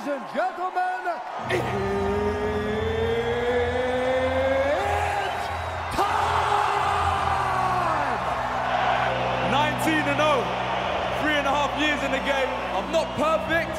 [0.00, 1.12] Ladies and gentlemen,
[1.50, 1.60] it's
[5.94, 6.30] time!
[9.52, 10.40] 19 and 0.
[11.20, 12.48] Three and a half years in the game.
[12.72, 13.76] I'm not perfect,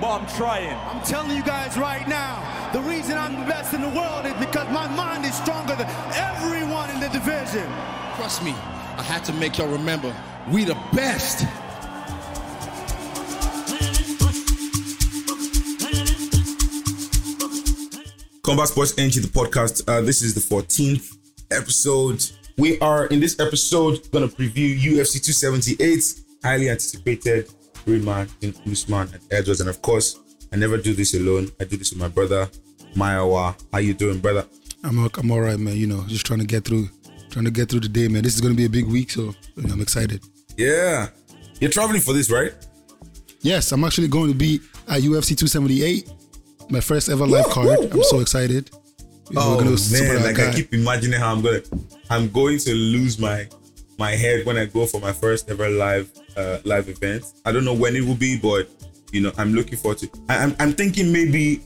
[0.00, 0.72] but I'm trying.
[0.88, 2.40] I'm telling you guys right now,
[2.72, 5.88] the reason I'm the best in the world is because my mind is stronger than
[6.14, 7.70] everyone in the division.
[8.14, 8.52] Trust me,
[8.96, 10.14] I had to make y'all remember
[10.50, 11.44] we the best.
[18.46, 19.82] Combat Sports Energy, the podcast.
[19.88, 21.16] Uh, this is the 14th
[21.50, 22.24] episode.
[22.56, 27.50] We are in this episode going to preview UFC 278, highly anticipated
[27.86, 29.60] rematch in Usman and Edwards.
[29.60, 30.20] And of course,
[30.52, 31.50] I never do this alone.
[31.60, 32.48] I do this with my brother,
[32.94, 33.60] Mayowa.
[33.72, 34.46] How you doing, brother?
[34.84, 35.76] I'm I'm all right, man.
[35.76, 36.88] You know, just trying to get through,
[37.30, 38.22] trying to get through the day, man.
[38.22, 40.22] This is gonna be a big week, so you know, I'm excited.
[40.56, 41.08] Yeah.
[41.58, 42.52] You're traveling for this, right?
[43.40, 46.10] Yes, I'm actually going to be at UFC 278,
[46.70, 47.66] my first ever live Woo, card.
[47.78, 48.70] woo, I'm so excited.
[49.36, 51.62] Oh we're gonna man, our like I keep imagining how I'm gonna,
[52.10, 53.48] I'm going to lose my,
[53.98, 57.24] my head when I go for my first ever live, uh, live event.
[57.44, 58.68] I don't know when it will be, but
[59.12, 60.10] you know, I'm looking forward to.
[60.28, 61.62] I, I'm, I'm thinking maybe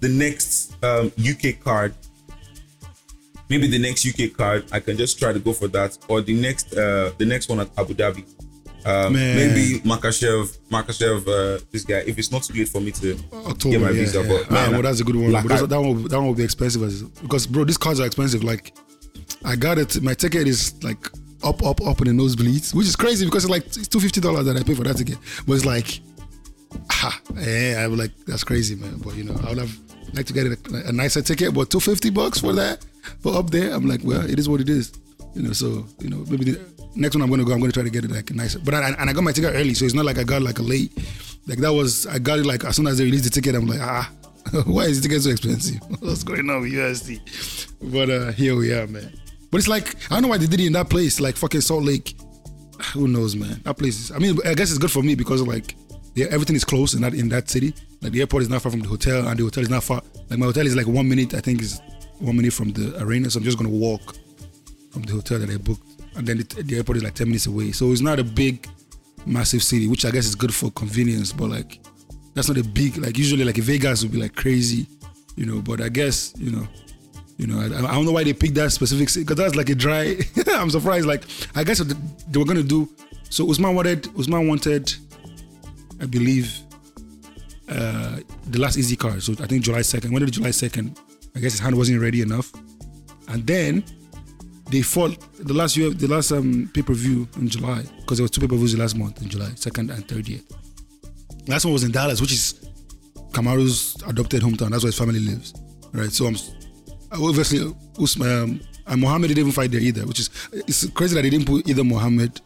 [0.00, 1.94] the next um, UK card,
[3.48, 6.34] maybe the next UK card, I can just try to go for that, or the
[6.34, 8.24] next, uh, the next one at Abu Dhabi.
[8.84, 11.98] Um, maybe Makhachev, Makhachev, uh, this guy.
[12.06, 14.28] If it's not too late for me to October, get my yeah, visa, yeah.
[14.28, 15.32] but Ah, man, well, that's a good one.
[15.32, 18.06] like I- that one, that one will be expensive as, because, bro, these cards are
[18.06, 18.42] expensive.
[18.42, 18.74] Like,
[19.44, 20.00] I got it.
[20.02, 21.06] My ticket is like
[21.42, 24.20] up, up, up in the nosebleeds, which is crazy because it's like it's two fifty
[24.20, 25.18] dollars that I pay for that ticket.
[25.46, 26.00] But it's like,
[26.90, 28.98] ah, yeah, I was like, that's crazy, man.
[29.04, 29.78] But you know, I would have
[30.14, 32.84] liked to get a, a nicer ticket, but two fifty bucks for that,
[33.22, 34.92] But up there, I'm like, well, it is what it is.
[35.34, 36.60] You know, so you know, maybe the
[36.94, 38.58] next one I'm gonna go, I'm gonna try to get it like nicer.
[38.58, 40.58] But I, and I got my ticket early, so it's not like I got like
[40.58, 40.92] a late.
[41.46, 43.66] Like that was, I got it like as soon as they released the ticket, I'm
[43.66, 44.10] like, ah,
[44.66, 45.80] why is the ticket so expensive?
[46.00, 47.92] What's going on with USD?
[47.92, 49.12] But uh here we are, man.
[49.50, 51.60] But it's like I don't know why they did it in that place, like fucking
[51.60, 52.14] Salt Lake.
[52.94, 53.60] Who knows, man?
[53.64, 54.10] That place is.
[54.12, 55.74] I mean, I guess it's good for me because like,
[56.14, 57.74] yeah, everything is close in that in that city.
[58.00, 60.02] Like the airport is not far from the hotel, and the hotel is not far.
[60.28, 61.34] Like my hotel is like one minute.
[61.34, 61.80] I think is
[62.18, 64.14] one minute from the arena, so I'm just gonna walk
[64.90, 67.46] from the hotel that I booked, and then the, the airport is like ten minutes
[67.46, 67.72] away.
[67.72, 68.68] So it's not a big,
[69.26, 71.32] massive city, which I guess is good for convenience.
[71.32, 71.80] But like,
[72.34, 73.16] that's not a big like.
[73.18, 74.86] Usually, like Vegas would be like crazy,
[75.36, 75.60] you know.
[75.60, 76.66] But I guess you know.
[77.36, 79.70] You know, I, I don't know why they picked that specific city because that's like
[79.70, 80.14] a dry.
[80.52, 81.06] I'm surprised.
[81.06, 82.86] Like, I guess they were gonna do.
[83.30, 84.92] So Usman wanted, Usman wanted,
[86.02, 86.54] I believe,
[87.66, 89.22] uh, the last easy card.
[89.22, 90.12] So I think July second.
[90.12, 91.00] When did July second?
[91.34, 92.52] I guess his hand wasn't ready enough,
[93.28, 93.84] and then
[94.70, 98.24] they fought the last year, the last um, pay per view in July because there
[98.24, 100.44] was two pay per views last month in July, second and thirtieth.
[101.48, 102.70] Last one was in Dallas, which is
[103.32, 104.70] Kamaru's adopted hometown.
[104.70, 105.54] That's where his family lives,
[105.92, 106.10] right?
[106.12, 106.36] So I'm
[107.12, 111.22] obviously Usman um, and Mohammed didn't even fight there either, which is it's crazy that
[111.22, 112.40] they didn't put either Mohammed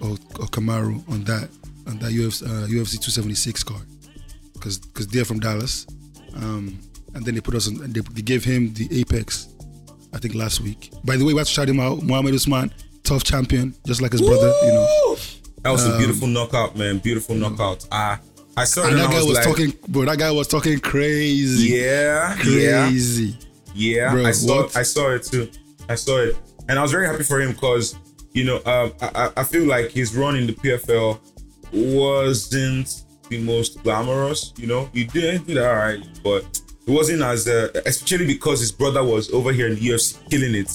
[0.00, 1.48] or, or Kamaru on that
[1.86, 3.86] on that UFC, uh, UFC 276 card
[4.54, 5.86] because because they're from Dallas,
[6.36, 6.78] um,
[7.14, 7.92] and then they put us on.
[7.92, 9.48] They, they gave him the Apex,
[10.16, 10.90] I think last week.
[11.04, 12.72] By the way, we have to shout him out, Mohammed Usman,
[13.04, 15.16] tough champion, just like his brother, you know.
[15.62, 16.98] That was a beautiful knockout, man.
[16.98, 17.86] Beautiful knockout.
[17.92, 18.18] Ah,
[18.56, 20.04] I saw it And and that I guy was, was like, talking, bro.
[20.06, 23.36] That guy was talking crazy, yeah, yeah, crazy.
[23.74, 24.12] yeah.
[24.12, 24.76] Bro, I saw, what?
[24.76, 25.50] I saw it too.
[25.90, 26.36] I saw it,
[26.68, 27.94] and I was very happy for him because
[28.32, 31.20] you know, um, I, I- I feel like his run in the PFL
[31.72, 34.52] wasn't the most glamorous.
[34.56, 38.72] You know, he did did all right, but it wasn't as, uh, especially because his
[38.72, 40.70] brother was over here in the UFC killing it,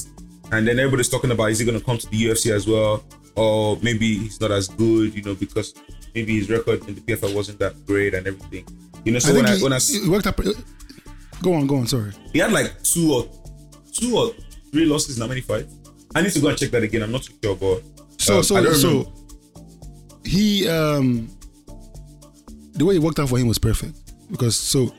[0.52, 3.04] and then everybody's talking about is he going to come to the UFC as well,
[3.36, 5.74] or maybe he's not as good, you know, because
[6.14, 8.66] maybe his record in the PFL wasn't that great and everything.
[9.06, 10.40] You know, so I when I he, when I s- he worked up.
[11.42, 11.88] Go on, go on.
[11.88, 12.12] Sorry.
[12.34, 13.28] he had like two or
[13.94, 14.32] two or
[14.72, 15.74] three losses in how many fights?
[16.14, 17.02] I need to go and check that again.
[17.02, 17.82] I'm not too sure, but
[18.18, 19.14] So um, I so so
[20.24, 21.30] he um
[22.74, 23.98] the way it worked out for him was perfect
[24.32, 24.94] because so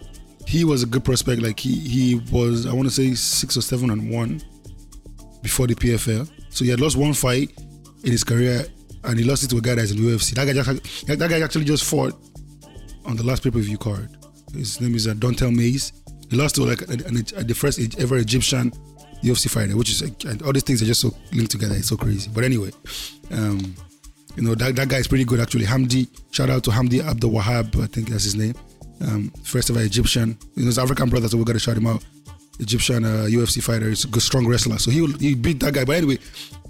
[0.53, 1.41] he was a good prospect.
[1.41, 4.43] Like he he was I want to say six or seven and one
[5.43, 6.31] before the PFL.
[6.51, 7.51] So he had lost one fight
[8.05, 8.67] in his career
[9.05, 10.35] and he lost it to a guy that's in the UFC.
[10.35, 12.13] That guy just, that guy actually just fought
[13.07, 14.15] on the last pay per view card.
[14.53, 15.95] His name is uh, Dontale Mayes.
[16.29, 18.73] He lost to like the first ever Egyptian
[19.23, 21.77] UFC fighter, which is and all these things are just so linked together.
[21.77, 22.31] It's so crazy.
[22.33, 22.73] But anyway,
[23.31, 23.75] um,
[24.37, 25.65] you know that, that guy is pretty good actually.
[25.65, 28.55] Hamdi, shout out to Hamdy Abdelwahab, I think that's his name.
[29.03, 31.87] Um, first ever Egyptian, you know, his African brother, so we got to shout him
[31.87, 32.05] out.
[32.61, 34.79] Egyptian uh, UFC fighter, he's a good, strong wrestler.
[34.79, 35.85] So he he beat that guy.
[35.85, 36.19] But anyway,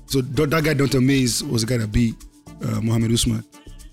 [0.06, 2.14] so that guy Donta Mayes was the guy that beat
[2.64, 3.44] uh, Mohammed Usman.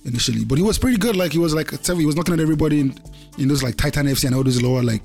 [0.06, 1.16] initially, but he was pretty good.
[1.16, 2.94] Like he was like he was knocking at everybody in,
[3.38, 5.04] in those like Titan FC and all those lower like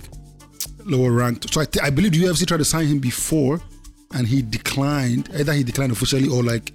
[0.85, 1.53] lower ranked.
[1.53, 3.61] So I, th- I believe the UFC tried to sign him before,
[4.13, 5.31] and he declined.
[5.35, 6.73] Either he declined officially or like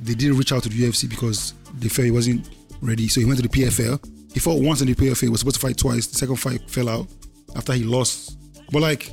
[0.00, 2.48] they didn't reach out to the UFC because they felt he wasn't
[2.80, 3.08] ready.
[3.08, 3.98] So he went to the PFL.
[4.32, 4.94] He fought once in the.
[4.94, 6.06] He was supposed to fight twice.
[6.06, 7.08] The second fight fell out
[7.56, 8.38] after he lost.
[8.70, 9.12] But like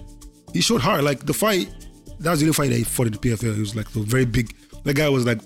[0.54, 1.04] he showed hard.
[1.04, 1.70] Like the fight,
[2.20, 3.56] that was the only fight that he fought in the PFL.
[3.56, 4.56] He was like the very big.
[4.84, 5.40] That guy was like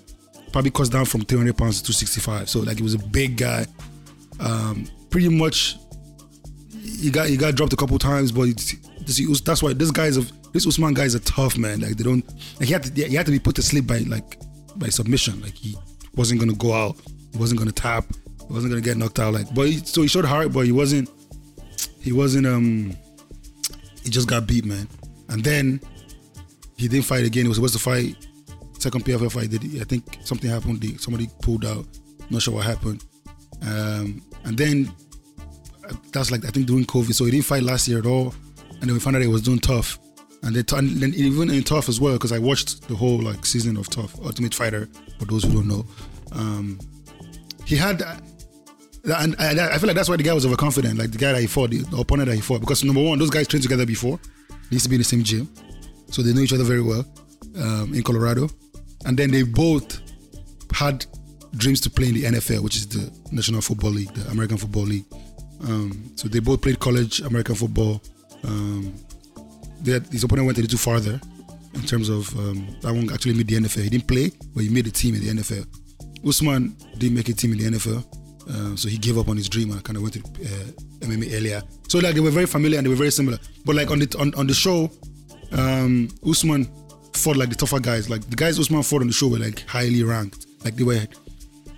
[0.52, 2.48] probably cost down from 300 pounds to 265.
[2.48, 3.66] So like he was a big guy.
[4.40, 5.76] Um, pretty much,
[6.82, 8.48] he got he got dropped a couple times, but
[9.44, 11.80] that's why this guy is a this Usman guy is a tough man.
[11.80, 12.26] Like they don't.
[12.58, 14.38] Like he had to he had to be put to sleep by like
[14.76, 15.40] by submission.
[15.40, 15.76] Like he
[16.14, 16.96] wasn't gonna go out.
[17.32, 18.04] He wasn't gonna tap.
[18.52, 19.34] Wasn't gonna get knocked out.
[19.34, 21.10] Like but he, so he showed heart, but he wasn't.
[22.00, 22.46] He wasn't.
[22.46, 22.96] Um.
[24.02, 24.88] He just got beat, man.
[25.28, 25.80] And then
[26.76, 27.44] he didn't fight again.
[27.44, 28.16] He was supposed to fight
[28.82, 29.50] second PFL fight.
[29.50, 30.84] Did I think something happened.
[31.00, 31.86] Somebody pulled out.
[32.30, 33.04] Not sure what happened.
[33.62, 34.92] Um, and then
[36.12, 38.34] that's like I think during COVID, so he didn't fight last year at all.
[38.80, 39.98] And then we found out he was doing TUF,
[40.42, 43.46] and then, and then even in TUF as well because I watched the whole like
[43.46, 44.88] season of TUF Ultimate Fighter.
[45.18, 45.86] For those who don't know,
[46.32, 46.80] um,
[47.64, 48.02] he had.
[49.08, 51.40] Uh, and I, feel like that's why the guy was overconfident, like the guy that
[51.40, 52.60] he fought, the opponent that he fought.
[52.60, 54.18] Because number one, those guys trained together before.
[54.48, 55.48] They used to be in the same gym.
[56.06, 57.04] So they know each other very well
[57.56, 58.48] um, in Colorado.
[59.04, 60.00] And then they both
[60.72, 61.04] had
[61.56, 64.84] dreams to play in the NFL, which is the National Football League, the American Football
[64.84, 65.04] League.
[65.64, 68.00] Um, so they both played college American football.
[68.44, 68.94] Um,
[69.84, 71.20] had, his opponent went a little farther
[71.74, 73.82] in terms of um, that one actually made the NFL.
[73.82, 75.66] He didn't play, but he made the team in the NFL.
[76.26, 78.04] Usman didn't make a team in the NFL.
[78.48, 81.34] Um, so he gave up on his dream and kind of went to uh, MMA
[81.36, 81.62] earlier.
[81.88, 83.38] So like they were very familiar and they were very similar.
[83.64, 84.90] But like on the on, on the show,
[85.52, 86.68] um, Usman
[87.14, 88.10] fought like the tougher guys.
[88.10, 90.46] Like the guys Usman fought on the show were like highly ranked.
[90.64, 91.06] Like they were.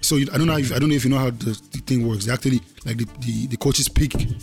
[0.01, 0.57] So I don't know.
[0.57, 2.27] If, I don't know if you know how the, the thing works.
[2.27, 4.37] They actually like the, the, the coaches pick the,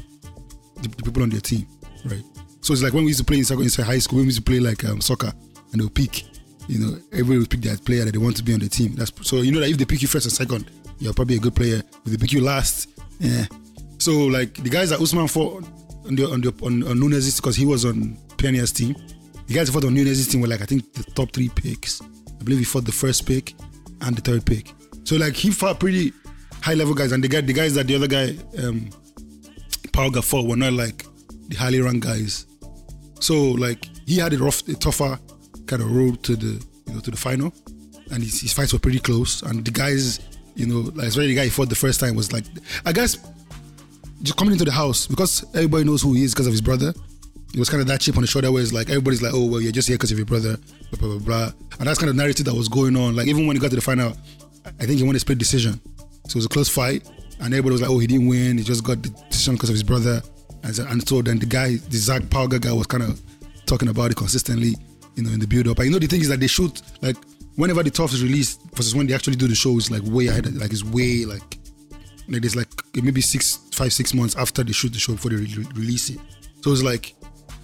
[0.81, 1.67] the, people on their team,
[2.05, 2.23] right?
[2.61, 4.39] So it's like when we used to play in, in high school, when we used
[4.39, 5.31] to play like um, soccer,
[5.71, 6.25] and they'll pick.
[6.67, 8.95] You know, everybody will pick that player that they want to be on the team.
[8.95, 10.69] That's so you know that if they pick you first and second,
[11.01, 11.81] you're probably a good player.
[12.05, 12.87] If they pick you last,
[13.19, 13.45] yeah.
[13.97, 15.63] So like the guys that Usman fought
[16.05, 18.95] on the on the on, on Nunes because he was on Peña's team.
[19.47, 22.01] The guys who fought on Nunes' team were like I think the top three picks.
[22.01, 23.53] I believe he fought the first pick
[24.01, 24.73] and the third pick.
[25.03, 26.13] So like he fought pretty
[26.61, 28.89] high level guys, and the guy the guys that the other guy um
[29.91, 31.05] Paul fought were not like
[31.49, 32.45] the highly ranked guys.
[33.19, 35.19] So like he had a rough, a tougher
[35.65, 37.53] kind of road to the you know to the final,
[38.11, 39.41] and his, his fights were pretty close.
[39.43, 40.19] And the guys
[40.55, 42.45] you know, like the guy he fought the first time was like,
[42.85, 43.17] I guess,
[44.21, 46.93] just coming into the house because everybody knows who he is because of his brother.
[47.53, 49.45] It was kind of that chip on the shoulder where it's like everybody's like, oh
[49.45, 50.57] well, you're just here because of your brother,
[50.91, 51.51] blah, blah blah blah.
[51.79, 53.15] And that's kind of narrative that was going on.
[53.15, 54.15] Like even when he got to the final,
[54.65, 55.79] I think he won a split decision.
[56.27, 57.09] So it was a close fight,
[57.39, 58.57] and everybody was like, oh, he didn't win.
[58.57, 60.21] He just got the decision because of his brother.
[60.63, 63.19] And so, and so then the guy, the Zac Pauga guy, was kind of
[63.65, 64.75] talking about it consistently,
[65.15, 65.79] you know, in the build up.
[65.79, 67.17] And you know the thing is that they shoot like
[67.55, 70.27] whenever the TUF is released versus when they actually do the show, it's like way
[70.27, 70.53] ahead.
[70.55, 71.57] Like it's way like
[72.29, 75.37] like there's like maybe six, five, six months after they shoot the show before they
[75.37, 76.19] re- release it.
[76.61, 77.13] So it's like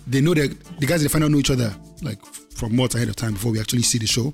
[0.06, 3.10] they know that the guys they find out know each other like from months ahead
[3.10, 4.34] of time before we actually see the show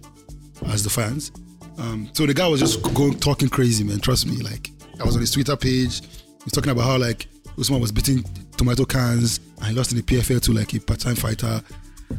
[0.68, 1.32] as the fans.
[1.78, 4.00] Um, so the guy was just going talking crazy, man.
[4.00, 4.38] Trust me.
[4.38, 6.02] Like I was on his Twitter page.
[6.44, 7.28] He's talking about how like
[7.60, 8.24] Usman was beating
[8.58, 11.62] tomato cans and he lost in the PFL to like a part-time fighter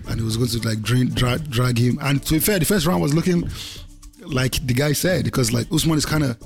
[0.09, 1.99] and he was going to like drain, drag, drag him.
[2.03, 3.49] And to be fair, the first round was looking
[4.21, 6.39] like the guy said because like Usman is kind of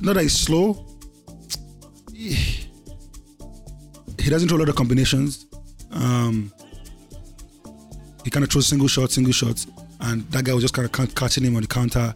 [0.00, 0.84] not that he's slow.
[2.14, 2.66] He
[4.30, 5.46] doesn't throw a lot of combinations.
[5.90, 6.52] Um,
[8.24, 9.66] he kind of throws single shots, single shots,
[10.00, 12.12] and that guy was just kind of catching him on the counter.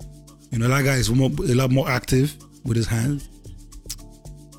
[0.50, 3.28] You know, that guy is more, a lot more active with his hands.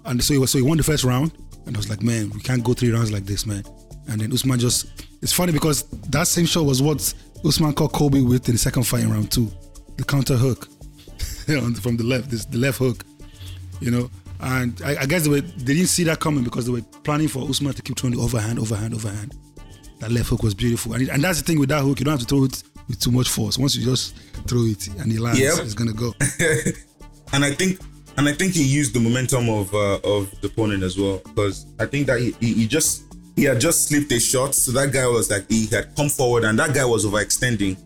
[0.06, 1.32] And so he was, so he won the first round,
[1.66, 3.64] and I was like, man, we can't go three rounds like this, man.
[4.08, 4.88] And then Usman just
[5.24, 7.14] it's funny because that same shot was what
[7.46, 9.50] Usman caught Colby with in the second fight in round two,
[9.96, 10.66] the counter hook
[11.82, 13.06] from the left, this the left hook,
[13.80, 14.10] you know.
[14.42, 17.30] And I, I guess they, were, they didn't see that coming because they were planning
[17.30, 19.34] for Usman to keep throwing the overhand, overhand, overhand.
[20.00, 22.06] That left hook was beautiful, and, it, and that's the thing with that hook, you
[22.06, 23.58] don't have to throw it with too much force.
[23.58, 25.54] Once you just throw it and it lands, yep.
[25.60, 26.14] it's gonna go.
[27.34, 27.80] and I think
[28.18, 31.66] and I think he used the momentum of uh, of the opponent as well because
[31.80, 34.92] I think that he, he, he just he had just slipped a shot, so that
[34.92, 37.78] guy was like he had come forward, and that guy was overextending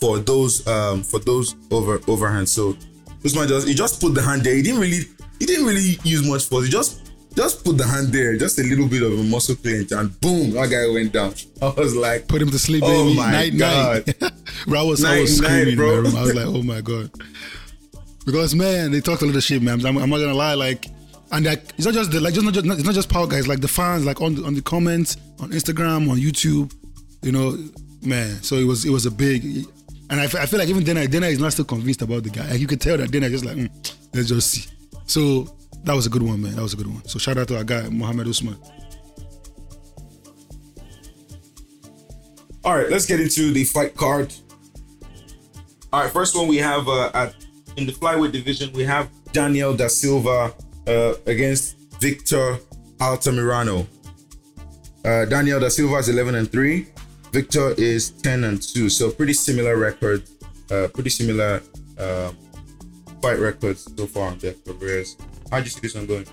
[0.00, 2.48] for those um for those over overhands.
[2.48, 2.76] So
[3.24, 4.54] Usman just he just put the hand there.
[4.54, 5.04] He didn't really
[5.38, 6.64] he didn't really use much force.
[6.64, 9.92] He just just put the hand there, just a little bit of a muscle clench,
[9.92, 11.34] and boom, that guy went down.
[11.62, 12.94] I was like, put him to sleep, baby.
[12.94, 14.32] Oh my night, god, night.
[14.66, 15.98] bro, I was, night, I was screaming, bro.
[15.98, 17.10] I was like, oh my god.
[18.24, 19.84] because man, they talked a little shit, man.
[19.84, 20.86] I'm, I'm not gonna lie, like,
[21.32, 23.48] and like it's not just the like just not just it's not just power guys,
[23.48, 26.74] like the fans, like on the, on the comments on Instagram, on YouTube,
[27.22, 27.58] you know,
[28.02, 28.42] man.
[28.42, 29.44] So it was it was a big,
[30.10, 32.48] and I, I feel like even Dana Dana is not still convinced about the guy.
[32.48, 34.70] Like you could tell that Dana is just like mm, let's just see.
[35.06, 35.48] So
[35.84, 36.54] that was a good one, man.
[36.54, 37.04] That was a good one.
[37.06, 38.56] So shout out to our guy Mohammed Usman.
[42.64, 44.32] All right, let's get into the fight card.
[45.92, 47.34] All right, first one we have uh, at
[47.76, 50.54] in the flyweight division we have Daniel da Silva
[50.86, 52.58] uh, against Victor
[52.98, 53.86] Altamirano.
[55.04, 56.86] Uh, Daniel da Silva is 11 and 3.
[57.32, 58.88] Victor is 10 and 2.
[58.88, 60.24] So pretty similar record,
[60.70, 61.62] uh, pretty similar
[61.98, 62.32] uh,
[63.22, 65.16] fight records so far on their careers.
[65.50, 66.26] How do you see this one going?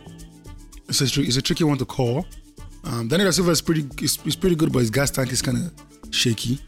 [0.88, 2.26] It's a, it's a tricky one to call.
[2.84, 5.42] Um, Daniel da Silva is pretty is, is pretty good, but his gas tank is
[5.42, 6.60] kind of shaky.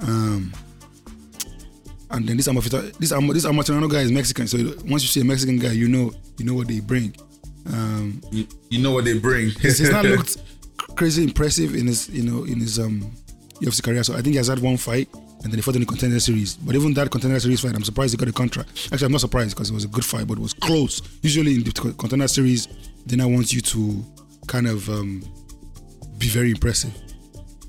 [0.00, 0.52] Um,
[2.10, 5.24] and then this Amafita, this Am- this guy is Mexican, so once you see a
[5.24, 7.14] Mexican guy, you know you know what they bring.
[7.66, 9.50] Um, You, you know what they bring.
[9.50, 10.36] he's, he's not looked
[10.96, 13.12] crazy impressive in his you know in his um
[13.60, 14.02] UFC career.
[14.04, 16.18] So I think he has had one fight and then he fought in the contender
[16.20, 16.56] series.
[16.56, 18.88] But even that contender series fight, I'm surprised he got a contract.
[18.92, 21.02] Actually, I'm not surprised because it was a good fight, but it was close.
[21.22, 22.68] Usually in the co- contender series,
[23.06, 24.04] then I want you to
[24.46, 25.22] kind of um,
[26.18, 26.92] be very impressive.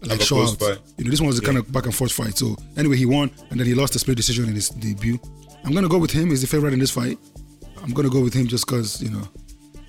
[0.01, 0.57] Like show out.
[0.59, 0.79] fight.
[0.97, 2.37] You know, this one was a kind of back and forth fight.
[2.37, 5.19] So anyway, he won and then he lost a split decision in his debut.
[5.63, 6.29] I'm gonna go with him.
[6.29, 7.17] He's the favorite in this fight.
[7.81, 9.27] I'm gonna go with him just because you know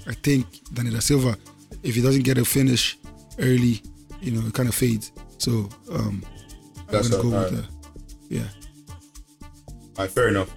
[0.09, 1.37] I think Daniel da Silva,
[1.83, 2.99] if he doesn't get a finish
[3.39, 3.83] early,
[4.21, 5.13] you know, it kind of fades.
[5.39, 6.23] So um,
[6.89, 7.65] I'm gonna go with the
[8.29, 8.43] yeah.
[9.99, 10.51] All right, fair enough.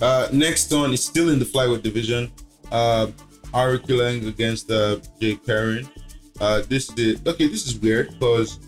[0.00, 2.30] Uh, next on is still in the flyweight division.
[2.70, 3.08] Uh,
[3.52, 5.88] Aoriqileng against uh, Jake Perrin.
[6.40, 7.46] Uh, this is okay.
[7.46, 8.58] This is weird because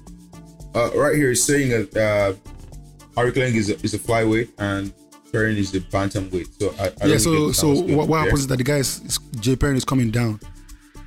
[0.75, 4.93] uh, right here it's saying that uh, Aoriqileng is a, is a flyweight and
[5.37, 6.49] Perrin is a bantamweight.
[6.59, 7.19] So I, I yeah.
[7.19, 9.57] So so how it's going what, what happens is that the guy is, is Jay
[9.57, 10.41] Perrin is coming down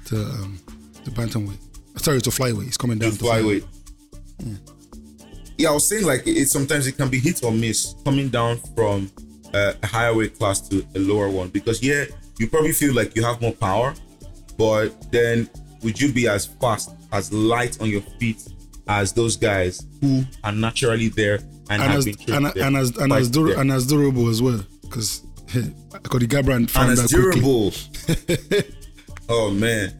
[0.05, 0.59] to um,
[1.03, 1.57] to bantamweight.
[1.99, 2.65] Sorry, to flyweight.
[2.65, 3.65] He's coming down to to flyweight.
[5.57, 8.57] Yeah, I was saying like it sometimes it can be hit or miss coming down
[8.75, 9.11] from
[9.53, 12.05] uh, a higher weight class to a lower one because yeah,
[12.37, 13.93] you probably feel like you have more power,
[14.57, 15.49] but then
[15.83, 18.47] would you be as fast, as light on your feet
[18.87, 21.39] as those guys who are naturally there
[21.69, 25.21] and, and as and, and as and as, dur- and as durable as well because
[26.03, 27.71] Cody Garbrandt found and as durable.
[29.29, 29.93] oh man,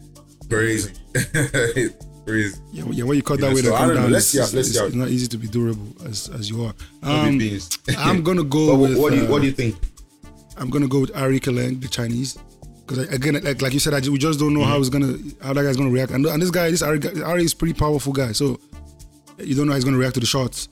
[0.50, 0.92] crazy,
[2.26, 2.58] crazy.
[2.72, 4.58] Yeah, yeah, when you cut Yeah, that way, so I come down, Let's it's, see
[4.60, 6.74] it's, how- it's not easy to be durable as as you are.
[7.04, 7.40] Um.
[7.98, 8.98] I'm gonna go what, with.
[8.98, 9.76] what do you uh, what do you think?
[10.58, 12.38] I'm gonna go with Aoriqileng, the Chinese,
[12.86, 14.70] because again, like, like you said, we just don't know Mm-hmm.
[14.70, 16.12] how he's gonna how that guy's gonna react.
[16.12, 18.60] And, and this guy, this Ari, Ari is pretty powerful guy, so
[19.38, 20.68] you don't know how he's gonna react to the shots,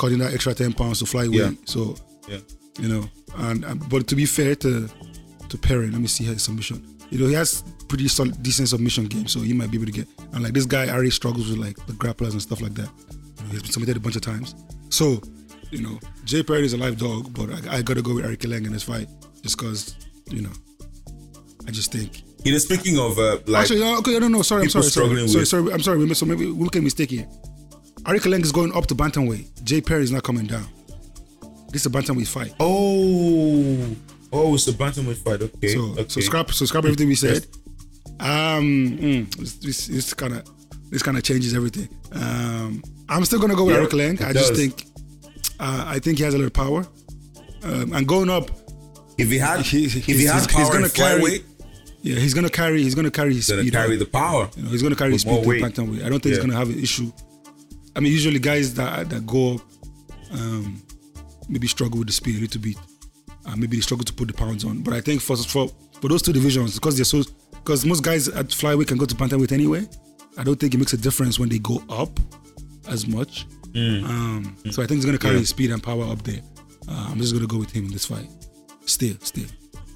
[0.00, 1.36] cutting that extra ten pounds to fly away.
[1.36, 1.50] Yeah.
[1.66, 1.80] So
[2.28, 2.38] Yeah.
[2.82, 3.04] you know,
[3.36, 4.88] and, and but to be fair to
[5.50, 6.78] to Perry, let me see his submission.
[7.10, 9.92] You know, he has pretty solid, decent submission game, so he might be able to
[9.92, 10.06] get.
[10.32, 12.88] And like this guy, Ari struggles with like the grapplers and stuff like that.
[12.88, 14.54] You know, he's been submitted a bunch of times.
[14.90, 15.20] So,
[15.72, 18.64] you know, Jay Perrin is a live dog, but I, I gotta go with Aoriqileng
[18.64, 19.08] in this fight
[19.42, 19.96] just because,
[20.30, 20.54] you know,
[21.66, 22.22] I just think.
[22.44, 25.28] You know, speaking of uh, like Actually, no, okay, no, no, sorry, I'm sorry, sorry,
[25.28, 25.98] sorry, sorry, I'm sorry.
[25.98, 27.26] we made- So maybe we a mistake here.
[28.04, 29.62] Aoriqileng is going up to bantamweight.
[29.64, 30.66] Jay Perrin is not coming down.
[31.70, 32.54] This is a bantamweight fight.
[32.58, 33.96] Oh,
[34.32, 35.42] oh, it's a bantamweight fight.
[35.42, 36.08] Okay, So, okay.
[36.08, 37.46] so scrap everything we said.
[38.18, 40.44] Um, mm, this, this, kind of,
[40.90, 41.88] this kind of changes everything.
[42.12, 44.20] Um, I'm still gonna go with Yeah, Aoriqileng.
[44.20, 44.84] it I just think,
[45.58, 46.86] uh, I think he has a little power.
[47.62, 48.50] Um, and going up,
[49.18, 51.42] If he had, he- if he's- he had he's power gonna carry- flyweight,
[52.02, 53.72] yeah, he's gonna carry, he's gonna carry his he's gonna speed.
[53.72, 54.48] carry the power.
[54.56, 55.62] You know, he's gonna carry his speed to weight.
[55.62, 56.04] bantamweight.
[56.04, 57.12] I don't think he's gonna have an issue.
[57.96, 59.60] I mean, usually guys that that go up,
[60.32, 60.82] um,
[61.48, 62.76] maybe struggle with the speed a little bit.
[63.46, 64.82] Uh, maybe they struggle to put the pounds on.
[64.82, 65.68] But I think for for,
[66.00, 69.14] for those two divisions, because they're so, because most guys at flyweight can go to
[69.14, 69.86] bantamweight anyway.
[70.38, 72.18] I don't think it makes a difference when they go up
[72.88, 73.46] as much.
[73.74, 75.40] Um, so I think he's gonna carry Mm.
[75.40, 75.44] Yeah.
[75.44, 76.40] speed and power up there.
[76.88, 78.28] Uh, I'm just gonna go with him in this fight.
[78.84, 79.46] Still, still.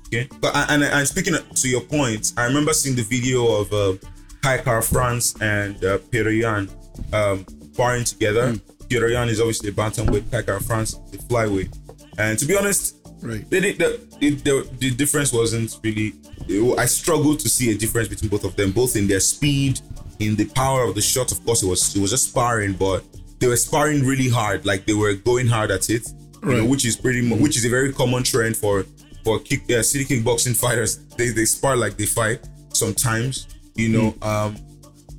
[0.09, 3.73] Okay, but and, and, and speaking to your point, I remember seeing the video of
[3.73, 3.95] uh,
[4.43, 6.69] Kai Kara-France and uh, Petr Yan
[7.13, 8.54] um, sparring together.
[8.90, 11.73] Yan is obviously a bantamweight, Kara-France the flyweight,
[12.19, 13.49] and to be honest, Right.
[13.50, 16.14] they did the, the the difference wasn't really.
[16.49, 19.81] it- I struggled to see a difference between both of them, both in their speed,
[20.21, 21.33] in the power of the shot.
[21.33, 23.02] Of course, it was it was just sparring, but
[23.40, 26.07] they were sparring really hard, like they were going hard at it,
[26.43, 26.69] you know, Right.
[26.69, 28.85] which is pretty much which is a very common trend for
[29.25, 30.99] for kick uh, city kickboxing fighters.
[31.16, 32.40] They they spar like they fight
[32.73, 34.09] sometimes, you know.
[34.23, 34.61] Um, a-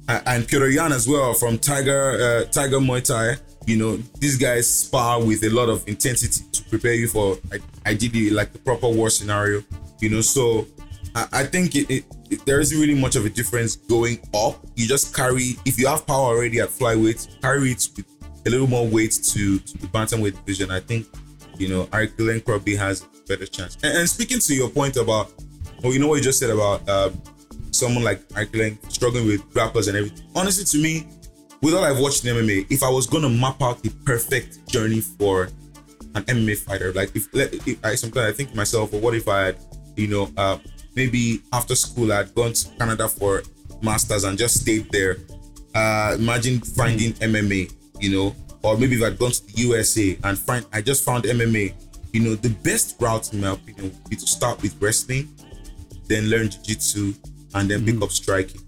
[0.08, 3.38] and Petr Yan as well from Tiger uh, Tiger Muay Thai.
[3.66, 7.38] You know, these guys spar with a lot of intensity to prepare you for
[7.86, 9.64] ideally like the proper war scenario.
[10.00, 10.68] You know, so
[11.16, 14.64] I, I think it, it, it- there isn't really much of a difference going up.
[14.76, 18.06] You just carry if you have power already at flyweight, carry it with
[18.46, 20.70] a little more weight to, to the bantamweight division.
[20.70, 21.08] I think
[21.58, 23.78] you know Aoriqileng probably has a better chance.
[23.84, 25.32] And, and speaking to your point about,
[25.82, 27.20] well, you know what you just said about um,
[27.78, 30.26] someone like Aoriqileng struggling with grapplers and everything.
[30.36, 31.08] Honestly, to me,
[31.62, 35.02] with all I've watched in MMA, if I was gonna map out the perfect journey
[35.02, 35.50] for
[36.16, 39.28] an MMA fighter, like if, if I sometimes I think to myself, well, what if
[39.28, 39.58] I had,
[39.96, 40.58] you know, uh,
[40.96, 43.44] maybe after school I'd gone to Canada for
[43.82, 45.18] masters and just stayed there.
[45.74, 50.38] Uh, imagine finding MMA, you know, or maybe if I'd gone to the USA and
[50.38, 51.74] find I just found MMA.
[52.14, 55.28] You know, the best route in my opinion would be to start with wrestling,
[56.08, 57.14] then learn jiu-jitsu,
[57.56, 58.62] and then pick up striking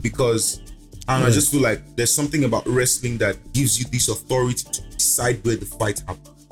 [0.00, 0.60] because
[1.08, 4.82] and I just feel like there's something about wrestling that gives you this authority to
[4.90, 6.46] decide where the fight happens.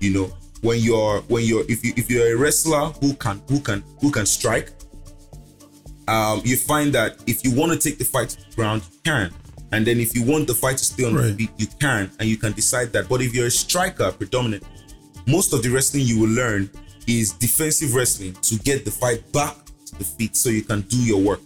[0.00, 0.32] You know,
[0.62, 4.10] when you're when you're if you if you're a wrestler who can who can who
[4.10, 4.70] can strike,
[6.08, 8.98] um, you find that if you want to take the fight to the ground, you
[9.04, 9.32] can.
[9.72, 12.28] And then if you want the fight to stay on the feet, you can, and
[12.28, 13.08] you can decide that.
[13.08, 14.64] But if you're a striker predominant,
[15.26, 16.70] most of the wrestling you will learn
[17.06, 19.56] is defensive wrestling to get the fight back
[19.98, 21.40] the feet so you can do your work.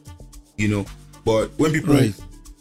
[0.56, 0.86] You know,
[1.24, 2.14] but when people Right.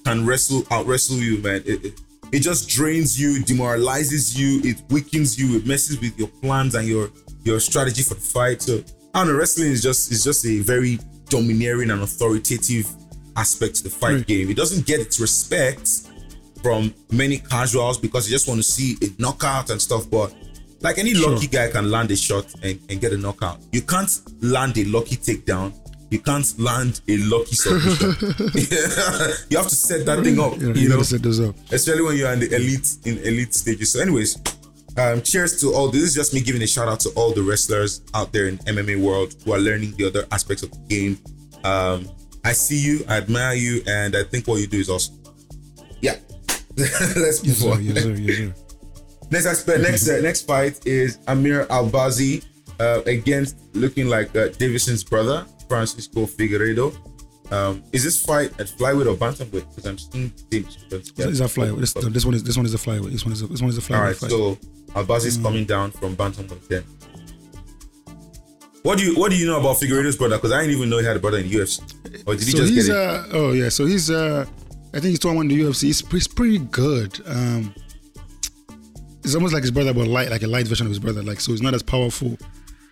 [0.05, 4.81] can wrestle out wrestle you, man, it, it, it just drains you, demoralizes you, it
[4.89, 7.09] weakens you, it messes with your plans and your
[7.43, 8.61] your strategy for the fight.
[8.61, 10.97] So I don't know, wrestling is just is just a very
[11.29, 12.87] domineering and authoritative
[13.35, 14.27] aspect to the fight Right.
[14.27, 14.49] game.
[14.49, 15.87] It doesn't get its respect
[16.61, 20.09] from many casuals because they just want to see a knockout and stuff.
[20.09, 20.33] But
[20.83, 23.59] like any lucky guy can land a shot and, and get a knockout.
[23.71, 24.11] You can't
[24.41, 25.73] land a lucky takedown.
[26.11, 28.09] You can't land a lucky submission.
[29.49, 30.59] you have to set that thing up.
[30.59, 31.55] You, know, you know, set those up.
[31.71, 33.93] especially when you're in the elite in elite stages.
[33.93, 34.37] So, anyways,
[34.97, 35.89] um, cheers to all.
[35.89, 38.59] This is just me giving a shout out to all the wrestlers out there in
[38.59, 41.17] MMA world who are learning the other aspects of the game.
[41.63, 42.07] Um,
[42.45, 45.15] I see you, I admire you, and I think what you do is awesome.
[46.01, 46.17] Yeah,
[46.77, 47.71] let's move Yes, sir.
[47.71, 47.83] on.
[47.83, 48.11] Yes, sir.
[48.11, 48.53] Yes, sir.
[49.33, 52.45] Next aspect, next uh, next fight is Amir Albazi
[52.79, 56.95] uh, against looking like uh, Deiveson's brother Francisco Figueiredo.
[57.51, 59.67] Um, is this fight at flyweight or bantamweight?
[59.69, 60.77] Because I'm seeing teams.
[60.91, 61.79] Is that flyweight?
[61.79, 63.11] This, no, this one is this one is the flyweight.
[63.11, 64.29] This one is a, this one is the flyweight All right, fight.
[64.29, 64.55] so
[64.93, 66.83] Albazi is coming down from bantamweight then.
[68.83, 70.37] What do you what do you know about Figueiredo's brother?
[70.37, 71.81] Because I didn't even know he had a brother in UFC.
[72.27, 73.01] Or did he so just he's get it?
[73.01, 74.45] uh oh yeah, so he's uh
[74.93, 75.83] I think he's 21 in the UFC.
[75.85, 77.19] He's, he's pretty good.
[77.25, 77.73] Um
[79.23, 81.23] it's almost like his brother, but light, like a light version of his brother.
[81.23, 82.37] Like so, he's not as powerful.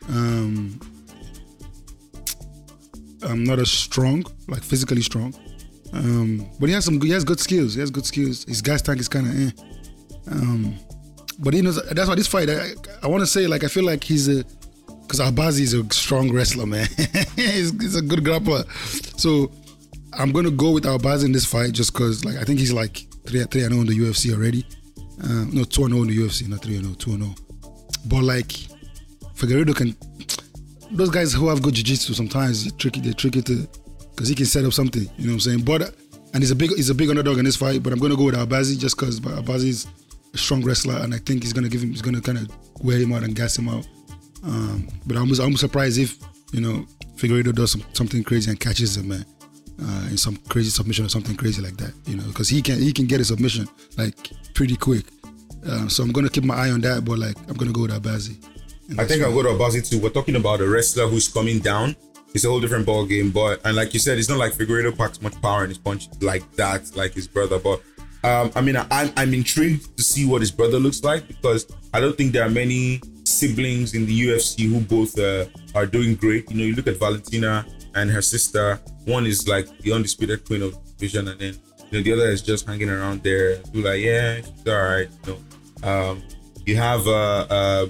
[0.10, 0.80] Um,
[3.24, 5.34] um, not as strong, like physically strong.
[5.94, 7.02] Um, but he has some.
[7.02, 7.74] He has good skills.
[7.74, 8.46] He has good skills.
[8.46, 9.36] His gas tank is kind of.
[9.36, 10.32] Eh.
[10.32, 10.76] Um,
[11.40, 11.84] but he knows.
[11.90, 12.50] That's why this fight.
[12.50, 12.72] I,
[13.04, 14.46] I want to say like I feel like he's a
[15.02, 16.88] because Albazi is a strong wrestler, man.
[17.36, 18.66] he's, he's a good grappler.
[19.20, 19.52] So
[20.14, 23.06] I'm gonna go with Albazi in this fight just because like I think he's like
[23.26, 24.66] three three and zero in the UFC already.
[25.24, 27.36] Uh, no, two and zero in the UFC, not three and zero, two and zero.
[28.06, 28.48] But like
[29.36, 29.96] Figueiredo can.
[30.92, 33.00] Those guys who have good jiu-jitsu sometimes they're tricky.
[33.00, 33.68] They're tricky to
[34.12, 35.04] because he can set up something.
[35.18, 35.62] You know what I'm saying?
[35.62, 35.96] But
[36.34, 37.84] and he's a big he's a big underdog in this fight.
[37.84, 39.88] But I'm gonna go with Albazi just because Albazi is
[40.34, 42.50] a strong wrestler, and I think he's gonna give him he's gonna kind of
[42.84, 43.88] wear him out and gas him out.
[44.44, 46.18] Um, but I'm I'm surprised if
[46.52, 49.26] you know Figueiredo does some, something crazy and catches him, man,
[49.82, 51.94] uh, in some crazy submission or something crazy like that.
[52.06, 53.68] You know, because he can he can get a submission
[53.98, 54.16] like
[54.54, 55.06] pretty quick.
[55.66, 57.06] Uh, so I'm gonna keep my eye on that.
[57.06, 58.38] But like I'm gonna go with Albazi.
[58.90, 59.24] in I think.
[59.24, 60.00] I'll go to Albazi too.
[60.00, 61.96] We're talking about a wrestler who's coming down.
[62.34, 64.98] It's a whole different ball game, but and like you said, it's not like Figueiredo
[64.98, 67.60] packs much power in his punch like that, like his brother.
[67.60, 67.82] But
[68.24, 71.68] um, I mean, I, I'm I'm intrigued to see what his brother looks like because
[71.94, 76.16] I don't think there are many siblings in the UFC who both uh, are doing
[76.16, 76.50] great.
[76.50, 78.80] You know, you look at Valentina and her sister.
[79.06, 81.56] One is like the undisputed queen of the division, and then
[81.90, 83.58] you know the other is just hanging around there.
[83.58, 85.10] Do like, yeah, she's all right.
[85.26, 85.38] You
[85.84, 86.24] know, um,
[86.66, 87.88] you have uh, uh,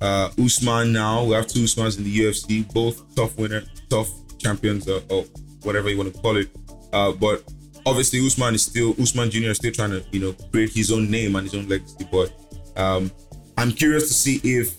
[0.00, 1.24] uh, Usman now.
[1.24, 4.08] We have two Usmans in the UFC, both tough winner, tough
[4.38, 5.24] champions, or
[5.62, 6.48] whatever you want to call it.
[6.92, 7.44] Uh, but
[7.86, 9.50] obviously, Usman is still Usman Jr.
[9.50, 12.06] is still trying to you know create his own name and his own legacy.
[12.10, 12.32] But
[12.76, 13.10] um,
[13.56, 14.74] I'm curious to see if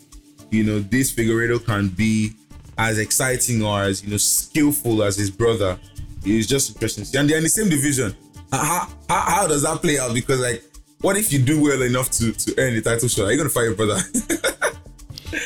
[0.52, 2.34] you know this Figueiredo can be
[2.78, 5.78] as exciting or as you know skillful as his brother.
[6.24, 7.20] It's just interesting.
[7.20, 8.16] And they're in the same division.
[8.52, 10.14] How, how, how does that play out?
[10.14, 10.64] Because like,
[11.02, 13.26] what if you do well enough to to earn the title shot?
[13.26, 14.00] Are you gonna fight your brother?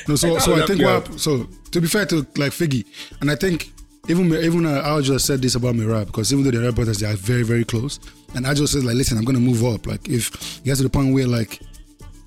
[0.07, 2.85] No, so so I think what so to be fair to like Figgy,
[3.21, 3.71] and I think
[4.07, 7.15] even even uh, Aljo said this about Merab because even though they're brothers, they are
[7.15, 7.99] very very close.
[8.33, 9.87] And Aljo says like, listen, I'm gonna move up.
[9.87, 11.61] Like if he gets to the point where like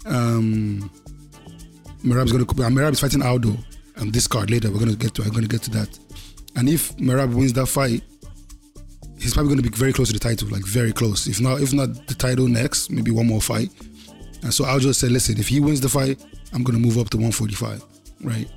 [0.07, 0.91] um
[2.05, 3.57] Merab's gonna Merab is fighting Aldo,
[4.01, 4.71] um, this card later.
[4.71, 5.23] We're gonna get to.
[5.23, 5.99] I'm gonna get to that.
[6.57, 8.03] And if Merab wins that fight,
[9.19, 11.27] he's probably gonna be very close to the title, like very close.
[11.27, 13.71] If not, if not the title next, maybe one more fight.
[14.43, 17.11] And so I'll just say, listen, if he wins the fight, I'm gonna move up
[17.11, 17.83] to 145,
[18.23, 18.49] right?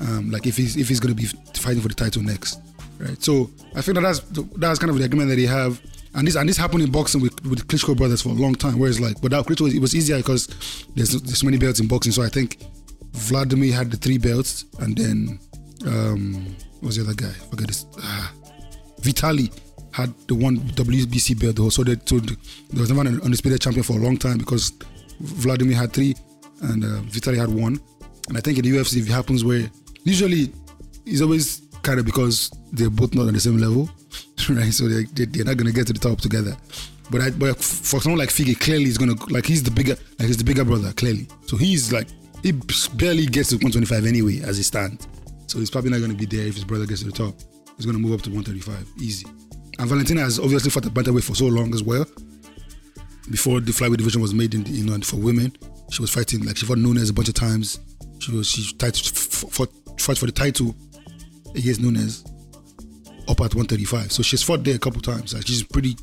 [0.00, 2.60] Um, like if he's if he's gonna be fighting for the title next,
[2.98, 3.22] right?
[3.22, 4.20] So I think that that's
[4.56, 5.80] that's kind of the agreement that they have.
[6.14, 8.78] And this and this happened in boxing with with Klitschko brothers for a long time.
[8.78, 10.48] Whereas like without Klitschko, it was easier because
[10.94, 12.12] there's there's so many belts in boxing.
[12.12, 12.62] So I think
[13.12, 15.40] Vladimir had the three belts, and then
[15.86, 17.28] um, was the other guy?
[17.28, 17.86] I forget this.
[18.02, 18.32] Ah,
[19.00, 19.50] Vitali
[19.92, 21.56] had the one WBC belt.
[21.56, 22.36] Though, so, they, so there
[22.80, 24.72] was never an undisputed champion for a long time because
[25.20, 26.14] Vladimir had three,
[26.62, 27.80] and uh, Vitali had one.
[28.28, 29.68] And I think in the UFC, it happens where
[30.04, 30.52] usually
[31.06, 33.90] it's always kind of because they're both not on the same level,
[34.50, 34.72] right?
[34.72, 36.56] So they, they, they're not gonna get to the top together.
[37.10, 40.28] But I, but for someone like Figgy, clearly he's gonna like he's the bigger like
[40.28, 41.26] he's the bigger brother clearly.
[41.46, 42.06] So he's like
[42.42, 42.52] he
[42.94, 45.06] barely gets to 125 anyway as he stands.
[45.46, 47.34] So he's probably not gonna be there if his brother gets to the top.
[47.76, 49.26] He's gonna move up to 135 easy.
[49.78, 52.04] And Valentina has obviously fought the bantamweight for so long as well.
[53.30, 55.56] Before the flyweight division was made in the, you know for women,
[55.90, 57.80] she was fighting like she fought Nunes a bunch of times.
[58.18, 60.74] She was she tried fought, fought for the title
[61.54, 62.24] against Nunes
[63.28, 64.12] up at 135.
[64.12, 65.34] So she's fought there a couple times.
[65.34, 65.96] Like she's pretty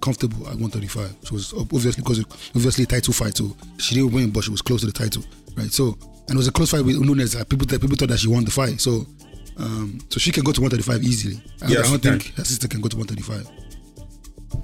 [0.00, 1.16] comfortable at 135.
[1.24, 2.20] She was obviously because
[2.54, 5.22] obviously title fight, so she didn't win, but she was close to the title,
[5.56, 5.70] right?
[5.72, 5.96] So
[6.28, 7.34] and it was a close fight with Nunes.
[7.46, 9.06] People people thought that she won the fight, so
[9.58, 11.42] um, so she can go to 135 easily.
[11.62, 12.18] I, Yeah, I don't can.
[12.20, 13.46] think her sister can go to 135.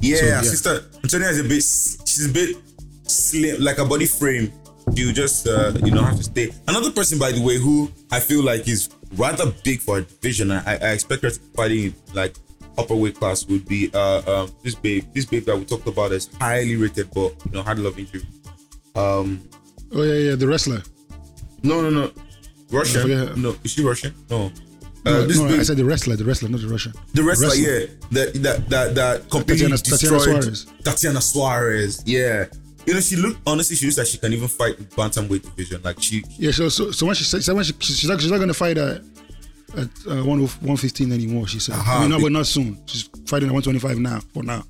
[0.00, 0.40] Yeah, So, her yeah.
[0.42, 1.62] sister Antonina is a bit.
[2.08, 2.56] She's a bit
[3.04, 4.52] slim, like a body frame.
[4.94, 6.50] You just uh, you know have to stay.
[6.68, 10.50] Another person, by the way, who I feel like is rather big for a division.
[10.52, 12.36] I, I expect her to be fighting in, like
[12.78, 16.12] upper weight class would be uh um this babe this babe that we talked about
[16.12, 18.22] is highly rated, but you know had a lot of injury.
[18.94, 19.42] Um,
[19.92, 20.82] Oh yeah, yeah, the wrestler.
[21.62, 22.10] no, no, no,
[22.70, 23.10] Russian.
[23.10, 23.36] her.
[23.36, 24.14] No, is she Russian?
[24.30, 24.46] No.
[24.46, 26.92] Uh, No, this no, I said the wrestler, the wrestler, not the Russian.
[27.14, 27.80] The wrestler, wrestler.
[27.80, 30.66] yeah, that that that that completely Tatiana- Tatiana destroyed Suarez.
[30.82, 32.02] Tatiana Suarez.
[32.06, 32.46] Yeah,
[32.86, 33.76] you know she looked honestly.
[33.76, 35.80] She looks like she can even fight bantamweight division.
[35.84, 38.30] Like she, Yeah, so so, so when she said, so when she, she's not she's
[38.32, 39.02] not gonna fight at
[39.76, 41.46] at uh, one 115 anymore.
[41.46, 41.98] She said, Aha.
[41.98, 42.76] I mean, no, but not soon.
[42.86, 44.18] She's fighting at 125 now.
[44.34, 44.64] For now,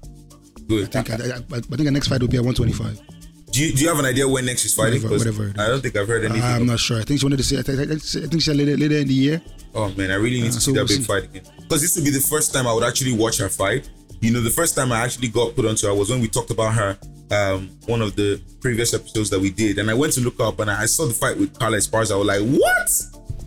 [0.68, 0.85] good.
[0.85, 3.00] I think I, I, I think the next fight will be at 125.
[3.56, 5.02] Do you do you have an idea when next she's fighting?
[5.02, 6.42] Whatever- whatever I don't think I've heard anything.
[6.42, 7.00] I'm not sure.
[7.00, 7.58] I think she wanted to say.
[7.58, 9.42] I think, I think she said later, later in the year.
[9.74, 11.04] Oh man, I really need to Uh, see so that we'll big see.
[11.04, 11.42] fight again.
[11.62, 13.88] Because this would be the first time I would actually watch her fight.
[14.20, 16.50] You know, the first time I actually got put onto her was when we talked
[16.50, 16.98] about her,
[17.30, 19.78] um, one of the previous episodes that we did.
[19.78, 22.12] And I went to look up and I saw the fight with Carla Esparza.
[22.12, 22.90] I was like, what?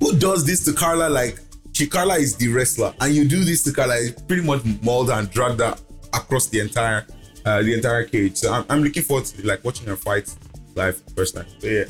[0.02, 1.10] Who does this to Carla?
[1.10, 1.40] Like,
[1.74, 3.96] she Carla is the wrestler, and you do this to Carla.
[3.98, 5.76] It's pretty much mauled her and dragged her
[6.14, 7.06] across the entire,
[7.46, 8.38] uh, the entire cage.
[8.38, 10.34] So I'm, I'm looking forward to like watching her fight
[10.76, 11.46] live first time.
[11.60, 11.84] But yeah.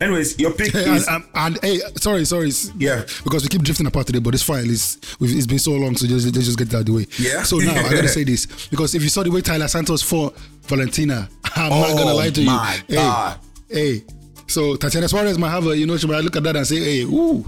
[0.00, 2.50] Anyways, your pick Hey, and, is and, and hey, sorry, sorry.
[2.76, 3.04] Yeah.
[3.22, 5.96] Because we keep drifting apart today, but this file is we've, it's been so long,
[5.96, 7.06] so just let's just get that out of the way.
[7.18, 7.42] Yeah.
[7.42, 10.36] So now I gotta say this because if you saw the way Taila Santos fought
[10.62, 12.58] Valentina, I'm not gonna Oh lie to you.
[12.88, 13.38] Hey, God.
[13.68, 14.04] Hey,
[14.46, 16.76] so Tatiana Suarez might have a, you know, she might look at that and say,
[16.76, 17.44] hey, ooh.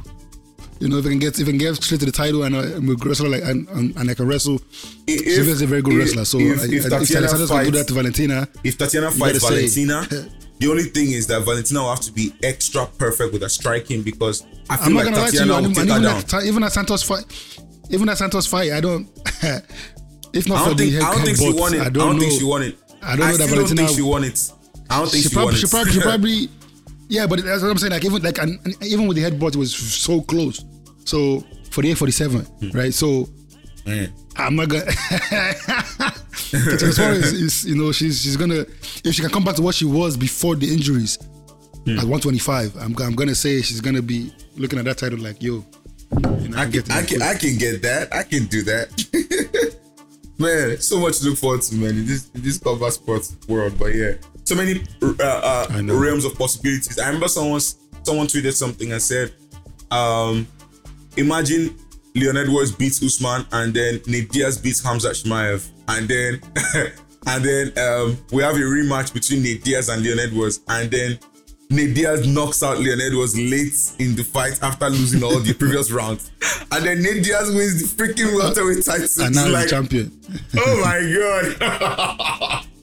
[0.79, 2.55] You know, if I can get if I can get straight to the title and
[2.55, 4.61] uh, I'm a wrestler like and, and, and I can wrestle,
[5.07, 6.25] If- Sylvia's is a very good if- wrestler.
[6.27, 9.43] So if- I, if I, Tatiana if can do that to Valentina, if Tatiana fights
[9.43, 10.03] Valentina,
[10.59, 14.03] the only thing is that Valentina will have to be extra perfect with her striking
[14.03, 15.39] because I feel not like gonna lie to you.
[15.41, 16.17] Tatiana will take her even, down.
[16.19, 17.25] at, even at Santos fight,
[17.91, 19.09] even at Santos fight, I don't.
[20.35, 21.81] if not I for don't the think head, I don't think she won it.
[21.81, 22.21] I I don't, don't know.
[22.21, 22.79] think she won it.
[23.03, 23.87] I don't know that still don't Valentina.
[23.87, 24.51] think she won it.
[24.91, 25.71] I don't think she she, probably, won she it.
[25.71, 26.49] probably, she probably,
[27.09, 27.93] yeah, but that's what I'm saying.
[27.93, 28.39] Like even like
[28.83, 30.65] even with the headbutt, it was so close.
[31.05, 32.93] So for the A47, right?
[32.93, 33.29] So
[33.87, 34.13] Man.
[34.37, 34.91] I'm not gonna.
[36.33, 38.67] Suarez is, you know, she's she's gonna
[39.05, 41.19] if she can come back to what she was before the injuries
[41.85, 41.91] hmm.
[41.91, 42.77] at 125.
[42.77, 45.65] I'm I'm gonna say she's gonna be looking at that title like, yo,
[46.41, 47.23] you know, I I'm can, I can.
[47.23, 48.13] I can get that.
[48.13, 49.77] I can do that.
[50.39, 53.79] man, so much to look forward to, man, in this in this combat sports world.
[53.79, 54.15] But yeah,
[54.47, 56.99] so many uh, uh, realms of possibilities.
[56.99, 57.61] I remember someone
[58.05, 59.35] someone tweeted something and said,
[59.91, 60.47] um,
[61.17, 61.77] imagine
[62.15, 66.41] Leon Edwards beats Usman and then Nate Diaz beats Khamzat Chimaev and then
[67.27, 71.19] and then um, we have a rematch between Nate Diaz and Leon Edwards and then
[71.69, 75.91] Nate Diaz knocks out Leon Edwards late in the fight after losing all the previous
[75.91, 76.31] rounds
[76.71, 79.25] and then Nate Diaz wins the freaking welterweight title.
[79.25, 80.13] and now like, champion.
[80.57, 81.01] oh my
[81.59, 82.67] god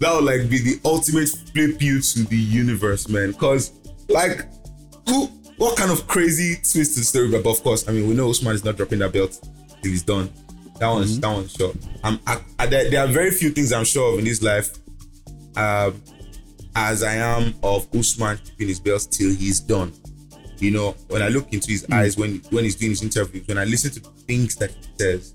[0.00, 3.32] that would like be the ultimate flip you to the universe man.
[3.32, 3.72] Because
[4.08, 4.46] like
[5.08, 8.14] who what kind of crazy twist to the story but of course i mean we
[8.14, 9.38] know Usman is not dropping that belt
[9.82, 10.30] till he's done.
[10.78, 11.72] That one's that one's sure.
[12.04, 14.70] I'm, I, I, there, are very few things i'm sure of in this life
[15.56, 16.00] um
[16.76, 19.92] as i am of Usman keeping his belt till he's done.
[20.58, 23.58] You know, when I look into his eyes when when he's doing his interviews, when
[23.58, 25.34] I listen to things that he says,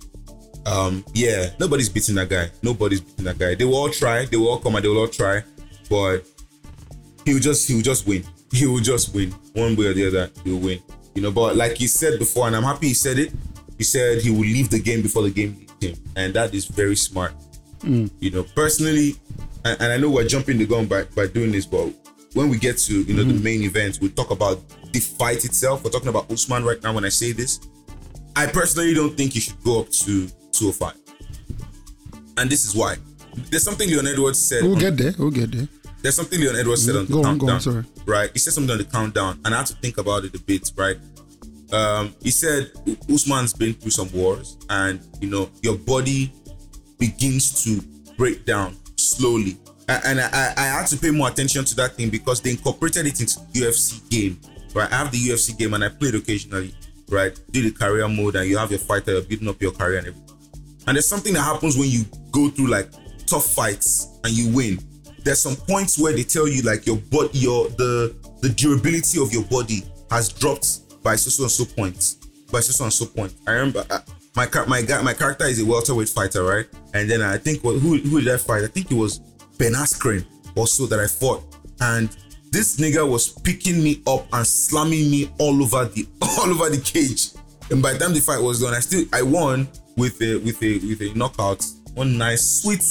[0.66, 2.50] um, yeah, nobody's beating that guy.
[2.62, 3.56] Nobody's beating that guy.
[3.56, 4.26] They will all try.
[4.26, 5.44] They will all come and they will all try,
[5.90, 6.20] but
[7.26, 8.24] he will just he will just win.
[8.54, 10.30] He will just win one way or the other.
[10.44, 10.80] He will win.
[11.16, 13.34] You know, but like he said before, and I'm happy he said it.
[13.80, 16.96] He said he will leave the game before the game him, and that is very
[16.96, 17.34] smart.
[17.84, 19.16] You know, personally,
[19.66, 21.92] and, and I know we're jumping the gun by by doing this, but
[22.34, 24.62] when we get to you know the main event, we'll talk about
[24.94, 25.84] the fight itself.
[25.84, 26.94] We're talking about Usman right now.
[26.94, 27.60] When I say this,
[28.36, 30.94] I personally don't think he should go up to 205,
[32.38, 32.96] and this is why.
[33.50, 34.64] There's something Leon Edwards said.
[34.64, 35.14] We'll get there.
[35.18, 35.68] We'll get there.
[36.02, 37.48] there's something Leon Edwards said on the Go on, countdown.
[37.48, 37.84] go on, sorry.
[38.06, 38.30] Right?
[38.34, 40.72] He said something on the countdown, and I had to think about it a bit.
[40.78, 40.98] Right?
[41.72, 42.72] Um, he said
[43.12, 46.32] Usman's been through some wars, and you know your body
[47.00, 47.82] begins to
[48.16, 49.58] break down slowly.
[49.90, 53.06] And I, I, I had to pay more attention to that thing because they incorporated
[53.08, 54.40] it into the UFC game.
[54.74, 54.92] Right?
[54.92, 56.74] I have the UFC game and I play it occasionally.
[57.10, 57.38] Right?
[57.52, 60.08] Do the career mode, and you have your fighter, you're building up your career and
[60.08, 60.33] everything.
[60.88, 62.90] And there's something that happens when you go through like
[63.26, 64.80] tough fights and you win.
[65.24, 69.32] There's some points where they tell you like your body, your the the durability of
[69.32, 72.16] your body has dropped by so so and so points,
[72.52, 73.34] by so so and so point.
[73.48, 74.00] I remember uh,
[74.36, 76.66] my my guy my character is a welterweight fighter, right?
[76.94, 78.64] And then I think what who who did I fight?
[78.64, 79.20] I think it was
[79.58, 81.44] Ben Askren also that I fought,
[81.80, 82.10] and
[82.52, 86.82] this nigga was picking me up and slamming me all over the all over the
[86.82, 87.30] cage.
[87.72, 90.62] And by the time the fight was done, I still I won with a with
[90.64, 91.66] a with a knockout.
[91.94, 92.84] One nice sweet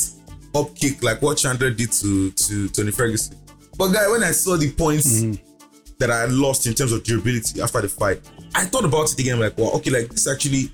[0.55, 3.37] up kick like what Chandler did to to Tony Ferguson.
[3.79, 5.95] But guy, when I saw the points mm-hmm.
[5.99, 8.21] that I lost in terms of durability after the fight,
[8.55, 9.41] I thought about it again.
[9.41, 10.71] Like, well, okay, like this actually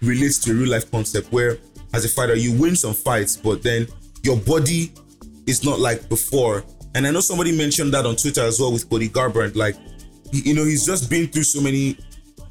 [0.00, 1.58] relates to a real life concept where,
[1.92, 3.86] as a fighter, you win some fights, but then
[4.22, 4.92] your body
[5.46, 6.64] is not like before.
[6.94, 9.54] And I know somebody mentioned that on Twitter as well with Cody Garbrandt.
[9.54, 9.76] Like,
[10.32, 11.98] you know, he's just been through so many,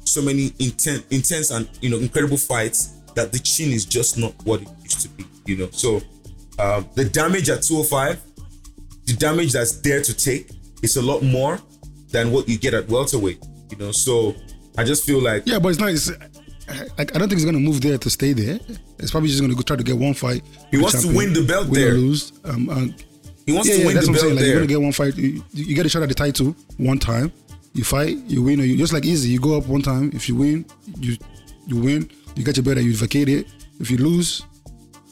[0.04, 4.32] so many intense, intense and you know incredible fights that the chin is just not
[4.44, 5.24] what it used to be.
[5.46, 5.96] You know, so
[6.58, 8.22] um, the damage at 205,
[9.06, 10.50] the damage that's there to take
[10.82, 11.58] is a lot more
[12.10, 13.42] than what you get at welterweight.
[13.70, 14.34] You know, so
[14.78, 15.90] I just feel like Yeah, but it's not.
[15.90, 16.10] It's,
[16.98, 18.58] like I don't think he's gonna move there to stay there.
[18.98, 20.42] It's probably just gonna go try to get one fight.
[20.70, 21.92] He wants to win the belt win there.
[21.94, 22.32] Lose.
[22.44, 22.94] Um, um,
[23.46, 24.34] he wants yeah, to yeah, win that's the what I'm belt saying.
[24.36, 25.16] Like You're gonna get one fight.
[25.16, 27.32] You, you get a shot at the title one time.
[27.72, 29.28] You fight, you win, or you just like easy.
[29.28, 30.10] You go up one time.
[30.14, 30.66] If you win,
[30.98, 31.16] you
[31.66, 32.10] you win.
[32.36, 33.46] You get your and you vacate it.
[33.80, 34.42] If you lose,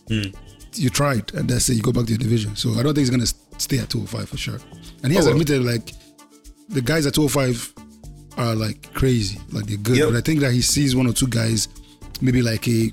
[0.08, 0.28] Hmm.
[0.74, 1.74] you tried, and that's it.
[1.74, 2.54] You go back to your division.
[2.56, 3.26] So I don't think he's gonna
[3.58, 4.58] stay at 205 for sure.
[5.02, 5.30] And he has Oh.
[5.30, 5.92] admitted like
[6.68, 7.72] the guys at 205
[8.36, 9.96] are like crazy, like they're good.
[9.96, 10.08] Yep.
[10.10, 11.68] But I think that he sees one or two guys,
[12.20, 12.92] maybe like a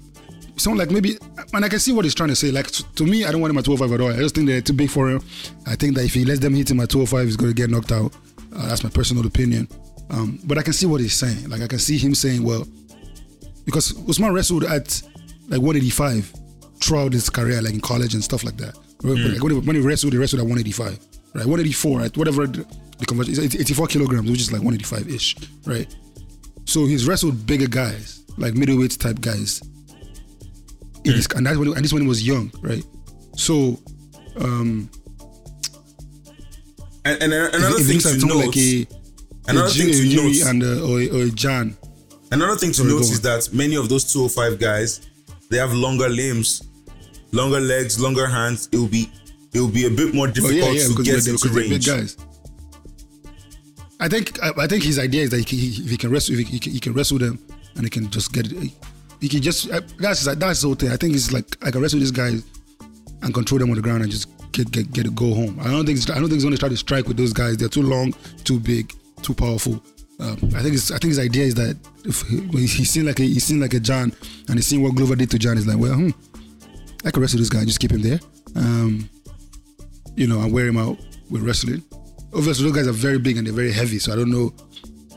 [0.58, 1.18] someone like maybe,
[1.54, 2.52] and I can see what he's trying to say.
[2.52, 4.12] Like to, me, I don't want him at 205 at all.
[4.12, 5.22] I just think they're too big for him.
[5.66, 7.70] I think that if he lets them hit him at 205, he's going to get
[7.72, 8.14] knocked out.
[8.56, 9.68] Uh, that's my personal opinion.
[10.12, 11.50] Um, but I can see what he's saying.
[11.50, 12.68] Like I can see him saying, well,
[13.66, 15.02] because Usman wrestled at
[15.50, 16.34] like 185
[16.82, 18.76] throughout his career, like in college and stuff like that.
[19.04, 21.00] Like when, he, when he wrestled, he wrestled at 185,
[21.34, 21.46] right?
[21.46, 22.18] 184, right?
[22.18, 22.66] Whatever the,
[23.08, 25.94] conversion is, 84 kilograms, which is like 185 ish, right?
[26.66, 29.62] So he's wrestled bigger guys, like middleweight type guys.
[31.04, 32.84] In his, and that's when, and this when he was young, right?
[33.36, 33.80] So,
[34.40, 34.88] um,
[37.06, 38.88] And, and another if thing looks to note, like a,
[39.48, 41.76] another a, thing a to note, and a, or, or a Jan,
[42.32, 45.10] another thing to note is that many of those 205 guys,
[45.50, 46.64] they have longer limbs,
[47.32, 48.70] longer legs, longer hands.
[48.72, 49.12] It will be
[49.54, 51.86] it will be a bit more Oh difficult yeah, yeah, to get into range.
[51.86, 52.18] guys.
[54.00, 56.10] I think I, I think his idea is that he, can- he, if he can
[56.12, 57.38] wrestle, if he, can, he can wrestle them,
[57.76, 58.72] and he can just get it.
[59.20, 60.90] He can just uh, that's that's the whole thing.
[60.92, 62.44] I think it's like I can wrestle these guys
[63.22, 65.60] and control them on the ground and just get get get go home.
[65.60, 67.34] I don't think it's, I don't think he's going to try to strike with those
[67.34, 67.58] guys.
[67.58, 68.14] They're too long,
[68.44, 69.84] too big, too powerful.
[70.22, 73.20] Um, I think it's, I think his idea is that if he, he's seen like
[73.20, 74.14] a he's seen like a Jan
[74.48, 75.58] and he's seen what Glover did to Jan.
[75.58, 76.10] He's like, well, hmm,
[77.04, 77.60] I can wrestle this guy.
[77.60, 78.20] and Just keep him there.
[78.56, 79.10] Um,
[80.16, 80.98] you know, and wear him out
[81.30, 81.82] with wrestling.
[82.36, 83.98] Obviously, those guys are very big and they're very heavy.
[84.00, 84.54] So I don't know.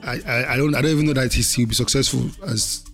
[0.02, 2.84] I, I, I don't I don't even know that he's, he'll be successful as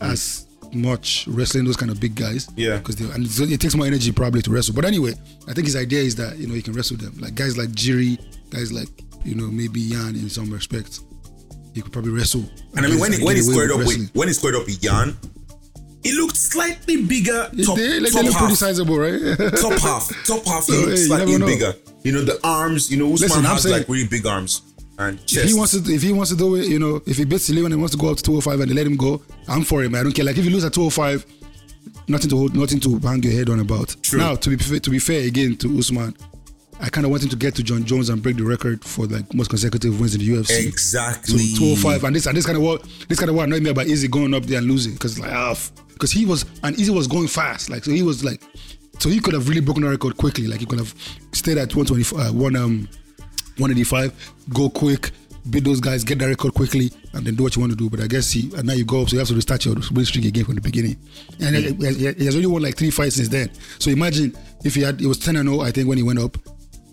[0.00, 2.48] as much wrestling those kind of big guys.
[2.56, 2.78] Yeah.
[2.78, 4.74] because and it takes more energy probably to wrestle.
[4.74, 5.12] But anyway,
[5.46, 7.68] I think his idea is that you know he can wrestle them like guys like
[7.70, 8.18] Jiri,
[8.50, 8.88] guys like
[9.24, 11.00] you know maybe Jan in some respects.
[11.74, 12.44] He could probably wrestle.
[12.76, 14.00] And I mean, when he, when he squared up wrestling.
[14.00, 15.16] with when he squared up with Jan,
[16.02, 17.50] he looked slightly bigger.
[17.64, 18.52] Top, they, like, top they look pretty half.
[18.56, 19.20] sizable, right?
[19.58, 21.74] top half, top half, he oh, So, hey, you slightly bigger.
[22.02, 24.62] You know, the arms, you know, Usman Listen, has saying- like really big arms
[24.98, 27.24] and If he wants to, if he wants to do it, you know, if he
[27.24, 29.64] beats Leon and wants to go up to 205 and they let him go, I'm
[29.64, 29.94] for him.
[29.94, 30.24] I don't care.
[30.24, 31.24] Like if you lose at 205,
[32.08, 33.96] nothing to hold, nothing to hang your head on about.
[34.02, 34.18] True.
[34.18, 36.16] Now, to be to be fair again to Usman,
[36.82, 39.06] I kind of want him to get to Jon Jones and break the record for
[39.06, 40.46] like most consecutive wins in the UFC.
[40.62, 41.54] So Exactly.
[41.56, 43.86] 205, and this and this kind of what this kind of what annoyed me about
[43.86, 45.56] Izzy going up there and losing because like ah,
[45.88, 48.42] because he was and Izzy was going fast, like so he was like,
[48.98, 50.92] so he could have really broken the record quickly, like he could have
[51.32, 52.88] stayed at 125, uh, one um,
[53.58, 55.10] 185, go quick,
[55.50, 57.88] beat those guys, get the record quickly, and then do what you want to do.
[57.90, 59.76] But I guess he and now you go up, so you have to restart your
[59.92, 60.96] win streak again from the beginning.
[61.40, 63.50] And he, he- he has only won like three fights since then.
[63.78, 66.18] So imagine if he had, it was 10 and 0, I think, when he went
[66.18, 66.36] up.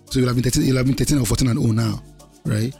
[0.09, 2.01] So he'll have been 13, he'll have been 13 or 14 and 0 now,
[2.45, 2.73] right?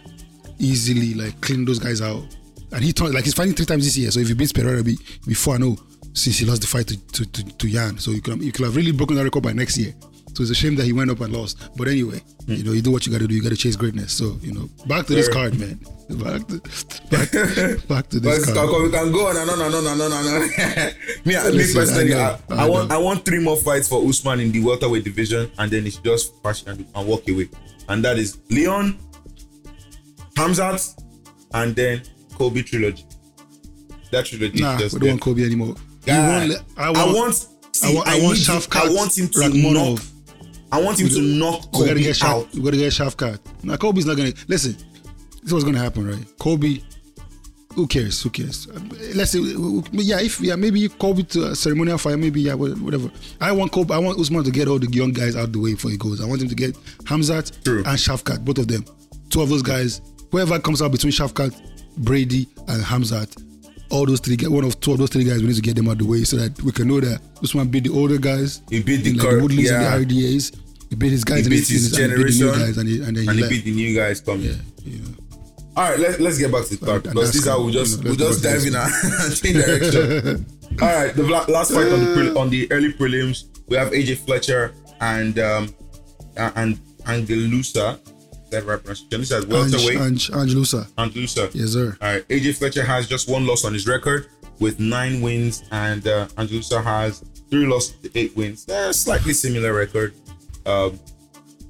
[0.57, 2.23] Easily like clean those guys out.
[2.71, 4.11] And he turned like he's fighting three times this year.
[4.11, 5.77] So if he beats Pereira, be be four and 0
[6.13, 7.97] since he lost the fight to to, to, to Yan.
[7.97, 9.93] So you could have, you could have really broken that record by next year.
[10.33, 11.57] So it's a shame that he went up and lost.
[11.75, 12.53] But anyway, hmm.
[12.53, 13.35] you know, you do what you got to do.
[13.35, 14.13] You got to chase greatness.
[14.13, 15.33] So you know, back to this Sure.
[15.33, 15.79] card, man.
[16.09, 16.57] Back to
[17.11, 17.31] back,
[17.87, 18.69] back to But this card.
[18.83, 20.41] we can go on and on and on and on and on.
[21.25, 22.91] me, me Listen, personally, I I, know, I, I want.
[22.93, 26.41] I want three more fights for Usman in the welterweight division, and then it's just
[26.41, 27.49] pass and, and walk away.
[27.89, 28.97] And that is Leon,
[30.35, 31.01] Khamzat,
[31.53, 32.01] and then
[32.35, 33.05] Colby trilogy.
[34.11, 35.11] That trilogy Nah, is we don't there.
[35.11, 35.67] want Colby anymore.
[35.67, 37.35] You Guy, want- I want,
[37.71, 39.73] see, I want, I want need him- Shavkat I want him to Rakhmonov.
[39.73, 40.01] knock.
[40.71, 42.53] I want him to knock We gotta Colby get out.
[42.53, 43.39] We gotta get Shavkat.
[43.63, 44.73] Now Colby's not gonna listen.
[44.73, 46.25] This is what's gonna happen, right?
[46.39, 46.83] Colby.
[47.75, 48.21] Who cares?
[48.23, 48.67] Who cares?
[49.15, 49.39] Let's say,
[49.91, 53.11] yeah, if yeah, maybe Colby to a ceremonial fire, maybe yeah, whatever.
[53.39, 53.93] I want Colby.
[53.93, 56.19] I want Usman to get all the young guys out the way before he goes.
[56.19, 57.77] I want him to get Khamzat True.
[57.77, 58.83] and Shavkat, both of them.
[59.29, 60.01] Two of those guys.
[60.31, 61.55] Whoever comes out between Shavkat,
[61.97, 63.41] Brady, and Khamzat,
[63.89, 65.75] all those three guys, one of two of those three guys, we need to get
[65.75, 68.17] them out of the way so that we can know that Usman beat the older
[68.17, 68.61] guys.
[68.69, 69.93] He beat the in, like, cur- Woodleys yeah.
[69.95, 70.57] and the RDAs.
[70.89, 72.77] He beat his guys He in beat his and he beat the new generation, guys,
[72.77, 74.45] and, he, and then and he he beat the new guys coming.
[74.45, 74.99] yeah, yeah.
[75.77, 78.03] All right, let's let's get back to the card because this is how we just
[78.03, 78.91] we just dive in and
[79.35, 80.45] change direction.
[80.81, 84.17] All right, the last fight on the pre- on the early prelims, we have AJ
[84.25, 85.73] Fletcher and um
[86.35, 87.99] and Ange Loosa.
[88.51, 89.19] That right pronunciation.
[89.21, 89.99] This is Ange, welterweight.
[90.35, 90.87] Ange, Loosa.
[90.97, 91.51] Angelusa.
[91.53, 91.97] Yes, sir.
[92.01, 94.27] All right, AJ Fletcher has just one loss on his record
[94.59, 98.65] with nine wins, and uh, Ange Loosa has three losses, to eight wins.
[98.65, 100.13] They're slightly similar record.
[100.65, 100.99] Um,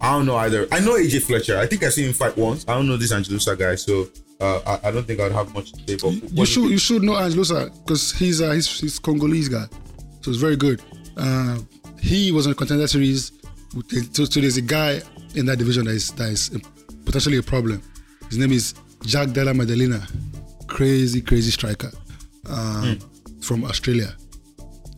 [0.02, 0.68] I don't know either.
[0.72, 1.58] I know AJ Fletcher.
[1.58, 2.66] I think I've seen him fight once.
[2.68, 4.08] I don't know this Ange Loosa guy, so
[4.40, 5.98] uh, I, I don't think I'd have much to say.
[5.98, 9.50] But You do should you should know Ange Loosa because he's uh, he's he's Congolese
[9.50, 9.66] guy,
[10.22, 10.82] so it's very good.
[11.18, 11.60] Uh,
[12.00, 13.34] he was on a contender series.
[14.14, 15.02] So, so there's a guy
[15.36, 16.50] in that division that is that is
[17.06, 17.82] potentially a problem.
[18.30, 20.06] His name is Jack Della Maddalena,
[20.68, 21.92] crazy crazy striker
[22.50, 23.00] um,
[23.42, 24.16] from Australia.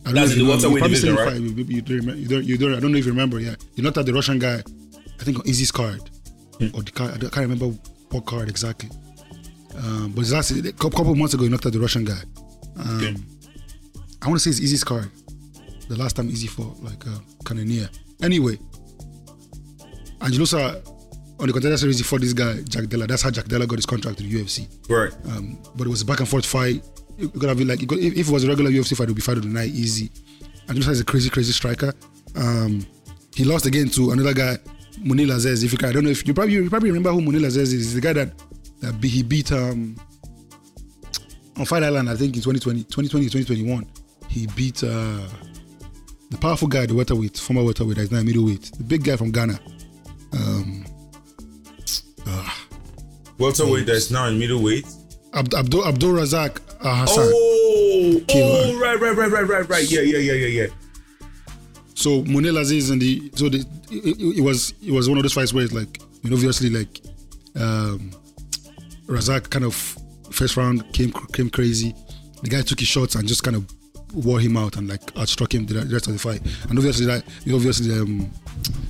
[0.04, 0.14] I don't.
[0.14, 1.40] That's the you know- welterweight you probably division, right?
[1.40, 3.40] You, you, don't you don't you don't I don't know if you remember.
[3.40, 4.62] Yeah, you knocked out the Russian guy.
[5.20, 6.00] I think on Izzy's card
[6.58, 6.68] Hmm.
[6.74, 7.14] or the card.
[7.16, 7.66] I can't remember
[8.10, 8.90] what card exactly.
[9.76, 11.44] Um, but that's a couple of months ago.
[11.44, 12.20] He knocked out the Russian guy.
[12.78, 13.16] Um, Okay.
[14.22, 15.10] I want to say it's Izzy's card.
[15.88, 17.88] The last time Izzy fought, like uh, near.
[18.22, 18.58] Anyway,
[20.22, 20.82] Ange Loosa
[21.40, 23.06] on the contender series for this guy Jack Della.
[23.06, 24.68] That's how Jack Della got his contract to the UFC.
[24.88, 25.12] Right.
[25.26, 26.84] Um, but it was a back and forth fight.
[27.18, 29.04] It could have been like it could- if, if it was a regular UFC fight,
[29.04, 30.10] it would be fight of the night easy.
[30.68, 31.92] Ange Loosa is a crazy, crazy striker.
[32.36, 32.86] Um,
[33.34, 34.56] he lost again to another guy,
[35.00, 35.64] Mounir Lazzez.
[35.64, 37.56] If you can, I don't know if you probably you probably remember who Mounir Lazzez
[37.56, 37.72] is.
[37.72, 38.32] He's the guy that
[38.80, 39.96] that be, he beat um,
[41.56, 42.08] on Fight Island.
[42.08, 43.86] I think in 2020, 2020, 2021,
[44.28, 45.20] he beat uh,
[46.32, 49.60] the powerful guy, the welterweight, former welterweight, that's now middleweight, the big guy from Ghana.
[50.32, 50.86] Um,
[52.26, 52.48] uh,
[53.38, 54.86] Welterweight that's now in middleweight.
[55.34, 57.30] Abd- Abdul Abdul Razak uh, Hassan.
[57.32, 59.90] Oh, oh, right, right, right, right, right, right.
[59.90, 60.66] Yeah, yeah, yeah, yeah, yeah.
[61.94, 63.58] So Mounir Lazzez and the so the,
[63.90, 66.36] it, it, it was it was one of those fights where it's like you know
[66.36, 67.00] obviously like
[67.56, 68.10] um
[69.06, 69.74] Razak kind of
[70.30, 71.94] first round came came crazy.
[72.42, 73.66] The guy took his shots and just kind of
[74.14, 76.40] wore him out and like outstruck him the rest of the fight.
[76.68, 78.30] And obviously that he obviously um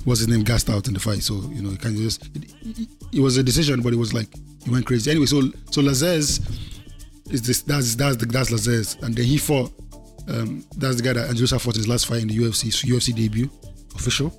[0.04, 1.22] what's his name gassed out in the fight.
[1.22, 3.96] So you know it kind of just it, it, it was a decision, but it
[3.96, 4.28] was like
[4.64, 5.10] he went crazy.
[5.10, 6.40] Anyway, so so Lazzez
[7.30, 9.72] is this that's that's the that's Lazzez and then he fought
[10.28, 13.14] um, that's the guy that Ange Loosa fought his last fight in the UFC, UFC
[13.14, 13.50] debut,
[13.94, 14.32] official.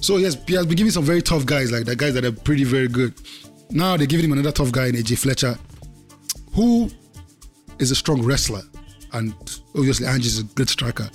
[0.00, 2.24] So he has, he has been giving some very tough guys, like the guys that
[2.24, 3.14] are pretty very good.
[3.70, 5.56] Now they're giving him another tough guy in AJ Fletcher,
[6.52, 6.90] who
[7.78, 8.62] is a strong wrestler,
[9.14, 9.32] and
[9.76, 11.08] obviously Angie is a good striker.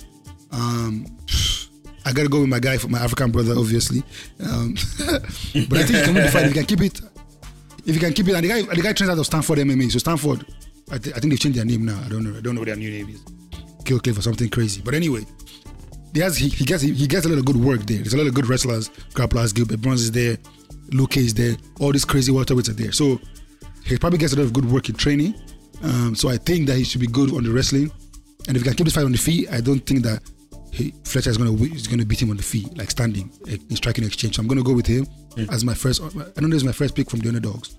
[0.52, 1.06] Um,
[2.04, 4.02] I gotta go with my guy, for my African brother, obviously.
[4.42, 4.74] Um,
[5.68, 7.00] but I think he can win the fight if he can keep it.
[7.86, 9.90] If he can keep it, and the guy, the guy trains out of Sanford MMA.
[9.92, 10.44] So Sanford,
[10.90, 12.00] I, thi- I think they've changed their name now.
[12.04, 12.36] I don't know.
[12.36, 13.22] I don't know what their new name is.
[13.84, 14.82] Kill Cliff or something crazy.
[14.82, 15.24] But anyway,
[16.12, 17.98] he has he, he gets he, gets a lot of good work there.
[17.98, 18.88] There's a lot of good wrestlers.
[19.14, 20.36] Grapplers, Gilbert Burns is there,
[20.88, 21.56] Luque is there.
[21.78, 22.92] All these crazy welterweights are there.
[22.92, 23.20] So
[23.84, 25.34] he probably gets a lot of good work in training.
[25.82, 27.90] Um, so I think that he should be good on the wrestling.
[28.48, 30.22] And if he can keep this fight on the feet, I don't think that
[30.72, 33.76] he, Fletcher is gonna is gonna beat him on the feet, like standing eh, in
[33.76, 34.36] striking exchange.
[34.36, 35.06] So I'm gonna go with him
[35.50, 36.00] as my first.
[36.02, 37.76] I know this is my first pick from the underdogs.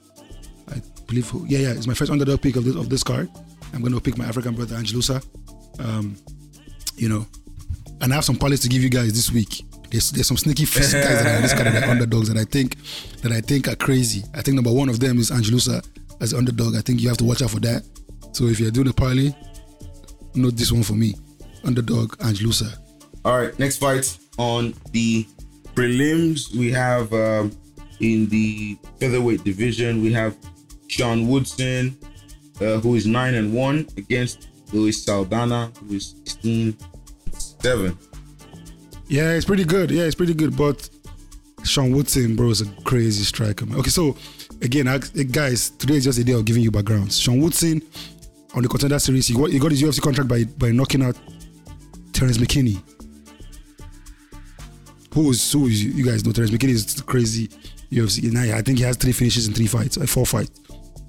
[0.70, 3.30] I believe, who- yeah, yeah, it's my first underdog pick of this of this card.
[3.74, 5.22] I'm gonna pick my African brother Ange Loosa.
[5.80, 6.18] Um,
[6.98, 7.26] you know,
[8.02, 9.64] and I have some parlays to give you guys this week.
[9.90, 12.78] There's there's some sneaky guys that are this card that are underdogs that I think
[13.22, 14.24] that I think are crazy.
[14.34, 15.82] I think number one of them is Ange Loosa
[16.22, 16.76] as an underdog.
[16.76, 17.84] I think you have to watch out for that.
[18.32, 19.34] So if you're doing a parlay,
[20.36, 21.16] note this one for me.
[21.64, 22.72] Underdog Ange Loosa.
[23.26, 25.28] All right, next fight on the
[25.76, 26.56] prelims.
[26.56, 27.52] We have um,
[28.00, 30.36] in the featherweight division, we have
[30.88, 31.98] Sean Woodson,
[32.60, 36.78] uh, who is nine and one, against Luis Saldana, who is 16
[37.62, 37.98] seven.
[39.08, 39.92] Yeah, it's pretty good.
[39.92, 40.56] Yeah, it's pretty good.
[40.56, 40.90] But
[41.64, 43.66] Sean Woodson, bro, is a crazy striker.
[43.66, 43.78] Man.
[43.80, 44.16] Okay, so
[44.62, 47.20] again, I, guys, today is just a day of giving you backgrounds.
[47.20, 47.82] Sean Woodson
[48.54, 51.18] on the contender series, he got, he got his UFC contract by by knocking out
[52.14, 52.82] Terence McKinney.
[55.14, 56.32] Who is who is you guys know?
[56.32, 57.48] Terence McKinney is crazy
[57.92, 58.32] UFC.
[58.32, 60.52] Now I think he has three finishes in three fights, uh, four fights,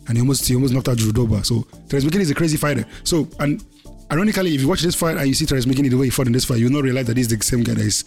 [0.08, 1.12] and he almost he almost knocked out Drew.
[1.42, 2.84] So Terence McKinney is a crazy fighter.
[3.04, 3.64] So and
[4.10, 6.26] ironically, if you watch this fight and you see Terence McKinney the way he fought
[6.26, 8.04] in this fight, you'll not realize that he's the same guy that is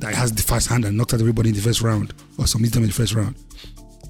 [0.00, 2.74] that has the fast hand and knocked out everybody in the first round or submitted
[2.74, 3.36] them in the first round.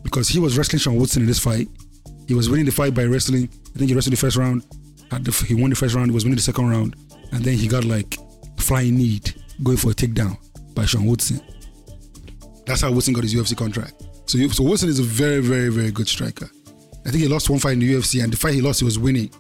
[0.04, 1.68] Because he was wrestling Sean Woodson in this fight.
[2.28, 3.48] He was winning the fight by wrestling.
[3.74, 4.62] I think he wrestled the first round.
[5.46, 6.10] He won the first round.
[6.10, 6.94] He was winning the second round,
[7.32, 8.16] and then he got like
[8.58, 10.36] flying need going for a takedown
[10.74, 11.40] by Sean Woodson.
[12.66, 14.02] That's how Woodson got his UFC contract.
[14.26, 16.48] So, so Woodson is a very, very, very good striker.
[17.06, 18.84] I think he lost one fight in the UFC, and the fight he lost, he
[18.84, 19.30] was winning.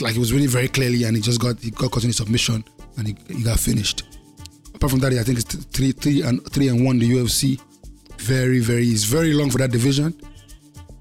[0.00, 2.12] Like he was winning very clearly, and he just got he got caught in a
[2.14, 2.64] submission,
[2.96, 4.04] and he, he got finished.
[4.74, 7.60] Apart from that, I think it's three, three and three and one the UFC.
[8.20, 10.14] Very, very, he's very long for that division.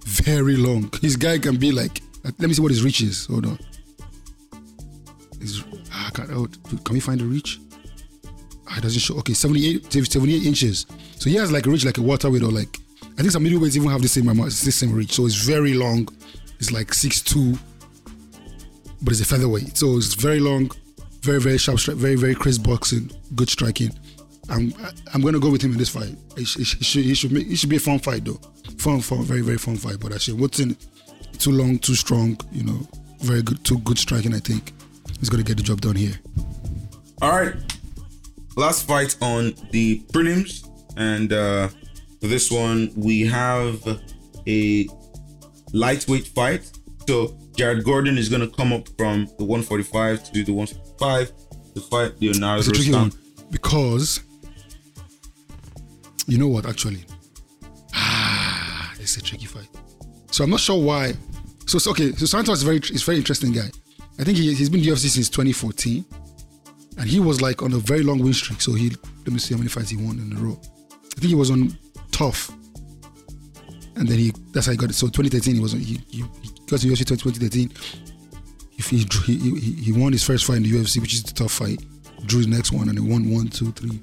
[0.06, 0.92] Very long.
[1.02, 2.02] His guy can be like.
[2.24, 3.26] Let me see what his reach is.
[3.28, 3.60] Hold on.
[5.40, 6.48] His, ah, can't, oh,
[6.84, 7.60] can we find the reach?
[8.68, 9.16] Ah, it doesn't show.
[9.18, 10.86] Okay, 78, 78 inches.
[11.18, 12.80] So he has like a reach like a waterweight or like
[13.14, 15.14] I think some middleweights even have the same amount, the same reach.
[15.14, 16.08] So it's very long.
[16.60, 17.60] It's like 6'2",
[19.02, 19.78] but it's a featherweight.
[19.78, 20.72] So it's very long,
[21.22, 23.92] very very sharp, very very crisp boxing, good striking.
[24.50, 24.74] I'm
[25.14, 26.16] I'm gonna go with him in this fight.
[26.38, 28.40] It, sh- it, should it should, make, it should be a fun fight though.
[28.78, 30.00] Fun, fun, very very fun fight.
[30.00, 30.78] But actually, Woodson,
[31.38, 32.40] too long, too strong.
[32.52, 32.88] You know,
[33.22, 34.34] very good, too good striking.
[34.34, 34.74] I think
[35.20, 36.20] he's gonna get the job done here.
[37.22, 37.54] All right.
[38.56, 40.68] Last fight on the prelims.
[40.98, 41.70] And uh,
[42.20, 43.82] for this one, we have
[44.48, 44.88] a
[45.74, 46.70] lightweight fight.
[47.08, 51.32] So Jared Gordon is going to come up from the 145 to the 155
[51.74, 53.12] to fight Leonardo It's a tricky one
[53.52, 54.22] because
[56.30, 56.68] you know what?
[56.68, 57.04] Actually,
[57.94, 59.68] ah, it's a tricky fight.
[60.32, 61.14] So I'm not sure why.
[61.66, 63.70] So, so okay, so Santos is very is very interesting guy.
[64.20, 66.06] I think he, he's been the UFC since 2014,
[66.98, 68.62] and he was like on a very long win streak.
[68.62, 68.92] So he
[69.26, 70.60] let me see how many fights he won in a row.
[70.94, 71.76] I think he was on
[72.12, 72.52] TUF,
[73.96, 74.94] and then he that's how he got it.
[74.94, 77.72] So 2013 he was on, he, he, he got to UFC 2013.
[78.78, 81.34] If he, he, he he won his first fight in the UFC, which is the
[81.34, 81.84] TUF fight.
[82.26, 84.00] Drew his next one, and he won one, two, three.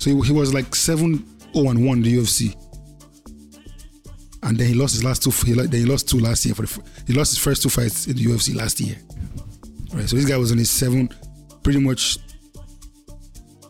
[0.00, 2.56] So he, he was like seven, zero, and one in the UFC,
[4.42, 5.30] and then he lost his last two.
[5.46, 6.54] He, then he lost two last year.
[6.54, 8.96] For the, he lost his first two fights in the UFC last year.
[9.92, 10.08] Right.
[10.08, 11.10] So this guy was on his seven,
[11.62, 12.16] pretty much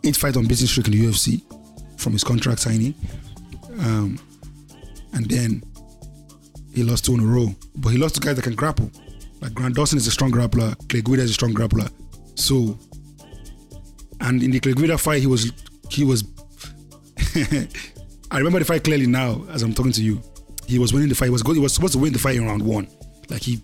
[0.04, 1.42] eight fight unbeaten streak in the UFC
[2.00, 2.94] from his contract signing,
[3.80, 4.16] um,
[5.12, 5.64] and then
[6.72, 7.52] he lost two in a row.
[7.74, 8.88] But he lost to guys that can grapple.
[9.40, 10.76] Like Grant Dawson is a strong grappler.
[10.88, 11.90] Clay Guida is a strong grappler.
[12.36, 12.78] So,
[14.20, 15.50] and in the Clay Guida fight, he was
[15.90, 16.24] he was.
[18.32, 20.22] I remember the fight clearly now as I'm talking to you.
[20.66, 21.26] He was winning the fight.
[21.26, 21.56] He was good.
[21.56, 22.86] He was supposed to win the fight in round one.
[23.28, 23.60] Like he,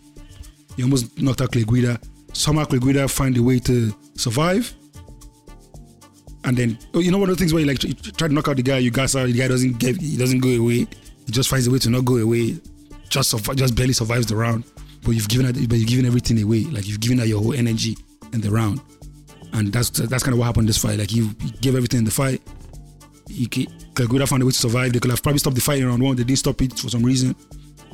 [0.76, 2.00] he almost knocked out Clay Guida.
[2.32, 4.74] Somehow Clay Guida find a way to survive.
[6.44, 8.34] And then oh, you know one of the things where you like you try to
[8.34, 10.86] knock out the guy, you gas out, the guy doesn't get, he doesn't go away.
[11.26, 12.58] He just finds a way to not go away.
[13.08, 14.64] Just just barely survives the round.
[15.02, 16.64] But you've given but you've given everything away.
[16.64, 17.96] Like you've given out your whole energy
[18.32, 18.80] in the round.
[19.56, 20.98] And that's that's kind of what happened in this fight.
[20.98, 22.42] Like you, you gave everything in the fight.
[23.28, 24.92] He Kaguda found a way to survive.
[24.92, 26.14] They could have probably stopped the fight in round one.
[26.14, 27.34] They didn't stop it for some reason.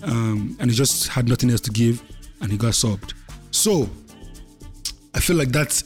[0.03, 2.03] Um, and he just had nothing else to give
[2.41, 3.15] and he got subbed.
[3.53, 3.89] So
[5.15, 5.83] I feel like that's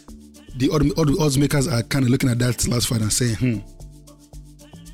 [0.57, 3.35] the odd, odd, odds makers are kind of looking at that last fight and saying,
[3.37, 3.59] hmm,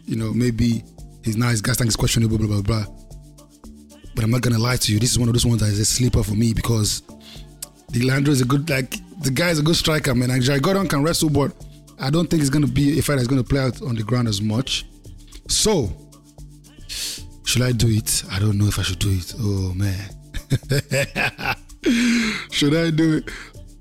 [0.05, 0.83] you know, maybe
[1.23, 2.85] he's his gas tank is questionable, blah blah blah.
[4.15, 4.99] But I'm not gonna lie to you.
[4.99, 7.03] This is one of those ones that is a sleeper for me because
[7.91, 10.31] the Leandro is a good like the guy is a good striker, man.
[10.31, 11.53] And Jai Gordon can wrestle, but
[11.99, 14.29] I don't think it's gonna be a fight that's gonna play out on the ground
[14.29, 14.87] as much.
[15.49, 15.93] So
[17.45, 18.25] should I do it?
[18.31, 19.35] I don't know if I should do it.
[19.39, 20.11] Oh man.
[22.51, 23.31] should I do it?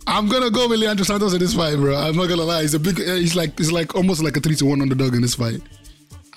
[0.07, 1.95] I'm gonna go with Leandro Santos in this fight, bro.
[1.95, 2.61] I'm not gonna lie.
[2.61, 2.99] He's a big.
[2.99, 5.61] Eh, he's like he's like almost like a three to one underdog in this fight.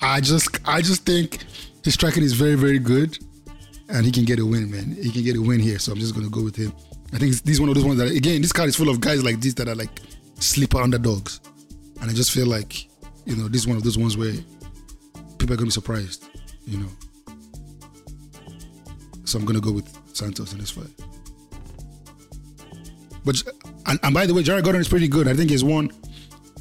[0.01, 1.43] I just I just think
[1.83, 3.17] his striking is very very good,
[3.89, 4.95] and he can get a win, man.
[5.01, 6.73] He can get a win here, so I'm just gonna go with him.
[7.15, 8.99] I think this is one of those ones that again this card is full of
[8.99, 10.01] guys like this that are like
[10.39, 11.39] sleeper underdogs,
[12.01, 12.89] and I just feel like
[13.25, 14.33] you know this is one of those ones where
[15.37, 16.25] people are gonna be surprised,
[16.67, 16.89] you know.
[19.23, 20.91] So I'm gonna go with Santos in this fight.
[23.23, 23.41] But
[23.85, 25.29] and, and by the way, Jared Gordon is pretty good.
[25.29, 25.91] I think he's won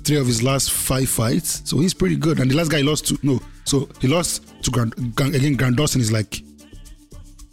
[0.04, 2.38] three of his last five fights, so he's pretty good.
[2.38, 5.54] And the last guy he lost to no, so he lost to Grant, again.
[5.54, 6.44] Grant Dawson is like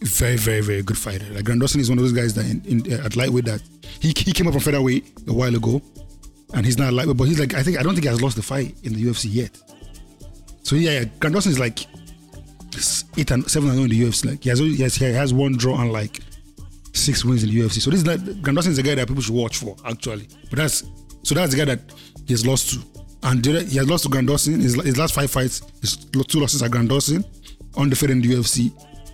[0.02, 1.26] very, very, very good fighter.
[1.34, 3.62] Like Grant Dawson is one of those guys that in, in uh, at lightweight that
[4.00, 5.82] he he came up from featherweight a while ago,
[6.54, 8.36] and he's not lightweight, but he's like I think I don't think he has lost
[8.36, 9.58] the fight in the UFC yet.
[10.64, 11.80] So yeah, yeah Dawson is like
[13.18, 14.26] eight and seven and zero in the UFC.
[14.32, 14.84] Like he has only- he
[15.14, 16.22] has, one draw and like
[16.94, 17.82] six wins in the UFC.
[17.82, 20.28] So this is not Grant Dawson is a guy that people should watch for actually.
[20.50, 20.84] But that's
[21.24, 21.82] so that's the guy that
[22.26, 22.80] he has lost to,
[23.24, 24.60] and he has lost to Grant Dawson.
[24.60, 27.24] His, his last five fights, his two losses are Grant Dawson,
[27.78, 28.72] undefeated in the UFC,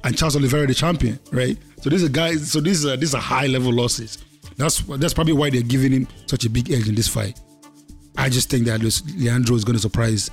[0.07, 1.57] and Charles Oliveira the champion, right?
[1.81, 2.35] So this is a guy.
[2.35, 4.19] So these are these are high level losses.
[4.55, 7.37] That's that's probably why they're giving him such a big edge in this fight.
[8.17, 8.81] I just think that
[9.17, 10.31] Leandro is going to surprise.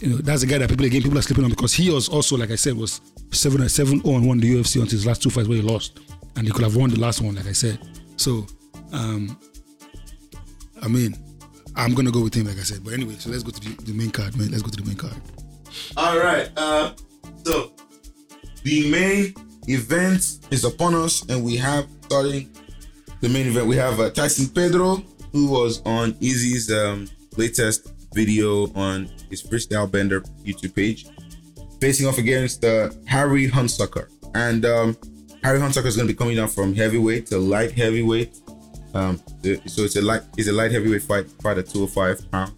[0.00, 2.08] You know, that's the guy that people again people are sleeping on because he was
[2.08, 5.06] also like I said was seven and seven oh and won the UFC until his
[5.06, 6.00] last two fights where he lost,
[6.36, 7.78] and he could have won the last one like I said.
[8.16, 8.46] So,
[8.92, 9.38] um,
[10.82, 11.16] I mean,
[11.76, 12.82] I'm gonna go with him like I said.
[12.82, 14.50] But anyway, so let's go to the, the main card, man.
[14.50, 15.14] Let's go to the main card.
[15.96, 16.50] All right.
[16.56, 16.92] Uh,
[17.44, 17.72] so
[18.62, 19.34] the main
[19.68, 22.50] event is upon us, and we have starting
[23.20, 23.66] the main event.
[23.66, 25.02] We have uh, Tyson Pedro,
[25.32, 31.06] who was on Izzy's um, latest video on his Freestylebender YouTube page,
[31.80, 34.96] facing off against uh, Harry Hunsucker, and um,
[35.42, 38.38] Harry Hunsucker is going to be coming down from heavyweight to light heavyweight.
[38.94, 39.20] Um,
[39.66, 42.52] so it's a light, it's a light heavyweight fight, fight at 205 pounds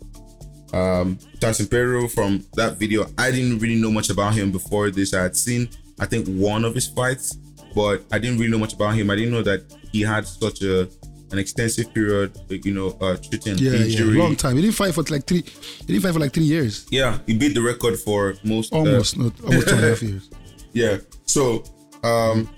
[0.72, 3.06] um Tyson Pedro from that video.
[3.18, 5.14] I didn't really know much about him before this.
[5.14, 5.68] I had seen
[6.00, 7.36] I think one of his fights,
[7.74, 9.10] but I didn't really know much about him.
[9.10, 9.60] I didn't know that
[9.92, 10.88] he had such a
[11.32, 14.16] an extensive period, you know, uh treating Yeah, injury.
[14.16, 14.56] yeah, long time.
[14.56, 15.42] He didn't fight for like three.
[15.42, 16.86] He didn't fight for like three years.
[16.90, 20.02] Yeah, he beat the record for most uh, Almost, not almost two and a half
[20.10, 20.28] years.
[20.72, 20.96] yeah.
[21.26, 21.62] So
[22.02, 22.48] um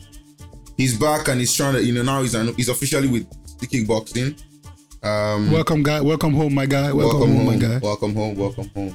[0.79, 3.27] he's back and he's trying to, you know, now he's an, he's officially with
[3.61, 4.41] the kickboxing.
[5.03, 6.01] Um Welcome, guy.
[6.01, 6.93] Welcome home, my guy.
[6.93, 7.79] Welcome, home, my guy.
[7.79, 8.37] Welcome home.
[8.37, 8.95] Welcome home.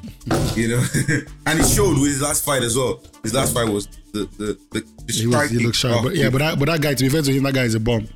[0.55, 0.83] you know,
[1.45, 3.03] and he showed with his last fight as well.
[3.23, 6.15] His last fight was the the the, the He, was, he looks sharp, Oh, but
[6.15, 7.79] yeah, but that, but that guy, to be fair to him, that guy is a
[7.79, 8.07] bomb.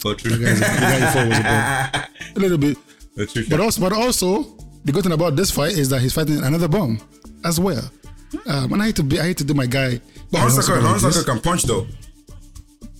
[0.00, 0.30] for true.
[0.30, 2.04] That guy, is a, the guy was a bomb.
[2.36, 2.78] A little bit,
[3.50, 4.44] but also, but also,
[4.84, 7.00] the good thing about this fight is that he's fighting another bomb
[7.44, 7.82] as well.
[8.46, 10.00] Um, and I hate to be, I hate to do my guy.
[10.30, 10.68] But this.
[10.68, 11.86] Hunsucker can punch though.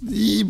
[0.06, 0.44] He,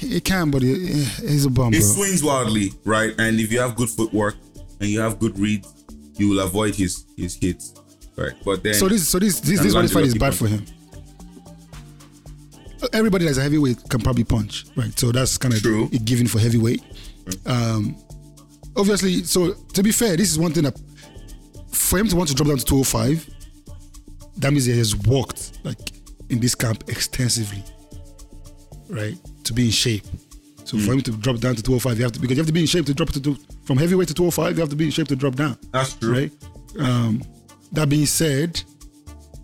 [0.00, 0.74] he can, but he,
[1.20, 1.88] he's a bomb, He bro.
[1.88, 3.12] swings wildly, right?
[3.18, 4.36] And if you have good footwork
[4.80, 5.66] and you have good read,
[6.16, 7.74] you will avoid his his hits,
[8.16, 8.32] right?
[8.44, 10.64] But then So this, so this, this, this is this fight is bad for him.
[12.92, 14.96] Everybody that's a heavyweight can probably punch, right?
[14.98, 15.88] So that's kind of True.
[15.88, 16.80] given for heavyweight.
[17.44, 17.96] Um,
[18.76, 20.78] obviously, so to be fair, this is one thing that
[21.72, 23.28] for him to want to drop down to 205,
[24.38, 25.78] that means he has worked like
[26.30, 27.64] in this camp extensively,
[28.88, 29.16] right?
[29.44, 30.04] To be in shape.
[30.64, 30.84] So Hmm.
[30.86, 32.60] for him to drop down to 205, you have to because you have to be
[32.60, 34.56] in shape to drop to two, from heavyweight to 205.
[34.56, 36.12] You have to be in shape to drop down that's true.
[36.12, 36.32] right?
[36.78, 37.22] Um,
[37.72, 38.60] that being said,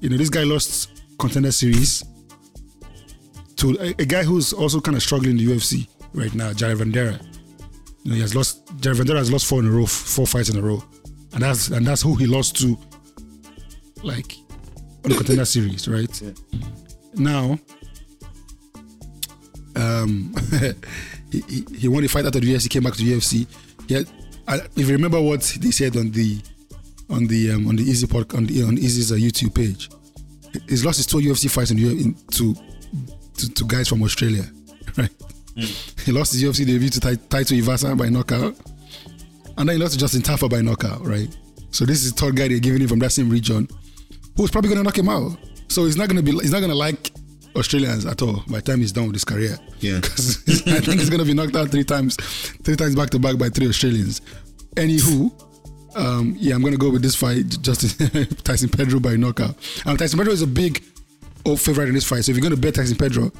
[0.01, 2.05] you know this guy lost contender series
[3.57, 6.79] to a, a guy who's also kind of struggling in the UFC right now, Jared
[6.79, 7.21] Vanderaa.
[8.03, 8.61] You know, he has lost.
[8.81, 10.83] Jared Vanderaa has lost four in a row, four fights in a row,
[11.33, 12.79] and that's and that's who he lost to,
[14.03, 14.37] like,
[15.05, 16.23] on the contender series, right?
[17.15, 17.59] Now,
[20.05, 20.35] um,
[21.31, 23.47] he, he, he won the fight out of the UFC, came back to the UFC.
[23.89, 24.01] Yeah,
[24.77, 26.41] if you remember what they said on the
[27.11, 29.91] on the um, on the Izzy pod, on the on Izzy's uh, YouTube page,
[30.69, 32.55] he's lost his two UFC fights in, in to,
[33.37, 34.45] to to guys from Australia,
[34.97, 35.11] right?
[36.05, 38.55] He lost his UFC debut to Tai- Taito Ivasa by knockout,
[39.57, 41.35] and then he lost to Justin Tafa by knockout, right?
[41.71, 43.69] So this is the third guy they're giving him from that same region,
[44.37, 45.37] who's probably gonna knock him out.
[45.69, 47.11] So he's not gonna be he's not gonna like
[47.57, 49.59] Australians at all by the time he's done with his career.
[49.81, 49.97] Yeah.
[50.01, 53.39] because I think he's gonna be knocked out three times, three times back to back
[53.39, 54.21] by three Australians.
[54.77, 55.31] Anywho,
[55.97, 59.57] um, yeah, I'm gonna go with this fight, Justin Tyson Pedro by knockout.
[59.87, 60.83] Um, Tyson Pedro is a big
[61.47, 63.31] oh, favorite in this fight, so if you're gonna bet Tyson Pedro,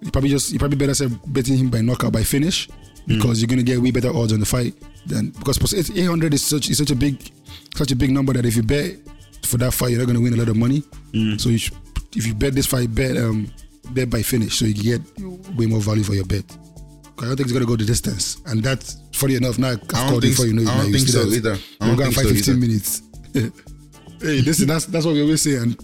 [0.00, 2.68] you probably just you probably better say betting him by knockout by finish
[3.06, 4.74] because you're gonna get way better odds on the fight
[5.06, 7.30] than because plus 800 is such is such a big
[7.74, 8.96] such a big number that if you bet
[9.44, 10.82] for that fight, you're not gonna win a lot of money.
[11.38, 11.76] So you should,
[12.16, 13.50] if you bet this fight, bet um
[13.92, 15.00] bet by finish, so you get
[15.56, 16.44] way more value for your bet.
[17.18, 18.40] I don't think he's gonna go the distance.
[18.46, 19.58] And that's funny enough.
[19.58, 20.64] Now I don't called you think before you know.
[20.64, 21.36] so- I now don't you think see so that.
[21.36, 21.52] either.
[21.52, 22.60] I We're don't gonna think fight so 15 either.
[22.60, 23.02] minutes.
[24.22, 25.56] hey, listen, that's that's what we always say.
[25.56, 25.76] And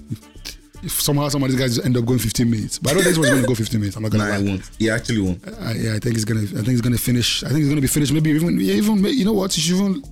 [0.83, 3.17] if somehow some of these guys end up going 15 minutes, but I don't think
[3.17, 3.97] he's gonna go 15 minutes.
[3.97, 4.37] I'm not gonna Nah, lie.
[4.37, 4.71] I won't.
[4.79, 5.47] He actually won't.
[5.61, 6.43] I, yeah, I think he's gonna.
[6.43, 7.43] I think he's gonna finish.
[7.45, 8.13] I think he's gonna be finished.
[8.13, 9.57] Maybe even even you know what?
[9.57, 10.03] You should even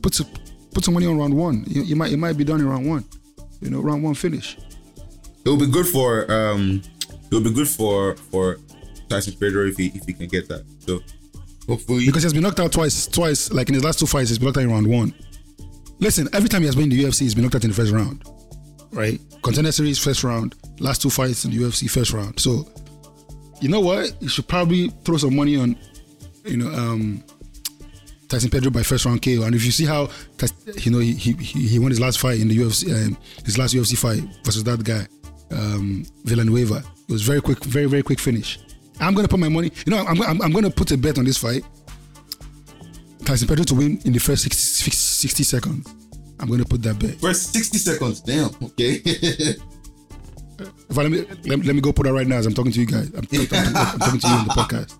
[0.00, 0.26] put some,
[0.72, 1.64] put some money on round one.
[1.68, 3.04] You, you might it might be done in round one.
[3.60, 4.56] You know, round one finish.
[5.44, 6.82] It will be good for um,
[7.30, 8.58] it will be good for for
[9.08, 10.64] Tyson Pedro if he if he can get that.
[10.78, 11.00] So
[11.66, 13.06] hopefully, because he has been knocked out twice.
[13.06, 15.14] Twice, like in his last two fights, he's been knocked out in round one.
[15.98, 17.76] Listen, every time he has been in the UFC, he's been knocked out in the
[17.76, 18.24] first round,
[18.92, 19.20] right?
[19.42, 22.38] Contender series first round, last two fights in the UFC first round.
[22.40, 22.66] So,
[23.60, 24.20] you know what?
[24.20, 25.76] You should probably throw some money on,
[26.44, 27.22] you know, um,
[28.28, 29.42] Tyson Pedro by first round KO.
[29.42, 30.08] And if you see how,
[30.78, 33.58] you know, he he, he he won his last fight in the UFC, um, his
[33.58, 35.06] last UFC fight versus that guy,
[35.52, 36.82] um, Villanueva.
[37.08, 38.58] It was very quick, very very quick finish.
[39.00, 39.70] I'm gonna put my money.
[39.86, 41.64] You know, I'm I'm, I'm gonna put a bet on this fight.
[43.24, 45.88] Tyson Pedro to win in the first 60, 60 seconds.
[46.40, 47.20] I'm gonna put that bet.
[47.20, 48.20] First 60 seconds.
[48.20, 48.50] Damn.
[48.62, 49.00] Okay.
[50.90, 52.80] Let, me, let, me- let me go put that right now as I'm talking to
[52.80, 53.08] you guys.
[53.14, 54.94] I'm, talking- I'm talking to you in the podcast.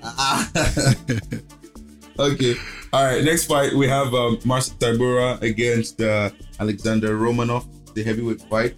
[2.18, 2.54] okay.
[2.92, 3.24] All right.
[3.24, 6.30] Next fight we have um, Tybura against uh,
[6.60, 8.76] Alexander Romanov, the heavyweight fight.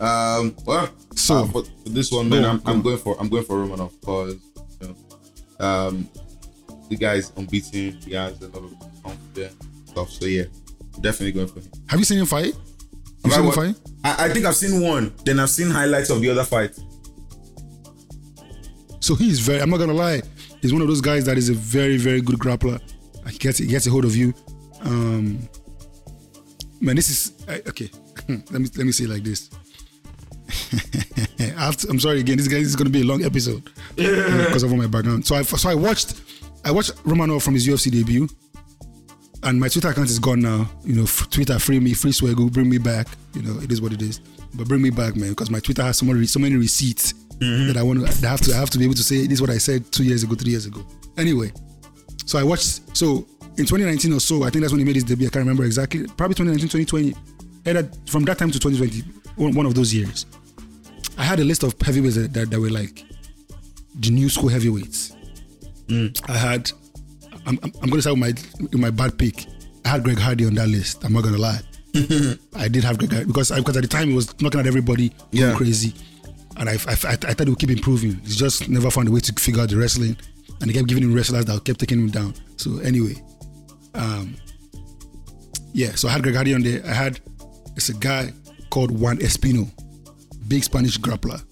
[0.00, 0.54] Um.
[0.64, 3.92] Well, So- uh, for, this one, man, I'm, I'm going for I'm going for Romanov
[4.00, 4.36] because
[4.80, 6.08] you know, um,
[6.88, 8.00] the guy's unbeaten.
[8.02, 9.54] He has a lot of confidence
[9.86, 10.10] stuff.
[10.10, 10.44] So yeah,
[11.00, 11.70] definitely going for him.
[11.86, 12.54] Have you seen him fight?
[12.54, 13.80] Have you I seen him fight?
[14.04, 15.14] I, I think I've seen one.
[15.24, 16.78] Then I've seen highlights of the other fight.
[19.00, 19.60] So he's very.
[19.60, 20.22] I'm not gonna lie.
[20.60, 22.80] He's one of those guys that is a very, very good grappler.
[23.30, 24.34] He gets he gets a hold of you.
[24.82, 25.48] Um,
[26.80, 27.90] man, this is I, okay.
[28.28, 29.50] let me let me say it like this.
[31.64, 32.36] To, I'm sorry again.
[32.36, 35.26] This guy is gonna be a long episode because of all my background.
[35.26, 36.20] So I so I watched
[36.62, 38.28] I watched Romanov from his UFC debut,
[39.42, 40.68] and my Twitter account is gone now.
[40.84, 43.08] You know, Twitter free me, free Swaggle, bring me back.
[43.34, 44.20] You know, it is what it is.
[44.54, 47.68] But bring me back, man, because my Twitter has so many so many receipts mm-hmm.
[47.68, 48.26] that I want to.
[48.26, 49.90] I have to I have to be able to say this is what I said
[49.90, 50.84] two years ago, three years ago.
[51.16, 51.52] Anyway,
[52.26, 52.96] so I watched.
[52.96, 53.26] So
[53.56, 55.28] in 2019 or so, I think that's when he made his debut.
[55.28, 56.06] I can't remember exactly.
[56.16, 57.14] Probably 2019, 2020.
[57.66, 60.26] Either from that time to 2020, one, one of those years.
[61.18, 63.04] I had a list of heavyweights that, that, that were like
[64.00, 65.12] the new school heavyweights.
[66.28, 66.70] I had.
[67.46, 69.46] I'm, I'm, I'm going to start with my with my bad pick.
[69.84, 71.04] I had Greg Hardy on that list.
[71.04, 71.60] I'm not going to lie.
[72.56, 74.66] I did have Greg Hardy because I, because at the time he was knocking at
[74.66, 75.54] everybody, going Yeah.
[75.54, 75.92] crazy,
[76.56, 78.14] and I, I, I, I thought he would keep improving.
[78.24, 80.16] He just never found a way to figure out the wrestling,
[80.60, 82.34] and he kept giving him wrestlers that kept taking him down.
[82.56, 83.22] So anyway,
[83.94, 84.34] um,
[85.72, 85.94] yeah.
[85.94, 86.82] So I had Greg Hardy on there.
[86.86, 87.20] I had
[87.76, 88.32] it's a guy
[88.70, 89.70] called Juan Espino,
[90.48, 91.42] big Spanish grappler.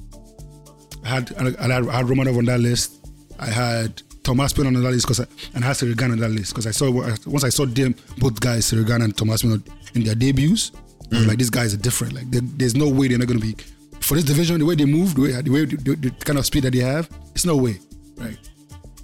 [1.04, 2.98] I had I had, I had Romanov on that list.
[3.38, 6.30] I had Tom Aspinall on that list because and I had Ciryl Gane on that
[6.30, 6.90] list because I saw
[7.26, 9.58] once I saw them both guys Ciryl Gane and Tom Aspinall
[9.94, 10.72] in their debuts.
[11.10, 11.28] I was mm.
[11.28, 12.14] like these guys are different.
[12.14, 13.54] Like there- there's no way they're not going to be
[14.00, 14.58] for this division.
[14.58, 16.80] The way they move, the way the way the, the kind of speed that they
[16.80, 17.78] have, it's no way,
[18.16, 18.38] right?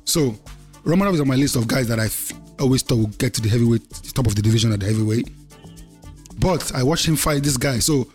[0.04, 0.34] So
[0.84, 2.09] Romanov is on my list of guys that I
[2.62, 3.82] always thought would get to the heavyweight
[4.14, 5.28] top of the division at the heavyweight.
[6.39, 7.78] But I watched him fight this guy.
[7.78, 8.09] So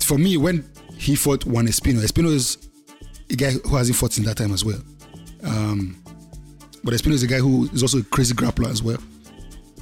[0.00, 2.58] for me, when he fought Juan Espino, Espino is
[3.30, 4.80] a guy who hasn't fought in that time as well.
[5.44, 5.96] Um,
[6.82, 8.98] but Espino is a guy who is also a crazy grappler as well.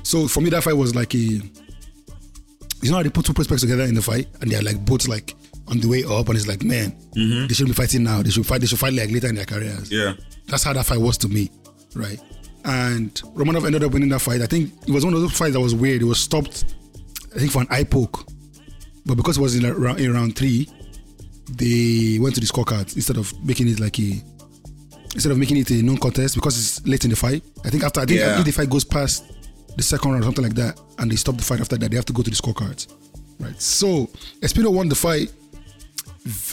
[0.02, 1.18] So for me, that fight was like a.
[1.18, 5.08] You know how they put two prospects together in the fight, and they're like both
[5.08, 5.34] like
[5.68, 8.22] on the way up, and it's like, man, they shouldn't be fighting now.
[8.22, 8.60] They should fight.
[8.60, 9.90] They should fight like later in their careers.
[9.90, 10.14] Yeah.
[10.46, 11.50] That's how that fight was to me,
[11.94, 12.20] right?
[12.64, 14.42] And Romanov ended up winning that fight.
[14.42, 16.02] I think it was one of those fights that was weird.
[16.02, 16.75] It was stopped,
[17.36, 18.26] I think, for an eye poke,
[19.04, 20.68] but because it was in, a, round- in round three,
[21.50, 24.20] they went to the scorecards instead of making it like a
[25.14, 27.42] instead of making it a non-contest because it's late in the fight.
[27.64, 28.38] I think after I think Yeah.
[28.38, 29.24] if the fight goes past
[29.76, 31.96] the second round or something like that, and they stop the fight after that, they
[31.96, 32.88] have to go to the scorecards,
[33.38, 33.60] right?
[33.60, 34.06] So
[34.40, 35.32] Espino won the fight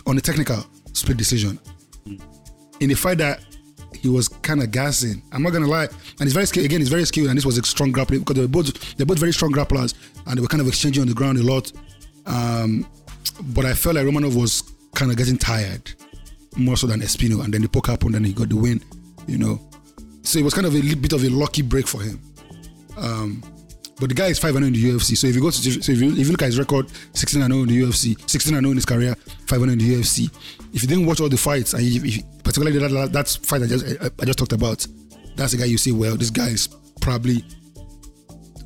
[0.06, 0.64] on a technical
[0.94, 1.60] split decision
[2.80, 3.40] in a fight that
[4.04, 5.24] he was kind of gassing.
[5.32, 6.66] I'm not gonna lie, and he's very skilled.
[6.66, 9.06] Again, he's very skilled, and this was a strong grappling because they were both they're
[9.06, 9.94] both very strong grapplers,
[10.28, 11.72] and they were kind of exchanging on the ground a lot.
[12.26, 12.86] Um,
[13.56, 14.62] but I felt like Romanov was
[14.94, 15.94] kind of getting tired,
[16.58, 18.84] more so than Espino, and then the poke happened, and then he got the win.
[19.26, 19.62] You know,
[20.22, 22.20] so it was kind of a bit of a lucky break for him.
[22.98, 23.42] Um,
[24.04, 25.16] but the guy is 5 0 in the UFC.
[25.16, 27.42] So if you go to so if you, if you look at his record, 16
[27.42, 30.30] 0 in the UFC, 16 0 in his career, 5 0 in the UFC.
[30.74, 31.82] If you didn't watch all the fights, and
[32.44, 34.86] particularly that, that, fight I just I, I just talked about,
[35.38, 36.68] that's the guy you say, well, this guy is
[37.00, 37.46] probably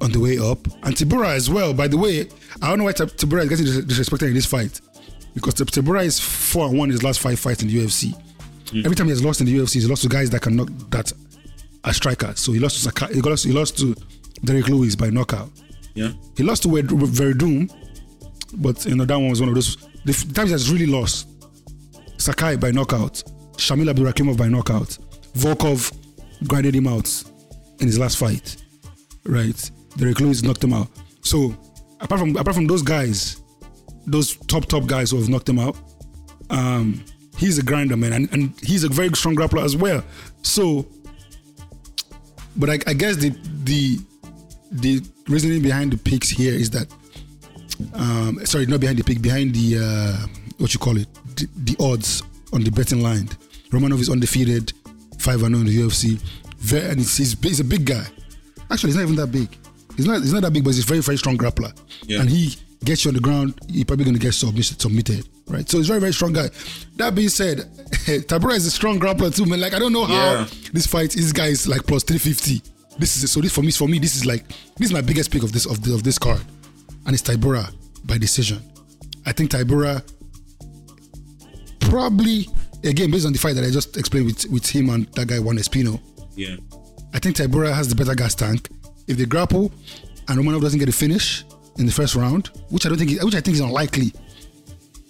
[0.02, 0.66] on the way up.
[0.82, 1.72] And Tybura as well.
[1.72, 2.22] By the way,
[2.60, 4.82] I don't know why Tib- Tybura is getting disrespected in this fight
[5.36, 8.20] because Tib- Tybura is four and one in his last five fights in the UFC.
[8.72, 8.86] Mm.
[8.86, 10.70] Every time he has lost in the UFC, he's lost to guys that can knock
[10.90, 11.14] that
[11.84, 12.40] are strikers.
[12.40, 13.96] So he lost to Sakai, he lost, he lost to
[14.44, 15.50] Derrick Lewis by knockout.
[15.96, 16.12] Yeah.
[16.36, 17.74] He lost to Werdum,
[18.58, 19.78] but you know that one was one of those.
[20.06, 21.28] The times he has really lost,
[22.18, 23.24] Sakai by knockout,
[23.58, 24.98] Shamil Abdurakhimov by knockout,
[25.34, 25.92] Volkov
[26.48, 27.24] grinded him out
[27.80, 28.58] in his last fight,
[29.26, 29.72] right?
[29.98, 30.88] Derrick Lewis knocked him out.
[31.22, 31.56] So
[32.00, 33.42] apart from apart from those guys,
[34.06, 35.76] those top top guys who have knocked him out,
[36.50, 37.04] um,
[37.38, 40.04] he's a grinder man, and, and he's a very strong grappler as well.
[40.44, 40.88] So,
[42.56, 43.30] but I, I guess the
[43.64, 44.00] the
[44.72, 46.88] the reasoning behind the picks here is that
[47.94, 51.76] um sorry not behind the pick behind the uh what you call it the, the
[51.84, 53.28] odds on the betting line.
[53.70, 54.74] Romanov is undefeated
[55.20, 56.20] 5 and 0 in the ufc
[56.58, 58.04] very and he's, he's, a big guy.
[58.72, 59.48] Actually he's not even that big.
[59.96, 61.72] He's not he's not that big but he's a very very strong grappler.
[62.04, 62.22] Yeah.
[62.22, 65.70] and he gets you on the ground you're probably going to get submitted submitted right?
[65.70, 66.50] So he's a very very strong guy.
[66.96, 67.58] That being said
[68.28, 69.62] Tybura is a strong grappler too man.
[69.62, 70.48] Like i don't know how Yeah.
[70.74, 72.62] this fight this guy is like plus 350
[73.00, 75.32] this is so this for me for me this is like this is my biggest
[75.32, 76.42] pick of this of the, of this card.
[77.06, 77.74] And it's Tybura
[78.06, 78.62] by decision.
[79.26, 80.02] I think Tybura
[81.80, 82.48] probably
[82.84, 85.40] again based on the fight that I just explained with with him and that guy
[85.40, 86.00] Juan Espino.
[86.36, 86.58] Yeah.
[87.14, 88.70] I think Tybura has the better gas tank.
[89.08, 89.72] If they grapple
[90.28, 91.46] and Romanov doesn't get a finish
[91.78, 94.12] in the first round which I don't think which I think is unlikely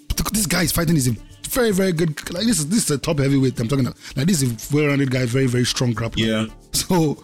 [0.10, 1.16] But this guy is fighting is a
[1.50, 3.98] very very good like this is this is a top heavyweight I'm talking about.
[4.16, 6.18] Like this is a well-rounded guy very very strong grappler.
[6.18, 6.46] Yeah.
[6.74, 7.24] so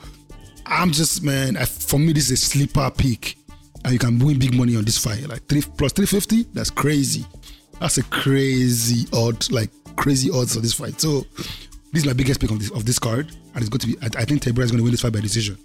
[0.66, 1.58] I'm just man.
[1.58, 3.38] I, for me, this is a sleeper pick,
[3.84, 5.28] and you can win big money on this fight.
[5.28, 6.44] Like three plus three fifty.
[6.54, 7.26] That's crazy.
[7.80, 11.00] That's a crazy odd, like crazy odds for this fight.
[11.02, 11.22] So
[11.92, 13.98] this is my biggest pick of this of this card, and it's going to be.
[14.02, 15.58] I, I think Tybura is going to win this fight by decision,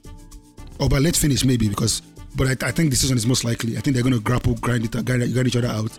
[0.81, 2.03] or by late finish maybe because.
[2.37, 3.77] But I, I think decision is most likely.
[3.77, 5.99] I think they're going to grapple, grind it, grind, grind each other out.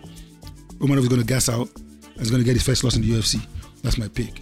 [0.78, 1.68] Romanov is going to gas out.
[1.76, 3.45] and He's going to get his first loss in the UFC.
[3.82, 4.41] That's my pick.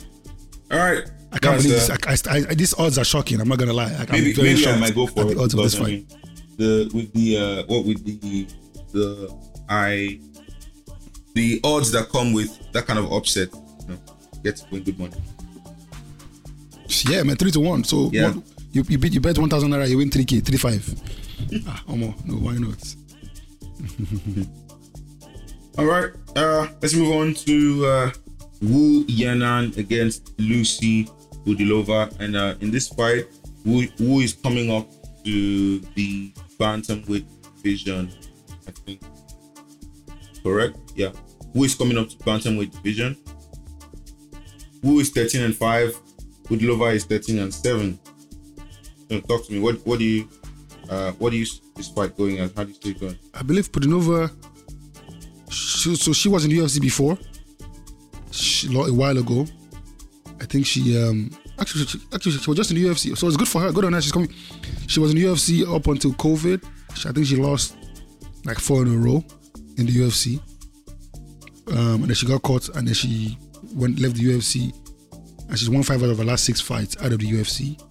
[0.70, 1.04] All right.
[1.32, 1.90] I can't believe this.
[1.90, 1.96] I,
[2.32, 3.42] I, I, these odds are shocking.
[3.42, 3.92] I'm not gonna lie.
[3.98, 5.88] Like, maybe I'm very maybe I might go for the odds of this I fight.
[5.88, 6.08] mean,
[6.58, 8.48] the with the uh what with the
[8.94, 9.36] the
[9.70, 10.20] I
[11.36, 13.98] the odds that come with that kind of upset, you know,
[14.44, 15.14] get win good money.
[17.10, 17.84] Yeah, man, three to one.
[17.84, 18.34] So Yeah.
[18.72, 20.84] you you, bet, you bet one thousand naira, you win three k, three five.
[21.68, 22.82] ah, Omo, no, why not?
[25.78, 28.12] All right, uh, let's move on to uh,
[28.64, 31.08] Wu Yanan against Lucy
[31.48, 33.26] Pudilova, and uh, in this fight,
[33.64, 34.86] Wu, Wu is coming up
[35.24, 37.26] to the bantamweight
[37.56, 38.12] division.
[38.68, 39.02] I think
[40.44, 41.12] correct, yeah.
[41.54, 43.16] Wu is coming up to bantamweight division.
[44.84, 45.98] Wu is thirteen and five.
[46.44, 47.98] Pudilova is thirteen and seven.
[49.10, 49.60] So talk to me.
[49.60, 50.28] What what do you
[50.90, 51.46] uh, what do you
[51.76, 52.52] this fight going as?
[52.56, 53.18] How do you see it going?
[53.34, 54.32] I believe Pudilova.
[55.50, 57.18] She, so she was in UFC before.
[58.32, 59.48] She, a while ago.
[60.40, 63.38] I think she um actually she, actually she was just in the UFC, so it's
[63.38, 63.72] good for her.
[63.72, 64.02] Good on her.
[64.02, 64.34] She's coming.
[64.88, 66.64] She was in the UFC up until COVID.
[66.96, 67.76] She, I think she lost
[68.46, 69.24] like four in a row
[69.78, 70.40] in the UFC.
[71.70, 73.38] Um, and then she got caught, and then she
[73.74, 74.74] went left the UFC,
[75.50, 77.82] and she's won five out of her last six fights out of the UFC.